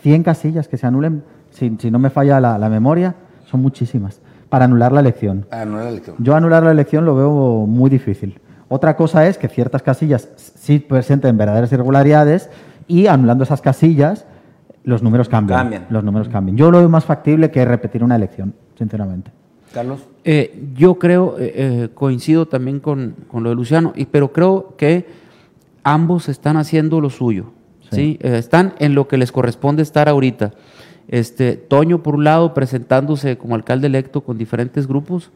100 0.00 0.22
casillas 0.22 0.68
que 0.68 0.78
se 0.78 0.86
anulen, 0.86 1.22
si, 1.50 1.76
si 1.78 1.90
no 1.90 1.98
me 1.98 2.08
falla 2.08 2.40
la, 2.40 2.56
la 2.56 2.70
memoria, 2.70 3.14
son 3.44 3.60
muchísimas, 3.60 4.22
para 4.48 4.64
anular 4.64 4.92
la 4.92 5.00
elección. 5.00 5.46
Ah, 5.50 5.64
no 5.64 5.76
era 5.76 5.84
la 5.84 5.90
elección. 5.90 6.16
Yo 6.18 6.34
anular 6.34 6.62
la 6.62 6.70
elección 6.70 7.04
lo 7.04 7.14
veo 7.14 7.66
muy 7.66 7.90
difícil. 7.90 8.40
Otra 8.68 8.96
cosa 8.96 9.26
es 9.26 9.38
que 9.38 9.48
ciertas 9.48 9.82
casillas 9.82 10.28
sí 10.36 10.78
presenten 10.78 11.36
verdaderas 11.36 11.72
irregularidades 11.72 12.50
y 12.86 13.06
anulando 13.06 13.44
esas 13.44 13.60
casillas 13.60 14.26
los 14.84 15.02
números 15.02 15.28
cambian. 15.28 15.58
Cambian. 15.58 15.86
Los 15.90 16.04
números 16.04 16.28
cambian. 16.28 16.56
Yo 16.56 16.70
lo 16.70 16.78
veo 16.78 16.88
más 16.88 17.04
factible 17.04 17.50
que 17.50 17.64
repetir 17.64 18.02
una 18.02 18.16
elección, 18.16 18.54
sinceramente. 18.76 19.30
Carlos. 19.72 20.00
Eh, 20.24 20.70
yo 20.74 20.98
creo, 20.98 21.38
eh, 21.38 21.52
eh, 21.54 21.88
coincido 21.94 22.46
también 22.46 22.80
con, 22.80 23.14
con 23.28 23.42
lo 23.42 23.50
de 23.50 23.54
Luciano, 23.56 23.92
y, 23.94 24.06
pero 24.06 24.32
creo 24.32 24.74
que 24.76 25.06
ambos 25.82 26.28
están 26.28 26.56
haciendo 26.56 27.00
lo 27.00 27.10
suyo. 27.10 27.52
Sí. 27.90 27.96
¿sí? 27.96 28.18
Eh, 28.22 28.38
están 28.38 28.74
en 28.78 28.94
lo 28.94 29.08
que 29.08 29.16
les 29.16 29.32
corresponde 29.32 29.82
estar 29.82 30.08
ahorita. 30.08 30.52
Este, 31.08 31.54
Toño, 31.56 32.02
por 32.02 32.14
un 32.16 32.24
lado, 32.24 32.52
presentándose 32.54 33.38
como 33.38 33.54
alcalde 33.54 33.86
electo 33.86 34.20
con 34.22 34.36
diferentes 34.38 34.86
grupos. 34.86 35.30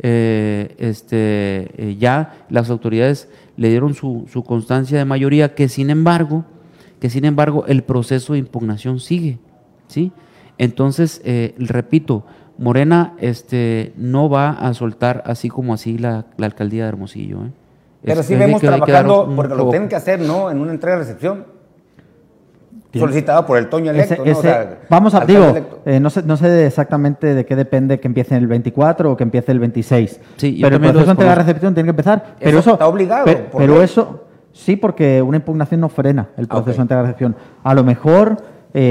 eh, 0.00 0.74
este, 0.78 1.70
eh, 1.90 1.96
ya 1.98 2.44
las 2.50 2.68
autoridades 2.68 3.28
le 3.56 3.68
dieron 3.70 3.94
su, 3.94 4.26
su 4.30 4.42
constancia 4.42 4.98
de 4.98 5.04
mayoría, 5.04 5.54
que 5.54 5.68
sin 5.68 5.88
embargo, 5.88 6.44
que 7.00 7.08
sin 7.10 7.24
embargo 7.24 7.64
el 7.68 7.84
proceso 7.84 8.32
de 8.32 8.40
impugnación 8.40 8.98
sigue. 8.98 9.38
¿sí? 9.86 10.10
Entonces, 10.58 11.20
eh, 11.24 11.54
repito, 11.58 12.24
Morena 12.58 13.14
este, 13.18 13.92
no 13.96 14.28
va 14.28 14.50
a 14.50 14.74
soltar 14.74 15.22
así 15.26 15.48
como 15.48 15.72
así 15.74 15.96
la, 15.96 16.26
la 16.38 16.46
alcaldía 16.46 16.82
de 16.84 16.88
Hermosillo. 16.88 17.44
¿eh? 17.44 17.50
Pero 18.02 18.22
sí 18.24 18.34
vemos 18.34 18.60
que 18.60 18.66
trabajando, 18.66 19.32
porque 19.36 19.54
lo 19.54 19.70
tienen 19.70 19.88
que 19.88 19.96
hacer, 19.96 20.20
¿no? 20.20 20.50
En 20.50 20.58
una 20.60 20.72
entrega-recepción. 20.72 21.34
Tiene- 21.44 21.53
Solicitado 23.00 23.46
por 23.46 23.58
el 23.58 23.68
Toño 23.68 23.90
electo, 23.90 24.14
Ese- 24.14 24.22
¿no? 24.22 24.28
O 24.28 24.32
ese- 24.32 24.42
sea, 24.42 24.78
vamos 24.88 25.14
a, 25.14 25.24
digo, 25.24 25.54
eh, 25.84 26.00
no, 26.00 26.10
sé, 26.10 26.22
no 26.22 26.36
sé 26.36 26.66
exactamente 26.66 27.34
de 27.34 27.44
qué 27.46 27.56
depende 27.56 27.98
que 28.00 28.08
empiece 28.08 28.36
el 28.36 28.46
24 28.46 29.12
o 29.12 29.16
que 29.16 29.22
empiece 29.24 29.52
el 29.52 29.58
26. 29.58 30.20
Sí, 30.36 30.56
yo 30.56 30.66
pero 30.66 30.76
el 30.76 30.82
proceso 30.82 31.04
de 31.06 31.10
entrega 31.10 31.30
desconozco. 31.32 31.46
recepción 31.46 31.74
tiene 31.74 31.86
que 31.86 31.90
empezar. 31.90 32.24
Pero 32.38 32.50
Eso 32.50 32.58
eso, 32.60 32.72
está 32.72 32.86
obligado, 32.86 33.26
Pero, 33.56 33.82
eso, 33.82 34.24
sí, 34.52 34.76
porque 34.76 35.20
una 35.22 35.36
impugnación 35.38 35.80
no 35.80 35.88
frena 35.88 36.28
el 36.36 36.44
Ah, 36.44 36.54
proceso 36.56 36.70
ok. 36.72 36.76
de 36.76 36.82
entrega 36.82 37.02
recepción. 37.02 37.36
A 37.62 37.74
lo 37.74 37.84
mejor, 37.84 38.36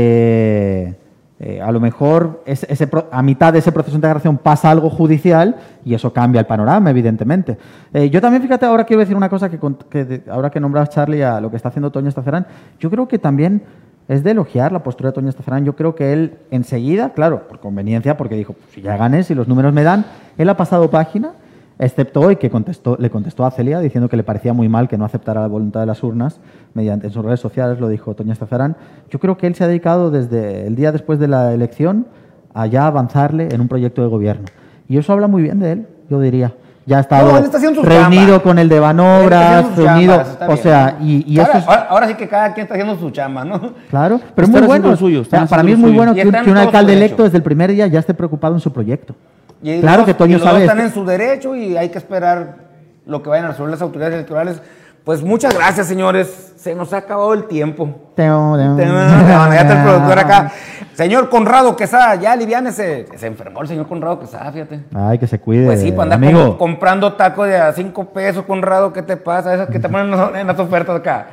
eh, 0.07 0.95
eh, 1.39 1.61
a 1.61 1.71
lo 1.73 1.79
mejor 1.81 2.41
ese, 2.45 2.65
ese 2.71 2.87
pro- 2.87 3.07
a 3.11 3.21
mitad 3.21 3.51
de 3.51 3.59
ese 3.59 3.71
proceso 3.73 3.91
de 3.93 3.97
integración 3.97 4.37
pasa 4.37 4.71
algo 4.71 4.89
judicial 4.89 5.57
y 5.83 5.93
eso 5.93 6.13
cambia 6.13 6.39
el 6.39 6.45
panorama, 6.45 6.89
evidentemente. 6.89 7.57
Eh, 7.93 8.09
yo 8.09 8.21
también, 8.21 8.41
fíjate, 8.41 8.65
ahora 8.65 8.85
quiero 8.85 9.01
decir 9.01 9.15
una 9.17 9.27
cosa 9.29 9.49
que, 9.49 9.59
cont- 9.59 9.83
que 9.89 10.05
de- 10.05 10.23
ahora 10.31 10.49
que 10.49 10.59
nombras 10.61 10.89
Charlie 10.89 11.21
a 11.21 11.41
lo 11.41 11.49
que 11.49 11.57
está 11.57 11.67
haciendo 11.69 11.91
Toño 11.91 12.07
Estacerán, 12.07 12.45
yo 12.79 12.89
creo 12.89 13.07
que 13.09 13.19
también 13.19 13.61
es 14.07 14.23
de 14.23 14.31
elogiar 14.31 14.71
la 14.71 14.83
postura 14.83 15.09
de 15.09 15.13
Toño 15.13 15.29
Estacerán. 15.29 15.65
Yo 15.65 15.75
creo 15.75 15.95
que 15.95 16.13
él 16.13 16.37
enseguida, 16.51 17.13
claro, 17.13 17.47
por 17.47 17.59
conveniencia, 17.59 18.17
porque 18.17 18.35
dijo, 18.35 18.53
"Pues 18.53 18.71
si 18.73 18.81
ya 18.81 18.97
gané, 18.97 19.23
si 19.23 19.35
los 19.35 19.47
números 19.47 19.73
me 19.73 19.83
dan, 19.83 20.05
él 20.37 20.49
ha 20.49 20.57
pasado 20.57 20.89
página, 20.89 21.33
excepto 21.79 22.21
hoy 22.21 22.35
que 22.35 22.49
contestó, 22.49 22.97
le 22.99 23.09
contestó 23.09 23.45
a 23.45 23.51
Celia 23.51 23.79
diciendo 23.79 24.09
que 24.09 24.17
le 24.17 24.23
parecía 24.23 24.53
muy 24.53 24.69
mal 24.69 24.87
que 24.87 24.97
no 24.97 25.05
aceptara 25.05 25.41
la 25.41 25.47
voluntad 25.47 25.79
de 25.79 25.85
las 25.85 26.03
urnas, 26.03 26.39
mediante 26.73 27.07
en 27.07 27.13
sus 27.13 27.23
redes 27.23 27.39
sociales 27.39 27.79
lo 27.79 27.89
dijo 27.89 28.13
Toño 28.13 28.33
Estacerán. 28.33 28.75
Yo 29.09 29.19
creo 29.19 29.37
que 29.37 29.47
él 29.47 29.55
se 29.55 29.63
ha 29.63 29.67
dedicado 29.67 30.11
desde 30.11 30.67
el 30.67 30.75
día 30.75 30.91
después 30.91 31.19
de 31.19 31.27
la 31.27 31.53
elección 31.53 32.07
a 32.53 32.67
ya 32.67 32.87
avanzarle 32.87 33.49
en 33.51 33.61
un 33.61 33.67
proyecto 33.67 34.01
de 34.01 34.07
gobierno. 34.07 34.45
Y 34.87 34.97
eso 34.97 35.13
habla 35.13 35.27
muy 35.27 35.41
bien 35.41 35.59
de 35.59 35.71
él, 35.71 35.87
yo 36.09 36.19
diría. 36.19 36.53
Ya 36.85 36.97
ha 36.97 37.01
estado 37.01 37.31
No, 37.31 37.81
reunido 37.81 38.25
chamba. 38.25 38.39
con 38.43 38.59
el 38.59 38.67
de 38.67 38.79
Banobras, 38.79 39.75
reunido, 39.77 40.21
o 40.47 40.57
sea, 40.57 40.97
y, 41.01 41.23
y 41.33 41.39
ahora, 41.39 41.49
eso 41.51 41.57
es... 41.59 41.67
ahora- 41.67 41.87
ahora 41.89 42.07
sí 42.09 42.15
que 42.15 42.27
cada 42.27 42.53
quien 42.53 42.63
está 42.65 42.73
haciendo 42.75 42.97
su 42.99 43.09
chamba, 43.11 43.45
¿no? 43.45 43.73
Claro, 43.89 44.19
pero 44.35 44.45
es 44.45 44.51
muy 44.51 44.61
bueno. 44.61 44.89
lo 44.89 44.97
suyo, 44.97 45.21
O 45.21 45.23
sea, 45.23 45.39
están 45.43 45.47
para 45.47 45.63
mí 45.63 45.71
es 45.71 45.77
muy 45.77 45.91
bueno 45.91 46.13
que, 46.13 46.23
que 46.29 46.51
un 46.51 46.57
alcalde 46.57 46.93
electo 46.93 47.23
desde 47.23 47.37
el 47.37 47.43
primer 47.43 47.71
día 47.71 47.87
ya 47.87 47.99
esté 47.99 48.13
preocupado 48.13 48.53
en 48.55 48.59
su 48.59 48.73
proyecto. 48.73 49.15
Y 49.61 49.79
Claro 49.79 49.99
los- 49.99 50.07
que 50.07 50.13
Toño 50.13 50.31
y 50.31 50.33
los 50.33 50.41
dos 50.41 50.51
sabe 50.51 50.65
están 50.65 50.79
en 50.81 50.93
su 50.93 51.05
derecho 51.05 51.55
y 51.55 51.77
hay 51.77 51.87
que 51.87 51.97
esperar 51.97 52.57
lo 53.05 53.23
que 53.23 53.29
vayan 53.29 53.45
a 53.45 53.49
resolver 53.49 53.71
las 53.71 53.81
autoridades 53.81 54.15
electorales. 54.15 54.61
Pues 55.05 55.21
muchas 55.23 55.53
gracias, 55.55 55.87
señores. 55.87 56.52
Se 56.63 56.73
nos 56.73 56.93
ha 56.93 56.97
acabado 56.99 57.33
el 57.33 57.43
tiempo. 57.43 57.89
Teo, 58.15 58.55
teo. 58.55 58.77
ya 58.77 59.57
está 59.61 59.73
el 59.79 59.83
productor 59.85 60.17
acá. 60.19 60.51
Señor 60.93 61.27
Conrado 61.29 61.75
Quesada, 61.75 62.15
ya 62.15 62.31
aliviánese. 62.31 63.05
Se 63.17 63.27
enfermó 63.27 63.63
el 63.63 63.67
señor 63.67 63.85
Conrado 63.85 64.17
Quesada, 64.17 64.49
fíjate. 64.49 64.79
Ay, 64.95 65.17
que 65.19 65.27
se 65.27 65.39
cuide. 65.41 65.65
Pues 65.65 65.81
sí, 65.81 65.91
para 65.91 66.13
andar 66.15 66.19
amigo. 66.29 66.57
com- 66.57 66.69
comprando 66.69 67.13
tacos 67.13 67.47
de 67.47 67.57
a 67.57 67.73
5 67.73 68.05
pesos, 68.13 68.45
Conrado, 68.45 68.93
¿qué 68.93 69.01
te 69.01 69.17
pasa? 69.17 69.53
Esas 69.53 69.67
que 69.67 69.77
te 69.77 69.89
ponen 69.89 70.13
en 70.37 70.47
las- 70.47 70.57
ofertas 70.59 70.95
acá. 70.95 71.27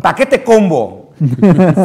Paquete 0.00 0.42
combo. 0.42 1.10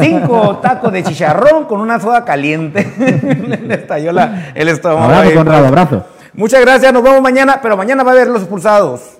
Cinco 0.00 0.56
tacos 0.62 0.90
de 0.92 1.02
chicharrón 1.02 1.64
con 1.66 1.78
una 1.78 2.00
soda 2.00 2.24
caliente. 2.24 2.90
Le 3.66 3.74
estalló 3.74 4.12
la- 4.12 4.52
el 4.54 4.68
estómago. 4.68 5.04
Abrazo, 5.04 5.22
ahí, 5.28 5.34
Conrado, 5.34 5.58
pues. 5.60 5.68
abrazo. 5.68 6.06
Muchas 6.32 6.60
gracias, 6.62 6.90
nos 6.90 7.02
vemos 7.02 7.20
mañana, 7.20 7.58
pero 7.62 7.76
mañana 7.76 8.02
va 8.02 8.12
a 8.12 8.14
haber 8.14 8.28
los 8.28 8.40
expulsados. 8.40 9.18